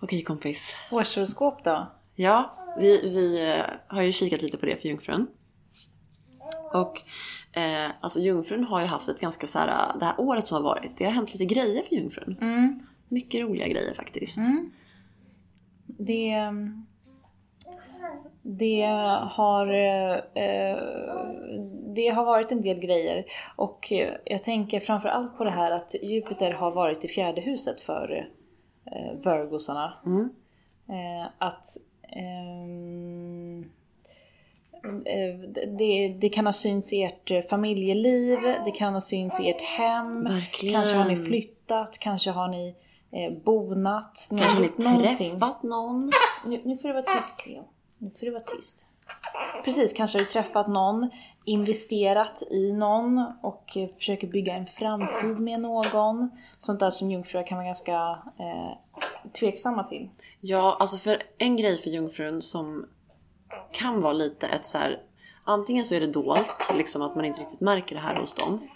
Okej 0.00 0.22
kompis. 0.22 0.74
Årshoroskop 0.90 1.64
då? 1.64 1.92
Ja, 2.14 2.52
vi, 2.78 3.00
vi 3.02 3.50
eh, 3.50 3.64
har 3.86 4.02
ju 4.02 4.12
kikat 4.12 4.42
lite 4.42 4.56
på 4.56 4.66
det 4.66 4.76
för 4.76 4.88
jungfrun. 4.88 5.26
Och 6.72 7.02
eh, 7.52 7.90
alltså 8.00 8.20
jungfrun 8.20 8.64
har 8.64 8.80
ju 8.80 8.86
haft 8.86 9.08
ett 9.08 9.20
ganska 9.20 9.46
så 9.46 9.58
här, 9.58 9.98
det 9.98 10.04
här 10.04 10.20
året 10.20 10.46
som 10.46 10.54
har 10.54 10.62
varit, 10.62 10.96
det 10.96 11.04
har 11.04 11.12
hänt 11.12 11.32
lite 11.32 11.54
grejer 11.54 11.82
för 11.82 11.94
jungfrun. 11.94 12.36
Mycket 13.08 13.40
roliga 13.40 13.68
grejer 13.68 13.94
faktiskt. 13.94 14.40
Det, 15.86 16.34
det, 18.50 18.84
har, 19.30 19.66
eh, 20.34 20.76
det 21.94 22.08
har 22.08 22.24
varit 22.24 22.52
en 22.52 22.62
del 22.62 22.78
grejer. 22.78 23.24
Och 23.56 23.92
jag 24.24 24.42
tänker 24.42 24.80
framförallt 24.80 25.38
på 25.38 25.44
det 25.44 25.50
här 25.50 25.70
att 25.70 25.94
Jupiter 26.02 26.52
har 26.52 26.70
varit 26.70 27.04
i 27.04 27.08
fjärde 27.08 27.40
huset 27.40 27.80
för 27.80 28.28
eh, 28.84 29.12
Virgosarna. 29.24 29.92
Eh, 30.88 31.30
att 31.38 31.66
ehm, 32.02 33.64
eh, 35.04 35.34
det, 35.78 36.08
det 36.20 36.28
kan 36.28 36.46
ha 36.46 36.52
synts 36.52 36.92
i 36.92 37.02
ert 37.02 37.48
familjeliv, 37.50 38.38
det 38.64 38.70
kan 38.70 38.92
ha 38.92 39.00
synts 39.00 39.40
i 39.40 39.50
ert 39.50 39.62
hem. 39.62 40.24
Verkligen. 40.24 40.74
Kanske 40.74 40.96
har 40.96 41.08
ni 41.08 41.16
flyttat, 41.16 41.98
kanske 41.98 42.30
har 42.30 42.48
ni 42.48 42.74
bonat. 43.44 44.28
Ni 44.30 44.38
Kanske 44.40 44.56
har 44.56 44.60
ni 44.60 44.66
gjort 44.66 44.78
någonting. 44.78 45.30
träffat 45.30 45.62
någon? 45.62 46.10
Nu, 46.46 46.60
nu 46.64 46.76
får 46.76 46.88
du 46.88 46.94
vara 46.94 47.14
tyst 47.16 47.36
Cleo. 47.36 47.64
Nu 47.98 48.10
får 48.10 48.26
du 48.26 48.32
vara 48.32 48.42
tyst. 48.42 48.86
Precis, 49.64 49.92
kanske 49.92 50.18
har 50.18 50.24
du 50.24 50.30
träffat 50.30 50.68
någon, 50.68 51.10
investerat 51.44 52.42
i 52.50 52.72
någon 52.72 53.32
och 53.42 53.76
eh, 53.76 53.88
försöker 53.88 54.26
bygga 54.26 54.54
en 54.54 54.66
framtid 54.66 55.40
med 55.40 55.60
någon. 55.60 56.30
Sånt 56.58 56.80
där 56.80 56.90
som 56.90 57.10
jungfrur 57.10 57.46
kan 57.46 57.58
vara 57.58 57.66
ganska 57.66 57.94
eh, 58.38 59.00
tveksamma 59.40 59.84
till. 59.84 60.10
Ja, 60.40 60.76
alltså 60.80 60.96
för 60.96 61.22
en 61.38 61.56
grej 61.56 61.78
för 61.78 61.90
jungfrun 61.90 62.42
som 62.42 62.86
kan 63.72 64.00
vara 64.00 64.12
lite 64.12 64.46
ett 64.46 64.66
så 64.66 64.78
här. 64.78 65.02
Antingen 65.44 65.84
så 65.84 65.94
är 65.94 66.00
det 66.00 66.06
dolt, 66.06 66.72
liksom 66.74 67.02
att 67.02 67.16
man 67.16 67.24
inte 67.24 67.40
riktigt 67.40 67.60
märker 67.60 67.94
det 67.94 68.00
här 68.00 68.20
hos 68.20 68.34
dem. 68.34 68.68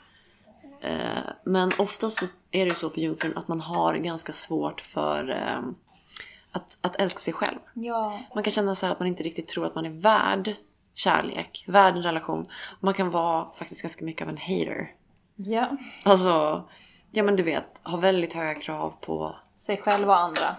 Eh, 0.81 1.31
men 1.45 1.71
oftast 1.79 2.19
så 2.19 2.25
är 2.51 2.65
det 2.65 2.69
ju 2.69 2.75
så 2.75 2.91
för 2.91 3.01
jungfrun 3.01 3.33
att 3.37 3.49
man 3.49 3.61
har 3.61 3.95
ganska 3.95 4.33
svårt 4.33 4.81
för 4.81 5.31
eh, 5.31 5.63
att, 6.53 6.79
att 6.81 6.97
älska 7.01 7.21
sig 7.21 7.33
själv. 7.33 7.59
Ja, 7.75 8.21
Man 8.35 8.45
kan 8.45 8.53
känna 8.53 8.75
så 8.75 8.87
här 8.87 8.93
att 8.93 8.99
man 8.99 9.09
inte 9.09 9.23
riktigt 9.23 9.49
tror 9.49 9.67
att 9.67 9.75
man 9.75 9.87
är 9.87 9.91
värd 9.91 10.55
kärlek, 10.95 11.65
värd 11.69 11.97
en 11.97 12.03
relation. 12.03 12.45
Man 12.81 12.95
kan 12.95 13.11
vara 13.11 13.53
faktiskt 13.55 13.83
ganska 13.83 14.05
mycket 14.05 14.23
av 14.23 14.29
en 14.29 14.37
hater. 14.37 14.91
ja. 15.37 15.77
Alltså, 16.03 16.65
ja 17.11 17.23
men 17.23 17.37
du 17.37 17.43
vet, 17.43 17.81
ha 17.85 17.97
väldigt 17.97 18.33
höga 18.33 18.55
krav 18.61 18.95
på 19.07 19.37
sig 19.57 19.77
själv 19.77 20.09
och 20.09 20.19
andra. 20.19 20.57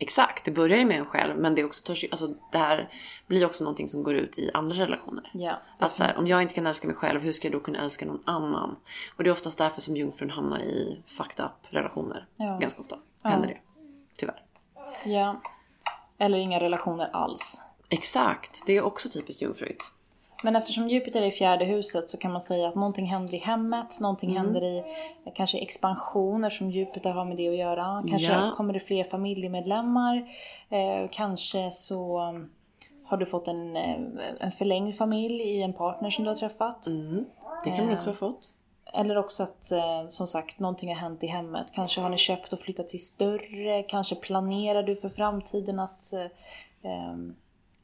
Exakt, 0.00 0.44
det 0.44 0.50
börjar 0.50 0.78
ju 0.78 0.84
med 0.84 0.98
en 0.98 1.06
själv 1.06 1.36
men 1.38 1.54
det, 1.54 1.60
är 1.60 1.66
också, 1.66 1.86
törs 1.86 2.04
alltså, 2.10 2.34
det 2.52 2.58
här 2.58 2.92
blir 3.26 3.46
också 3.46 3.64
någonting 3.64 3.88
som 3.88 4.02
går 4.02 4.14
ut 4.14 4.38
i 4.38 4.50
andra 4.54 4.76
relationer. 4.76 5.30
Ja, 5.34 5.62
Att 5.78 5.92
så 5.92 6.02
här, 6.02 6.18
om 6.18 6.26
jag 6.26 6.42
inte 6.42 6.54
kan 6.54 6.66
älska 6.66 6.86
mig 6.86 6.96
själv, 6.96 7.20
hur 7.20 7.32
ska 7.32 7.48
jag 7.48 7.52
då 7.52 7.60
kunna 7.60 7.78
älska 7.78 8.06
någon 8.06 8.22
annan? 8.24 8.76
Och 9.16 9.24
det 9.24 9.30
är 9.30 9.32
oftast 9.32 9.58
därför 9.58 9.80
som 9.80 9.96
jungfrun 9.96 10.30
hamnar 10.30 10.58
i 10.58 11.02
fucked 11.06 11.44
up 11.44 11.52
relationer. 11.74 12.26
Ja. 12.36 12.58
Ganska 12.60 12.80
ofta 12.80 12.96
händer 13.24 13.48
det. 13.48 13.58
Tyvärr. 14.18 14.42
Ja. 15.04 15.36
Eller 16.18 16.38
inga 16.38 16.60
relationer 16.60 17.08
alls. 17.12 17.62
Exakt, 17.88 18.62
det 18.66 18.76
är 18.76 18.82
också 18.82 19.08
typiskt 19.08 19.42
jungfruigt. 19.42 19.84
Men 20.42 20.56
eftersom 20.56 20.88
Jupiter 20.88 21.22
är 21.22 21.26
i 21.26 21.30
fjärde 21.30 21.64
huset 21.64 22.08
så 22.08 22.16
kan 22.18 22.32
man 22.32 22.40
säga 22.40 22.68
att 22.68 22.74
någonting 22.74 23.06
händer 23.06 23.34
i 23.34 23.38
hemmet, 23.38 24.00
någonting 24.00 24.30
Mm. 24.30 24.42
händer 24.42 24.64
i 24.64 24.78
eh, 24.78 25.32
kanske 25.34 25.58
expansion 25.58 26.44
eftersom 26.44 26.70
Jupiter 26.70 27.10
har 27.10 27.24
med 27.24 27.36
det 27.36 27.48
att 27.48 27.56
göra. 27.56 28.02
Kanske 28.08 28.32
Ja. 28.32 28.52
kommer 28.56 28.72
det 28.74 28.80
fler 28.80 29.04
familjemedlemmar. 29.04 30.16
Eh, 30.70 31.08
kanske 31.12 31.70
så 31.70 32.20
um, 32.28 32.50
har 33.04 33.16
du 33.16 33.26
fått 33.26 33.48
en, 33.48 33.76
eh, 33.76 33.96
en 34.40 34.52
förlängd 34.52 34.96
familj 34.96 35.42
i 35.42 35.62
en 35.62 35.72
partner 35.72 36.10
som 36.10 36.24
du 36.24 36.30
har 36.30 36.36
träffat. 36.36 36.86
Mm. 36.86 37.24
Det 37.64 37.70
kan 37.70 37.86
man 37.86 37.96
också 37.96 38.10
ha 38.10 38.14
fått. 38.14 38.48
Eller 38.94 39.18
också 39.18 39.42
att 39.42 39.72
eh, 39.72 40.08
som 40.08 40.26
sagt 40.26 40.58
någonting 40.58 40.88
har 40.88 40.96
hänt 40.96 41.24
i 41.24 41.26
hemmet. 41.26 41.66
Kanske 41.74 42.00
har 42.00 42.10
ni 42.10 42.18
köpt 42.18 42.52
och 42.52 42.60
flyttat 42.60 42.88
till 42.88 43.04
större. 43.04 43.82
Kanske 43.82 44.14
planerar 44.14 44.82
du 44.82 44.96
för 44.96 45.08
framtiden 45.08 45.78
att 45.78 46.12
ehm, 46.82 47.34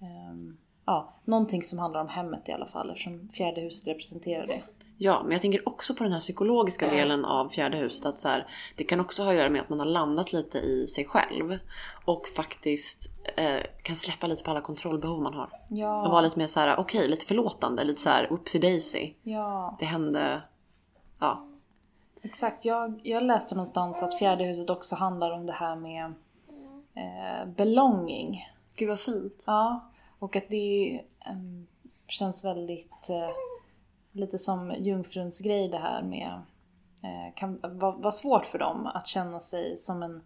ehm, 0.01 0.57
Ja, 0.87 1.14
någonting 1.25 1.62
som 1.62 1.79
handlar 1.79 2.01
om 2.01 2.09
hemmet 2.09 2.49
i 2.49 2.53
alla 2.53 2.67
fall 2.67 2.90
eftersom 2.90 3.29
fjärde 3.29 3.61
huset 3.61 3.88
representerar 3.88 4.47
det. 4.47 4.62
Ja, 4.99 5.23
men 5.23 5.33
jag 5.33 5.40
tänker 5.40 5.69
också 5.69 5.95
på 5.95 6.05
den 6.05 6.12
här 6.12 6.21
psykologiska 6.21 6.88
delen 6.88 7.25
av 7.25 7.49
fjärde 7.49 7.77
huset. 7.77 8.07
Att 8.07 8.21
så 8.21 8.29
här, 8.29 8.47
det 8.77 8.85
kan 8.85 9.01
också 9.01 9.23
ha 9.23 9.31
att 9.31 9.37
göra 9.37 9.51
med 9.51 9.61
att 9.61 9.69
man 9.69 9.79
har 9.79 9.87
landat 9.87 10.33
lite 10.33 10.59
i 10.59 10.87
sig 10.87 11.05
själv. 11.05 11.59
Och 12.05 12.29
faktiskt 12.37 13.11
eh, 13.37 13.61
kan 13.83 13.97
släppa 13.97 14.27
lite 14.27 14.45
på 14.45 14.51
alla 14.51 14.61
kontrollbehov 14.61 15.23
man 15.23 15.35
har. 15.35 15.51
Ja. 15.71 16.07
Och 16.07 16.11
vara 16.11 16.21
lite 16.21 16.38
mer 16.38 16.47
så 16.47 16.61
här, 16.61 16.77
okej, 16.79 17.09
lite 17.09 17.27
förlåtande. 17.27 17.85
Lite 17.85 18.01
så 18.01 18.09
här, 18.09 18.33
oopsie 18.33 18.61
daisy. 18.61 19.12
Ja, 19.23 19.77
Det 19.81 19.85
hände, 19.85 20.43
ja. 21.25 21.47
exakt. 22.23 22.65
Jag, 22.65 23.01
jag 23.03 23.23
läste 23.23 23.55
någonstans 23.55 24.03
att 24.03 24.19
fjärde 24.19 24.45
huset 24.45 24.71
också 24.71 24.97
handlar 24.97 25.31
om 25.31 25.47
det 25.47 25.53
här 25.53 25.77
med 25.77 26.15
eh, 26.95 27.49
belonging. 27.57 28.49
Gud 28.77 28.89
vad 28.89 29.01
fint. 29.01 29.45
Ja, 29.47 29.91
och 30.19 30.37
att 30.37 30.49
det 30.49 31.01
em, 31.21 31.67
känns 32.09 32.45
väldigt 32.45 33.11
eh, 33.11 33.31
lite 34.13 34.39
som 34.39 34.75
jungfruns 34.79 35.41
grej 35.41 35.69
det 35.69 35.79
här 35.79 36.03
med 36.03 36.43
eh, 37.03 37.35
kan 37.35 37.61
vara 37.63 37.97
vara 37.97 38.13
svårt 38.13 38.47
för 38.47 38.59
dem 38.59 38.91
att 38.95 39.07
känna 39.07 39.41
sig 39.41 39.77
som 39.77 40.03
en, 40.03 40.23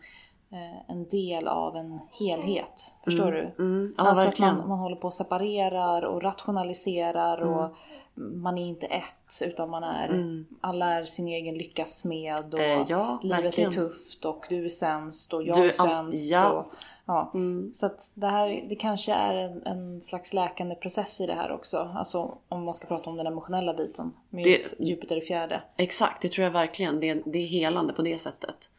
eh, 0.51 0.91
en 0.91 1.07
del 1.07 1.49
av 1.49 1.77
en 1.77 1.99
helhet. 2.21 2.95
Förstår 3.05 3.33
du? 3.33 3.55
Mm, 3.59 3.95
ja, 3.97 4.09
alltså 4.09 4.23
att 4.23 4.31
verkligen. 4.31 4.57
man, 4.57 4.69
man 4.69 4.79
håller 4.79 4.97
på 4.97 5.07
och 5.07 5.15
separerar 5.15 6.03
och 6.03 6.23
rationaliserar 6.23 7.39
och 7.39 7.77
man 8.19 8.59
är 8.59 8.67
inte 8.67 8.87
ett 8.87 9.43
utan 9.45 9.71
man 9.71 9.85
är, 9.85 10.45
alla 10.61 10.87
är 10.95 11.05
sin 11.05 11.29
egen 11.29 11.55
lyckas 11.55 12.05
med 12.05 12.55
och 12.55 12.61
Eh, 12.61 12.85
ja, 12.89 13.19
livet 13.23 13.45
verkligen. 13.45 13.71
är 13.71 13.75
tufft 13.75 14.25
och 14.25 14.45
du 14.49 14.65
är 14.65 14.69
sämst 14.69 15.33
och 15.33 15.43
jag 15.43 15.57
Du 15.57 15.67
är 15.67 15.71
sämst. 15.71 16.31
ja. 16.31 16.51
Och, 16.53 16.73
ja. 17.07 17.33
Så 17.73 17.87
att 17.87 18.11
det 18.15 18.27
här, 18.27 18.65
det 18.69 18.77
kanske 18.77 19.13
är 19.13 19.35
en, 19.37 19.63
en 19.67 20.01
slags 20.01 20.35
läkande 20.35 20.75
process 20.75 21.21
i 21.21 21.27
det 21.27 21.35
här 21.35 21.53
också. 21.53 21.91
Alltså 21.97 22.39
om 22.49 22.65
man 22.65 22.75
ska 22.75 22.87
prata 22.87 23.11
om 23.11 23.17
den 23.17 23.27
emotionella 23.27 23.75
biten. 23.75 24.13
Med 24.31 24.45
Det- 24.45 24.51
just 24.51 24.81
Jupiter 24.81 25.17
i 25.17 25.21
fjärde. 25.21 25.63
Exakt, 25.77 26.23
det 26.23 26.29
tror 26.29 26.45
jag 26.45 26.53
verkligen. 26.53 27.01
Det, 27.01 27.14
det 27.27 27.39
är 27.39 27.47
helande 27.47 27.93
på 27.93 28.03
det 28.03 28.19
sättet. 28.19 28.71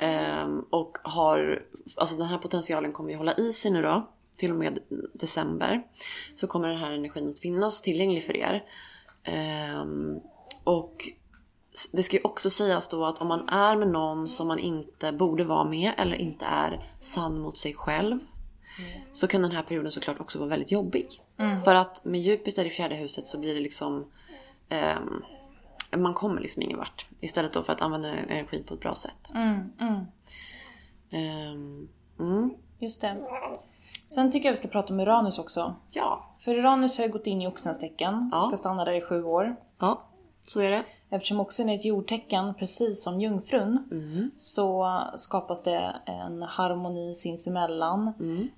Ehm, 0.00 0.64
och 0.70 0.98
har, 1.02 1.62
alltså 1.96 2.16
den 2.16 2.26
här 2.26 2.38
potentialen 2.38 2.92
kommer 2.92 3.10
ju 3.10 3.16
hålla 3.16 3.34
i 3.34 3.52
sig 3.52 3.70
nu 3.70 3.82
då. 3.82 4.02
Till 4.42 4.50
och 4.50 4.56
med 4.56 4.78
december. 5.12 5.82
Så 6.34 6.46
kommer 6.46 6.68
den 6.68 6.78
här 6.78 6.92
energin 6.92 7.30
att 7.30 7.38
finnas 7.38 7.82
tillgänglig 7.82 8.24
för 8.24 8.36
er. 8.36 8.64
Ehm, 9.24 10.20
och 10.64 11.08
det 11.92 12.02
ska 12.02 12.16
ju 12.16 12.22
också 12.24 12.50
sägas 12.50 12.88
då 12.88 13.04
att 13.04 13.18
om 13.18 13.28
man 13.28 13.48
är 13.48 13.76
med 13.76 13.88
någon 13.88 14.28
som 14.28 14.48
man 14.48 14.58
inte 14.58 15.12
borde 15.12 15.44
vara 15.44 15.64
med 15.64 15.92
eller 15.98 16.16
inte 16.16 16.44
är 16.44 16.80
sann 17.00 17.40
mot 17.40 17.58
sig 17.58 17.74
själv. 17.74 18.18
Så 19.12 19.26
kan 19.26 19.42
den 19.42 19.52
här 19.52 19.62
perioden 19.62 19.92
såklart 19.92 20.20
också 20.20 20.38
vara 20.38 20.48
väldigt 20.48 20.70
jobbig. 20.70 21.06
För 21.64 21.74
att 21.74 22.04
med 22.04 22.20
Jupiter 22.20 22.64
i 22.64 22.70
fjärde 22.70 22.94
huset 22.94 23.26
så 23.26 23.38
blir 23.38 23.54
det 23.54 23.60
liksom 23.60 24.10
ehm, 24.68 25.22
man 25.96 26.14
kommer 26.14 26.40
liksom 26.40 26.62
ingen 26.62 26.78
vart. 26.78 27.06
Istället 27.20 27.52
då 27.52 27.62
för 27.62 27.72
att 27.72 27.80
använda 27.80 28.08
den 28.08 28.18
energin 28.18 28.64
på 28.64 28.74
ett 28.74 28.80
bra 28.80 28.94
sätt. 28.94 29.30
Ehm, 31.10 31.88
mm. 32.18 32.54
Just 32.78 33.00
det. 33.00 33.16
Sen 34.14 34.32
tycker 34.32 34.48
jag 34.48 34.52
vi 34.52 34.56
ska 34.56 34.68
prata 34.68 34.92
om 34.92 35.00
Uranus 35.00 35.38
också. 35.38 35.74
Ja. 35.90 36.34
För 36.38 36.54
Uranus 36.58 36.98
har 36.98 37.04
ju 37.04 37.12
gått 37.12 37.26
in 37.26 37.42
i 37.42 37.46
Oxens 37.46 37.78
tecken. 37.78 38.30
Ja. 38.32 38.40
Ska 38.40 38.56
stanna 38.56 38.84
där 38.84 38.92
i 38.92 39.00
sju 39.00 39.24
år. 39.24 39.56
Ja, 39.78 40.02
så 40.40 40.60
är 40.60 40.70
det. 40.70 40.82
Eftersom 41.10 41.40
Oxen 41.40 41.68
är 41.68 41.74
ett 41.74 41.84
jordtecken, 41.84 42.54
precis 42.54 43.02
som 43.02 43.20
Jungfrun, 43.20 43.78
så 44.36 45.00
skapas 45.16 45.62
det 45.62 45.96
en 46.06 46.42
harmoni 46.42 47.14
sinsemellan. 47.14 48.12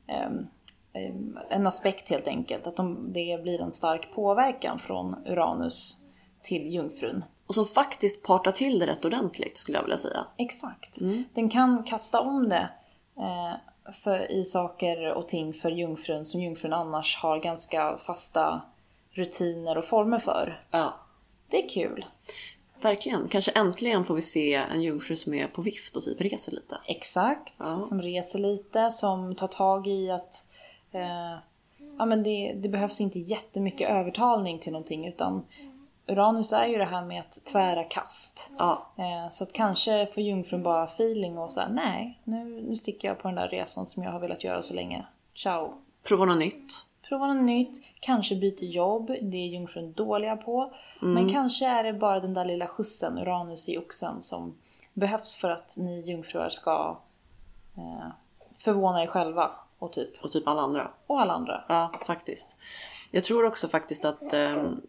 Ehm, 0.07 0.47
ehm, 0.93 1.39
en 1.51 1.67
aspekt 1.67 2.11
helt 2.11 2.29
enkelt, 2.29 2.67
att 2.67 2.77
de, 2.77 3.13
det 3.13 3.43
blir 3.43 3.61
en 3.61 3.73
stark 3.73 4.15
påverkan 4.15 4.79
från 4.79 5.17
Uranus 5.27 5.97
till 6.43 6.75
Jungfrun. 6.75 7.25
Och 7.47 7.55
som 7.55 7.67
faktiskt 7.67 8.23
partar 8.23 8.53
till 8.53 8.79
det 8.79 8.87
rätt 8.87 9.05
ordentligt 9.05 9.59
skulle 9.59 9.79
jag 9.79 9.83
vilja 9.83 9.99
säga. 9.99 10.27
Exakt. 10.37 10.99
Den 11.35 11.49
kan 11.49 11.83
kasta 11.83 12.21
om 12.21 12.49
det 12.49 12.69
eh, 13.17 13.55
för, 13.93 14.33
i 14.33 14.45
saker 14.45 15.13
och 15.13 15.29
ting 15.29 15.53
för 15.53 15.71
Jungfrun 15.71 16.25
som 16.25 16.41
Jungfrun 16.41 16.73
annars 16.73 17.17
har 17.17 17.39
ganska 17.39 17.97
fasta 17.97 18.63
rutiner 19.11 19.79
och 19.79 19.85
former 19.85 20.19
för. 20.19 20.63
Ja. 20.71 20.95
Det 21.51 21.65
är 21.65 21.69
kul. 21.69 22.05
Verkligen. 22.81 23.29
Kanske 23.29 23.51
äntligen 23.51 24.05
får 24.05 24.15
vi 24.15 24.23
se 24.23 24.55
en 24.55 24.83
jungfru 24.83 25.17
som 25.17 25.35
är 25.35 25.47
på 25.47 25.63
vift 25.63 25.97
och 25.97 26.03
typ 26.03 26.21
reser 26.21 26.53
lite. 26.53 26.81
Exakt, 26.87 27.63
som 27.83 28.03
reser 28.03 28.39
lite, 28.39 28.91
som 28.91 29.35
tar 29.35 29.47
tag 29.47 29.87
i 29.87 30.11
att 30.11 30.47
eh, 30.93 31.39
ja, 31.99 32.05
men 32.07 32.23
det, 32.23 32.53
det 32.57 32.69
behövs 32.69 33.01
inte 33.01 33.19
jättemycket 33.19 33.91
övertalning 33.91 34.59
till 34.59 34.73
någonting 34.73 35.07
utan 35.07 35.45
Uranus 36.07 36.53
är 36.53 36.67
ju 36.67 36.79
det 36.79 36.85
här 36.85 37.05
med 37.05 37.21
att 37.21 37.45
tvära 37.45 37.85
kast. 37.85 38.51
Ja. 38.59 38.87
Eh, 38.97 39.31
så 39.31 39.45
att 39.45 39.53
kanske 39.53 40.07
får 40.07 40.23
jungfrun 40.23 40.63
bara 40.63 40.85
feeling 40.85 41.39
och 41.39 41.53
säga 41.53 41.69
nej, 41.69 42.21
nu, 42.25 42.45
nu 42.69 42.77
sticker 42.77 43.09
jag 43.09 43.19
på 43.19 43.29
den 43.29 43.35
där 43.35 43.49
resan 43.49 43.87
som 43.87 44.03
jag 44.03 44.11
har 44.11 44.21
velat 44.21 44.45
göra 44.45 44.63
så 44.63 44.75
länge. 44.75 45.07
Ciao! 45.35 45.73
Prova 46.03 46.25
något 46.25 46.39
nytt. 46.39 46.73
Prova 47.09 47.27
något 47.27 47.45
nytt, 47.45 47.83
kanske 48.01 48.37
byter 48.37 48.65
jobb, 48.65 49.07
det 49.07 49.37
är 49.37 49.47
jungfrun 49.47 49.93
dåliga 49.93 50.37
på. 50.37 50.73
Men 51.01 51.31
kanske 51.33 51.67
är 51.67 51.85
det 51.85 51.93
bara 51.93 52.21
den 52.21 52.35
där 52.35 52.45
lilla 52.45 52.67
skjutsen, 52.67 53.19
Uranus 53.19 53.69
i 53.69 53.79
oxen, 53.79 54.23
som 54.23 54.55
behövs 54.93 55.35
för 55.35 55.51
att 55.51 55.75
ni 55.79 56.01
jungfrur 56.01 56.49
ska 56.49 56.99
eh, 57.77 58.07
förvåna 58.53 59.03
er 59.03 59.07
själva 59.07 59.51
och 59.79 59.93
typ, 59.93 60.25
Och 60.25 60.33
typ 60.33 60.49
alla 60.49 60.63
andra. 60.63 60.91
och 61.07 61.21
alla 61.21 61.33
andra. 61.35 61.65
Ja, 61.69 61.93
faktiskt. 62.07 62.57
Jag 63.15 63.25
tror 63.25 63.45
också 63.45 63.69
faktiskt 63.69 64.05
att 64.05 64.33
ehm, 64.33 64.81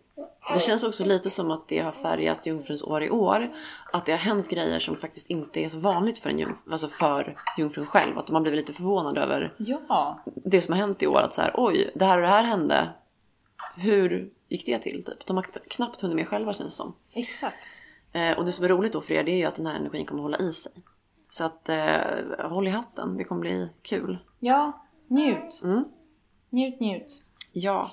det 0.54 0.60
känns 0.60 0.84
också 0.84 1.06
lite 1.06 1.30
som 1.30 1.52
att 1.52 1.68
det 1.68 1.80
har 1.80 1.92
färgat 1.92 2.46
jungfruns 2.46 2.84
år 2.84 3.04
i 3.04 3.10
år. 3.10 3.54
Att 3.94 4.06
det 4.06 4.12
har 4.12 4.20
hänt 4.20 4.50
grejer 4.50 4.80
som 4.80 4.96
faktiskt 4.96 5.30
inte 5.30 5.60
är 5.60 5.70
så 5.70 5.80
vanligt 5.80 6.18
för, 6.18 6.30
en 6.30 6.40
jungf- 6.40 6.72
alltså 6.72 6.88
för 6.88 7.36
jungfrun 7.58 7.86
själv. 7.86 8.18
Att 8.18 8.28
de 8.28 8.36
har 8.36 8.42
blivit 8.42 8.58
lite 8.60 8.74
förvånade 8.74 9.22
över 9.22 9.52
Ja, 9.58 10.20
det 10.26 10.62
som 10.62 10.74
har 10.74 10.80
hänt 10.80 11.04
i 11.04 11.08
år. 11.08 11.20
Att 11.22 11.34
så 11.34 11.42
här, 11.42 11.52
oj, 11.54 11.92
det 11.96 12.06
här 12.06 12.18
och 12.18 12.22
det 12.22 12.28
här 12.28 12.44
hände. 12.44 12.90
Hur 13.78 14.30
gick 14.50 14.66
det 14.66 14.80
till? 14.80 15.04
Typ? 15.06 15.26
De 15.26 15.38
har 15.38 15.44
kn- 15.44 15.68
knappt 15.70 16.02
hunnit 16.02 16.16
med 16.16 16.28
själva 16.28 16.54
känns 16.54 16.74
det 16.74 16.78
som. 16.78 16.96
exakt. 17.12 17.84
Eh, 18.14 18.38
och 18.38 18.46
det 18.46 18.52
som 18.52 18.66
är 18.66 18.70
roligt 18.70 18.94
då 18.94 19.02
för 19.02 19.14
er 19.14 19.24
det 19.24 19.32
är 19.32 19.38
ju 19.38 19.46
att 19.46 19.56
den 19.56 19.66
här 19.66 19.76
energin 19.76 20.06
kommer 20.06 20.22
hålla 20.22 20.38
i 20.38 20.52
sig. 20.52 20.72
Så 21.30 21.44
att 21.44 21.70
eh, 21.70 22.50
håll 22.50 22.68
i 22.68 22.70
hatten, 22.72 23.18
det 23.18 23.24
kommer 23.24 23.42
bli 23.42 23.70
kul. 23.82 24.18
Ja, 24.40 24.86
njut. 25.08 25.62
Njut, 26.50 26.80
njut. 26.80 27.24
Ja, 27.54 27.90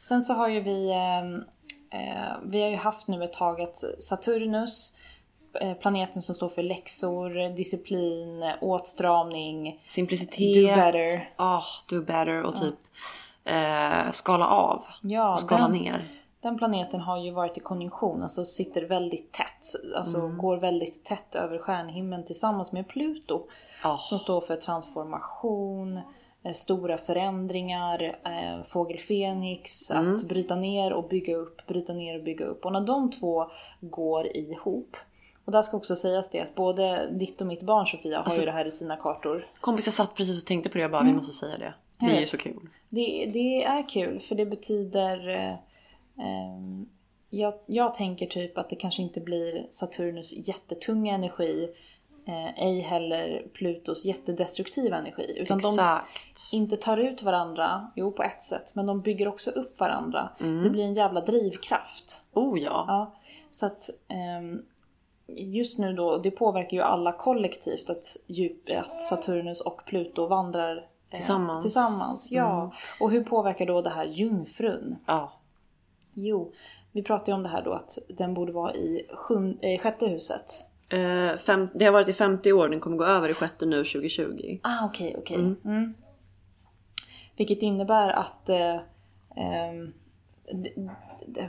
Sen 0.00 0.22
så 0.22 0.34
har 0.34 0.48
ju 0.48 0.60
vi, 0.60 0.92
ehm, 0.92 1.34
eh, 1.90 2.36
vi 2.44 2.62
har 2.62 2.68
ju 2.68 2.76
haft 2.76 3.08
nu 3.08 3.24
ett 3.24 3.32
tag 3.32 3.60
att 3.60 3.76
Saturnus, 3.98 4.96
eh, 5.60 5.74
planeten 5.74 6.22
som 6.22 6.34
står 6.34 6.48
för 6.48 6.62
läxor, 6.62 7.56
disciplin, 7.56 8.52
åtstramning, 8.60 9.82
simplicitet. 9.86 10.54
do 10.54 10.76
better. 10.76 11.30
Ah, 11.36 11.62
do 11.88 12.00
better 12.02 12.42
och 12.42 12.56
typ 12.56 12.74
eh, 13.44 14.10
skala 14.12 14.46
av. 14.48 14.84
Ja, 15.02 15.32
och 15.32 15.40
skala 15.40 15.68
den- 15.68 15.72
ner. 15.82 16.08
Den 16.40 16.58
planeten 16.58 17.00
har 17.00 17.18
ju 17.18 17.30
varit 17.30 17.56
i 17.56 17.60
konjunktion, 17.60 18.22
alltså 18.22 18.44
sitter 18.44 18.82
väldigt 18.82 19.32
tätt. 19.32 19.94
Alltså 19.96 20.28
går 20.28 20.56
väldigt 20.56 21.04
tätt 21.04 21.34
över 21.34 21.58
stjärnhimlen 21.58 22.24
tillsammans 22.24 22.72
med 22.72 22.88
Pluto. 22.88 23.46
Ja. 23.82 23.98
Som 24.02 24.18
står 24.18 24.40
för 24.40 24.56
transformation, 24.56 26.00
stora 26.52 26.98
förändringar, 26.98 28.18
eh, 28.24 28.62
fågel 28.64 28.98
Fenix, 28.98 29.90
att 29.90 30.28
bryta 30.28 30.56
ner 30.56 30.92
och 30.92 31.08
bygga 31.08 31.36
upp, 31.36 31.66
bryta 31.66 31.92
ner 31.92 32.18
och 32.18 32.24
bygga 32.24 32.44
upp. 32.44 32.64
Och 32.64 32.72
när 32.72 32.80
de 32.80 33.10
två 33.10 33.50
går 33.80 34.36
ihop. 34.36 34.96
Och 35.44 35.52
där 35.52 35.62
ska 35.62 35.76
också 35.76 35.96
sägas 35.96 36.30
det 36.30 36.40
att 36.40 36.54
både 36.54 37.10
ditt 37.10 37.40
och 37.40 37.46
mitt 37.46 37.62
barn 37.62 37.86
Sofia 37.86 38.22
har 38.22 38.38
ju 38.38 38.44
det 38.44 38.52
här 38.52 38.64
i 38.64 38.70
sina 38.70 38.96
kartor. 38.96 39.46
Kompis 39.60 39.86
jag 39.86 39.94
satt 39.94 40.14
precis 40.14 40.42
och 40.42 40.46
tänkte 40.46 40.70
på 40.70 40.78
det 40.78 40.84
och 40.84 40.90
bara 40.90 41.04
vi 41.04 41.12
måste 41.12 41.32
säga 41.32 41.58
det. 41.58 41.74
Det 42.00 42.16
är 42.16 42.20
ju 42.20 42.26
så 42.26 42.36
kul. 42.36 42.68
Det, 42.88 43.30
det 43.32 43.64
är 43.64 43.88
kul 43.88 44.20
för 44.20 44.34
det 44.34 44.46
betyder... 44.46 45.28
Eh, 45.28 45.54
ehm, 46.26 46.88
jag, 47.30 47.54
jag 47.66 47.94
tänker 47.94 48.26
typ 48.26 48.58
att 48.58 48.70
det 48.70 48.76
kanske 48.76 49.02
inte 49.02 49.20
blir 49.20 49.66
Saturnus 49.70 50.32
jättetunga 50.48 51.14
energi. 51.14 51.68
Eh, 52.28 52.62
ej 52.66 52.80
heller 52.80 53.46
Plutos 53.54 54.04
jättedestruktiva 54.04 54.96
energi. 54.96 55.34
Utan 55.36 55.58
Exakt. 55.58 56.08
de 56.50 56.56
inte 56.56 56.76
tar 56.76 56.96
ut 56.96 57.22
varandra, 57.22 57.90
jo 57.96 58.12
på 58.12 58.22
ett 58.22 58.42
sätt, 58.42 58.74
men 58.74 58.86
de 58.86 59.00
bygger 59.00 59.28
också 59.28 59.50
upp 59.50 59.80
varandra. 59.80 60.30
Mm. 60.40 60.62
Det 60.62 60.70
blir 60.70 60.84
en 60.84 60.94
jävla 60.94 61.20
drivkraft. 61.20 62.22
Oh 62.32 62.60
ja. 62.60 62.84
Ja, 62.88 63.14
så 63.50 63.66
att 63.66 63.90
ehm, 64.08 64.62
just 65.28 65.78
nu 65.78 65.92
då, 65.92 66.18
det 66.18 66.30
påverkar 66.30 66.76
ju 66.76 66.82
alla 66.82 67.12
kollektivt 67.12 67.90
att, 67.90 68.16
djup, 68.26 68.70
att 68.70 69.02
Saturnus 69.02 69.60
och 69.60 69.84
Pluto 69.86 70.26
vandrar 70.26 70.76
eh, 70.76 70.82
Tillsammans. 71.14 71.64
tillsammans. 71.64 72.32
Ja, 72.32 72.72
och 73.00 73.10
hur 73.10 73.24
påverkar 73.24 73.66
då 73.66 73.82
det 73.82 73.90
här 73.90 74.04
jungfrun? 74.04 74.96
ja. 75.06 75.32
Jo, 76.18 76.52
vi 76.92 77.02
pratade 77.02 77.30
ju 77.30 77.34
om 77.34 77.42
det 77.42 77.48
här 77.48 77.62
då 77.62 77.72
att 77.72 77.98
den 78.08 78.34
borde 78.34 78.52
vara 78.52 78.74
i 78.74 79.06
sjun, 79.14 79.58
eh, 79.62 79.80
sjätte 79.80 80.06
huset. 80.06 80.64
Eh, 80.90 81.36
fem, 81.38 81.68
det 81.74 81.84
har 81.84 81.92
varit 81.92 82.08
i 82.08 82.12
50 82.12 82.52
år, 82.52 82.68
den 82.68 82.80
kommer 82.80 82.96
gå 82.96 83.04
över 83.04 83.28
i 83.28 83.34
sjätte 83.34 83.66
nu 83.66 83.76
2020. 83.84 84.58
Ah, 84.62 84.84
okej, 84.84 85.14
okej. 85.18 85.36
Mm. 85.64 85.94
Vilket 87.36 87.62
innebär 87.62 88.08
att 88.10 88.48
eh, 88.48 88.76
d- 90.52 91.48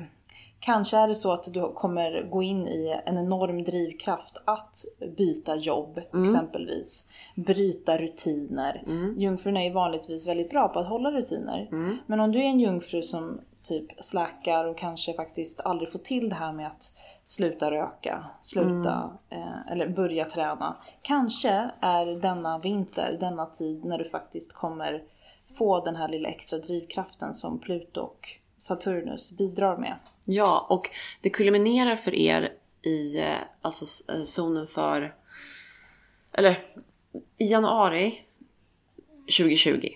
kanske 0.59 0.97
är 0.97 1.07
det 1.07 1.15
så 1.15 1.31
att 1.33 1.53
du 1.53 1.71
kommer 1.73 2.29
gå 2.29 2.43
in 2.43 2.67
i 2.67 2.99
en 3.05 3.17
enorm 3.17 3.63
drivkraft 3.63 4.37
att 4.45 4.77
byta 5.17 5.55
jobb 5.55 5.99
exempelvis. 6.23 7.09
Bryta 7.35 7.97
rutiner. 7.97 8.83
Jungfrun 9.17 9.57
är 9.57 9.63
ju 9.63 9.71
vanligtvis 9.73 10.27
väldigt 10.27 10.49
bra 10.49 10.67
på 10.67 10.79
att 10.79 10.87
hålla 10.87 11.11
rutiner. 11.11 11.67
Men 12.07 12.19
om 12.19 12.31
du 12.31 12.39
är 12.39 12.43
en 12.45 12.59
jungfru 12.59 13.01
som 13.01 13.41
typ 13.63 14.03
släckar 14.03 14.65
och 14.65 14.77
kanske 14.77 15.13
faktiskt 15.13 15.61
aldrig 15.61 15.91
får 15.91 15.99
till 15.99 16.29
det 16.29 16.35
här 16.35 16.51
med 16.53 16.67
att 16.67 16.97
sluta 17.27 17.71
röka, 17.71 18.25
sluta 18.41 19.17
eh, 19.29 19.71
eller 19.71 19.87
börja 19.87 20.25
träna. 20.25 20.77
Kanske 21.01 21.71
är 21.81 22.21
denna 22.21 22.59
vinter, 22.59 23.17
denna 23.19 23.45
tid 23.45 23.85
när 23.85 23.97
du 23.97 24.03
faktiskt 24.03 24.53
kommer 24.53 25.03
få 25.57 25.85
den 25.85 25.95
här 25.95 26.07
lilla 26.07 26.29
extra 26.29 26.59
drivkraften 26.59 27.33
som 27.33 27.59
Pluto 27.59 28.01
och 28.01 28.29
Saturnus 28.57 29.37
bidrar 29.37 29.77
med. 29.77 29.95
Ja, 30.25 30.67
och 30.69 30.89
det 31.21 31.29
kulminerar 31.29 31.95
för 31.95 32.15
er 32.15 32.53
i 32.81 33.19
eh, 33.19 33.35
alltså, 33.61 34.13
eh, 34.13 34.23
zonen 34.23 34.67
för... 34.67 35.15
Eller 36.31 36.57
i 37.37 37.51
januari 37.51 38.21
2020. 39.37 39.89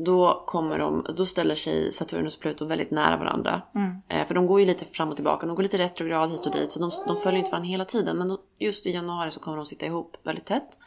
Då, 0.00 0.42
kommer 0.46 0.78
de, 0.78 1.06
då 1.16 1.26
ställer 1.26 1.54
sig 1.54 1.92
Saturnus 1.92 2.34
och 2.36 2.40
Pluto 2.40 2.64
väldigt 2.64 2.90
nära 2.90 3.16
varandra. 3.16 3.62
Eh, 4.08 4.26
för 4.26 4.34
de 4.34 4.46
går 4.46 4.60
ju 4.60 4.66
lite 4.66 4.84
fram 4.84 5.08
och 5.08 5.14
tillbaka. 5.14 5.46
De 5.46 5.56
går 5.56 5.62
lite 5.62 5.78
retrograd 5.78 6.30
hit 6.30 6.46
och 6.46 6.52
dit. 6.52 6.72
Så 6.72 6.80
de, 6.80 6.90
de 7.06 7.16
följer 7.16 7.38
inte 7.38 7.50
varandra 7.50 7.68
hela 7.68 7.84
tiden. 7.84 8.18
Men 8.18 8.28
de, 8.28 8.38
just 8.58 8.86
i 8.86 8.92
januari 8.92 9.30
så 9.30 9.40
kommer 9.40 9.56
de 9.56 9.66
sitta 9.66 9.86
ihop 9.86 10.16
väldigt 10.22 10.46
tätt. 10.46 10.78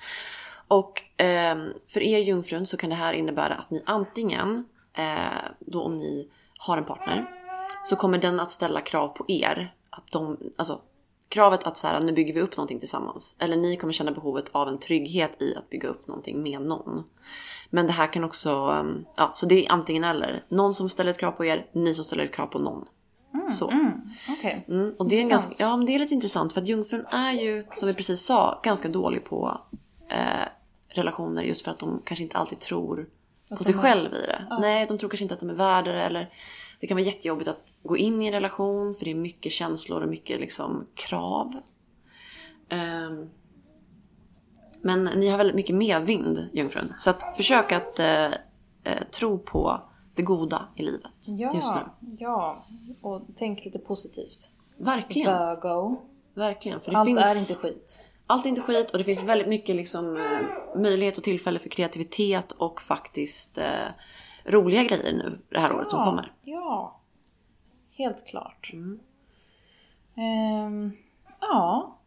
Och 0.68 1.04
ehm, 1.18 1.74
för 1.88 2.02
er 2.02 2.20
jungfrun 2.20 2.66
så 2.66 2.78
kan 2.78 2.90
det 2.90 2.96
här 2.96 3.14
innebära 3.14 3.56
att 3.56 3.72
ni 3.72 3.84
antingen, 3.86 4.66
eh, 4.94 5.52
då 5.60 5.82
om 5.82 5.98
ni 5.98 6.30
har 6.60 6.78
en 6.78 6.86
partner, 6.86 7.30
så 7.84 7.96
kommer 7.96 8.18
den 8.18 8.40
att 8.40 8.52
ställa 8.52 8.82
krav 8.82 9.08
på 9.08 9.26
er. 9.28 9.72
Att 9.90 10.12
de, 10.12 10.38
alltså 10.56 10.82
kravet 11.30 11.64
att 11.64 11.78
så 11.78 11.88
här, 11.88 12.00
nu 12.00 12.12
bygger 12.12 12.34
vi 12.34 12.42
upp 12.42 12.58
någonting 12.58 12.80
tillsammans. 12.80 13.36
Eller 13.40 13.58
ni 13.58 13.78
kommer 13.78 13.94
känna 13.94 14.12
behovet 14.12 14.50
av 14.52 14.68
en 14.68 14.80
trygghet 14.80 15.42
i 15.42 15.56
att 15.56 15.70
bygga 15.70 15.90
upp 15.90 16.08
någonting 16.08 16.44
med 16.44 16.62
någon. 16.62 17.04
Men 17.74 17.86
det 17.88 17.92
här 17.92 18.08
kan 18.08 18.24
också, 18.24 18.50
ehm, 18.50 19.06
ja 19.18 19.32
så 19.36 19.46
det 19.46 19.66
är 19.66 19.72
antingen 19.72 20.04
eller. 20.04 20.44
Någon 20.50 20.74
som 20.74 20.90
ställer 20.90 21.12
ett 21.12 21.18
krav 21.20 21.32
på 21.32 21.46
er, 21.46 21.66
ni 21.74 21.94
som 21.94 22.06
ställer 22.06 22.24
ett 22.26 22.34
krav 22.34 22.48
på 22.48 22.60
någon. 22.60 22.86
så. 23.54 23.74
Okej. 24.30 24.66
Mm, 24.68 24.94
och 25.00 25.10
det 25.10 25.16
är, 25.16 25.22
Intressant. 25.22 25.50
ganska, 25.50 25.64
ja, 25.64 25.78
men 25.78 25.86
det 25.86 25.96
är 25.96 26.00
lite 26.00 26.14
intressant 26.14 26.54
för 26.54 26.62
att 26.62 26.68
jungfrun 26.68 27.06
är 27.06 27.32
ju, 27.32 27.66
som 27.76 27.88
vi 27.88 27.94
precis 27.94 28.22
sa, 28.22 28.60
ganska 28.64 28.90
dålig 28.90 29.26
på 29.26 29.58
eh, 30.10 30.48
relationer 30.90 31.44
just 31.44 31.62
för 31.62 31.72
att 31.72 31.80
de 31.80 32.02
kanske 32.06 32.24
inte 32.24 32.38
alltid 32.38 32.60
tror 32.60 33.10
på 33.58 33.64
sig 33.64 33.74
själv 33.74 34.14
i 34.14 34.26
det. 34.28 34.58
Nej, 34.60 34.86
de 34.88 34.98
tror 34.98 35.10
kanske 35.10 35.24
inte 35.24 35.34
att 35.34 35.40
de 35.40 35.50
är 35.50 35.54
värda 35.54 35.92
det 35.92 36.02
eller 36.04 36.30
det 36.80 36.88
kan 36.88 36.98
vara 36.98 37.06
jättejobbigt 37.06 37.50
att 37.50 37.74
gå 37.84 37.98
in 37.98 38.22
i 38.22 38.28
en 38.28 38.34
relation 38.34 38.96
för 38.96 39.06
det 39.06 39.12
är 39.12 39.16
mycket 39.16 39.52
känslor 39.52 40.02
och 40.02 40.10
mycket 40.10 40.40
liksom 40.40 40.88
krav. 40.96 41.54
Ehm, 42.70 43.30
Men 44.82 45.04
ni 45.04 45.30
har 45.30 45.38
väldigt 45.38 45.56
mycket 45.56 45.76
medvind, 45.76 46.50
Jungfrun. 46.54 46.94
Så 47.00 47.10
att 47.10 47.38
försök 47.38 47.72
att 47.72 48.00
eh, 48.00 48.26
eh, 48.26 48.32
tro 49.12 49.38
på 49.38 49.82
det 50.16 50.22
goda 50.22 50.68
i 50.76 50.84
livet 50.84 51.12
just 51.54 51.76
nu. 51.76 51.82
ja. 52.20 52.58
Och 53.02 53.22
tänk 53.36 53.66
lite 53.66 53.80
positivt. 53.80 54.50
Verkligen. 54.78 55.32
Virgo. 55.32 55.98
Verkligen. 56.34 56.82
För 56.82 56.92
det 56.92 56.98
Allt 56.98 57.08
finns... 57.08 57.36
är 57.36 57.40
inte 57.40 57.56
skit. 57.56 58.00
Allt 58.28 58.46
är 58.46 58.50
inte 58.50 58.62
skit 58.62 58.92
och 58.92 58.98
det 58.98 59.04
finns 59.04 59.24
väldigt 59.24 59.48
mycket 59.48 59.76
liksom, 59.76 60.18
eh, 60.18 60.82
möjlighet 60.82 61.18
och 61.18 61.24
tillfälle 61.24 61.60
för 61.60 61.70
kreativitet 61.70 62.52
och 62.52 62.82
faktiskt 62.82 63.58
eh, 63.58 63.66
roliga 64.46 64.84
grejer 64.84 65.14
nu 65.14 65.40
det 65.50 65.60
här 65.60 65.74
året 65.74 65.90
som 65.90 66.04
kommer. 66.04 66.34
Ja, 66.42 67.00
helt 67.98 68.28
klart. 68.28 68.72
Ehm, 70.16 70.92
ja, 71.40 71.98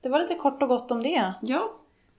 det 0.00 0.08
var 0.08 0.18
lite 0.18 0.34
kort 0.34 0.62
och 0.62 0.68
gott 0.68 0.90
om 0.90 1.02
det. 1.02 1.32
Ja, 1.42 1.72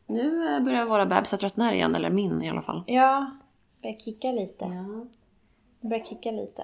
nu 0.07 0.55
eh, 0.55 0.63
börjar 0.63 0.85
våra 0.85 1.05
bebisar 1.05 1.37
tröttna 1.37 1.73
igen, 1.73 1.95
eller 1.95 2.09
min 2.09 2.41
i 2.41 2.49
alla 2.49 2.61
fall. 2.61 2.83
Ja, 2.87 3.31
börjar 3.81 3.95
kicka 3.95 4.31
lite. 4.31 4.65
Det 5.81 5.87
börjar 5.87 6.03
kicka 6.03 6.31
lite. 6.31 6.61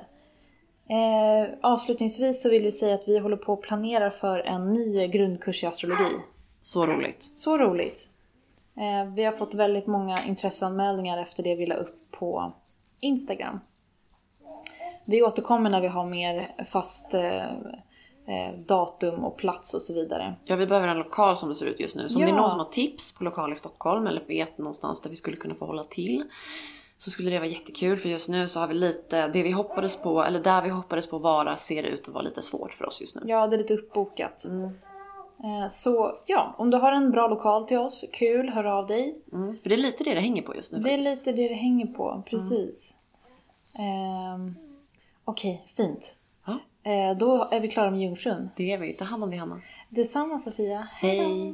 Eh, 0.89 1.57
avslutningsvis 1.61 2.41
så 2.41 2.49
vill 2.49 2.63
vi 2.63 2.71
säga 2.71 2.95
att 2.95 3.07
vi 3.07 3.19
håller 3.19 3.37
på 3.37 3.53
att 3.53 3.61
planera 3.61 4.11
för 4.11 4.39
en 4.39 4.73
ny 4.73 5.07
grundkurs 5.07 5.63
i 5.63 5.65
astrologi. 5.65 6.15
Så 6.61 6.85
roligt. 6.85 7.23
Så 7.23 7.57
roligt! 7.57 8.09
Eh, 8.77 9.13
vi 9.13 9.23
har 9.23 9.31
fått 9.31 9.53
väldigt 9.53 9.87
många 9.87 10.23
intresseanmälningar 10.27 11.17
efter 11.17 11.43
det 11.43 11.55
vi 11.55 11.65
la 11.65 11.75
upp 11.75 12.11
på 12.19 12.51
Instagram. 13.01 13.59
Vi 15.07 15.23
återkommer 15.23 15.69
när 15.69 15.81
vi 15.81 15.87
har 15.87 16.05
mer 16.05 16.63
fast 16.65 17.13
eh, 17.13 17.43
datum 18.67 19.23
och 19.23 19.37
plats 19.37 19.73
och 19.73 19.81
så 19.81 19.93
vidare. 19.93 20.33
Ja, 20.45 20.55
vi 20.55 20.65
behöver 20.67 20.87
en 20.87 20.97
lokal 20.97 21.37
som 21.37 21.49
det 21.49 21.55
ser 21.55 21.65
ut 21.65 21.79
just 21.79 21.95
nu. 21.95 22.09
Så 22.09 22.15
om 22.15 22.21
det 22.21 22.27
är 22.27 22.29
Ja. 22.29 22.35
någon 22.41 22.49
som 22.49 22.59
har 22.59 22.65
tips 22.65 23.11
på 23.11 23.23
lokal 23.23 23.53
i 23.53 23.55
Stockholm 23.55 24.07
eller 24.07 24.21
vet 24.27 24.57
någonstans 24.57 25.01
där 25.01 25.09
vi 25.09 25.15
skulle 25.15 25.37
kunna 25.37 25.55
få 25.55 25.65
hålla 25.65 25.83
till 25.83 26.23
så 26.97 27.11
skulle 27.11 27.29
det 27.31 27.39
vara 27.39 27.49
jättekul 27.49 27.99
för 27.99 28.09
just 28.09 28.29
nu 28.29 28.49
så 28.49 28.59
har 28.59 28.67
vi 28.67 28.73
lite, 28.73 29.27
det 29.27 29.43
vi 29.43 29.51
hoppades 29.51 29.95
på, 29.97 30.23
eller 30.23 30.39
där 30.39 30.61
vi 30.61 30.69
hoppades 30.69 31.07
på 31.07 31.17
vara 31.17 31.57
ser 31.57 31.83
ut 31.83 32.07
att 32.07 32.13
vara 32.13 32.23
lite 32.23 32.41
svårt 32.41 32.73
för 32.73 32.85
oss 32.85 33.01
just 33.01 33.15
nu. 33.15 33.21
Ja, 33.25 33.47
det 33.47 33.55
är 33.55 33.57
lite 33.57 33.73
uppbokat. 33.73 34.45
Eh, 34.45 35.69
så 35.69 36.11
ja, 36.27 36.55
om 36.57 36.69
du 36.69 36.77
har 36.77 36.91
en 36.91 37.11
bra 37.11 37.27
lokal 37.27 37.65
till 37.67 37.77
oss, 37.77 38.05
kul, 38.13 38.49
hör 38.49 38.63
av 38.63 38.87
dig. 38.87 39.15
Mm. 39.33 39.57
För 39.61 39.69
det 39.69 39.75
är 39.75 39.77
lite 39.77 40.03
det 40.03 40.13
det 40.13 40.19
hänger 40.19 40.41
på 40.41 40.55
just 40.55 40.71
nu 40.71 40.79
Det 40.79 40.89
är 40.93 40.97
faktiskt. 41.03 41.25
lite 41.25 41.41
det 41.41 41.47
det 41.47 41.53
hänger 41.53 41.87
på, 41.87 42.23
precis. 42.29 42.95
Ehm, 43.79 44.55
Okej, 45.25 45.65
fint. 45.75 46.15
Eh, 46.83 47.17
då 47.17 47.47
är 47.51 47.59
vi 47.59 47.67
klara 47.67 47.91
med 47.91 48.01
Jungfrun. 48.01 48.49
det 48.55 48.71
är 48.71 48.77
vi. 48.77 48.93
Ta 48.93 49.05
hand 49.05 49.23
om 49.23 49.29
dig 49.29 49.39
Hanna. 49.39 49.61
Detsamma 49.89 50.39
Sofia. 50.39 50.87
Hej! 50.91 51.53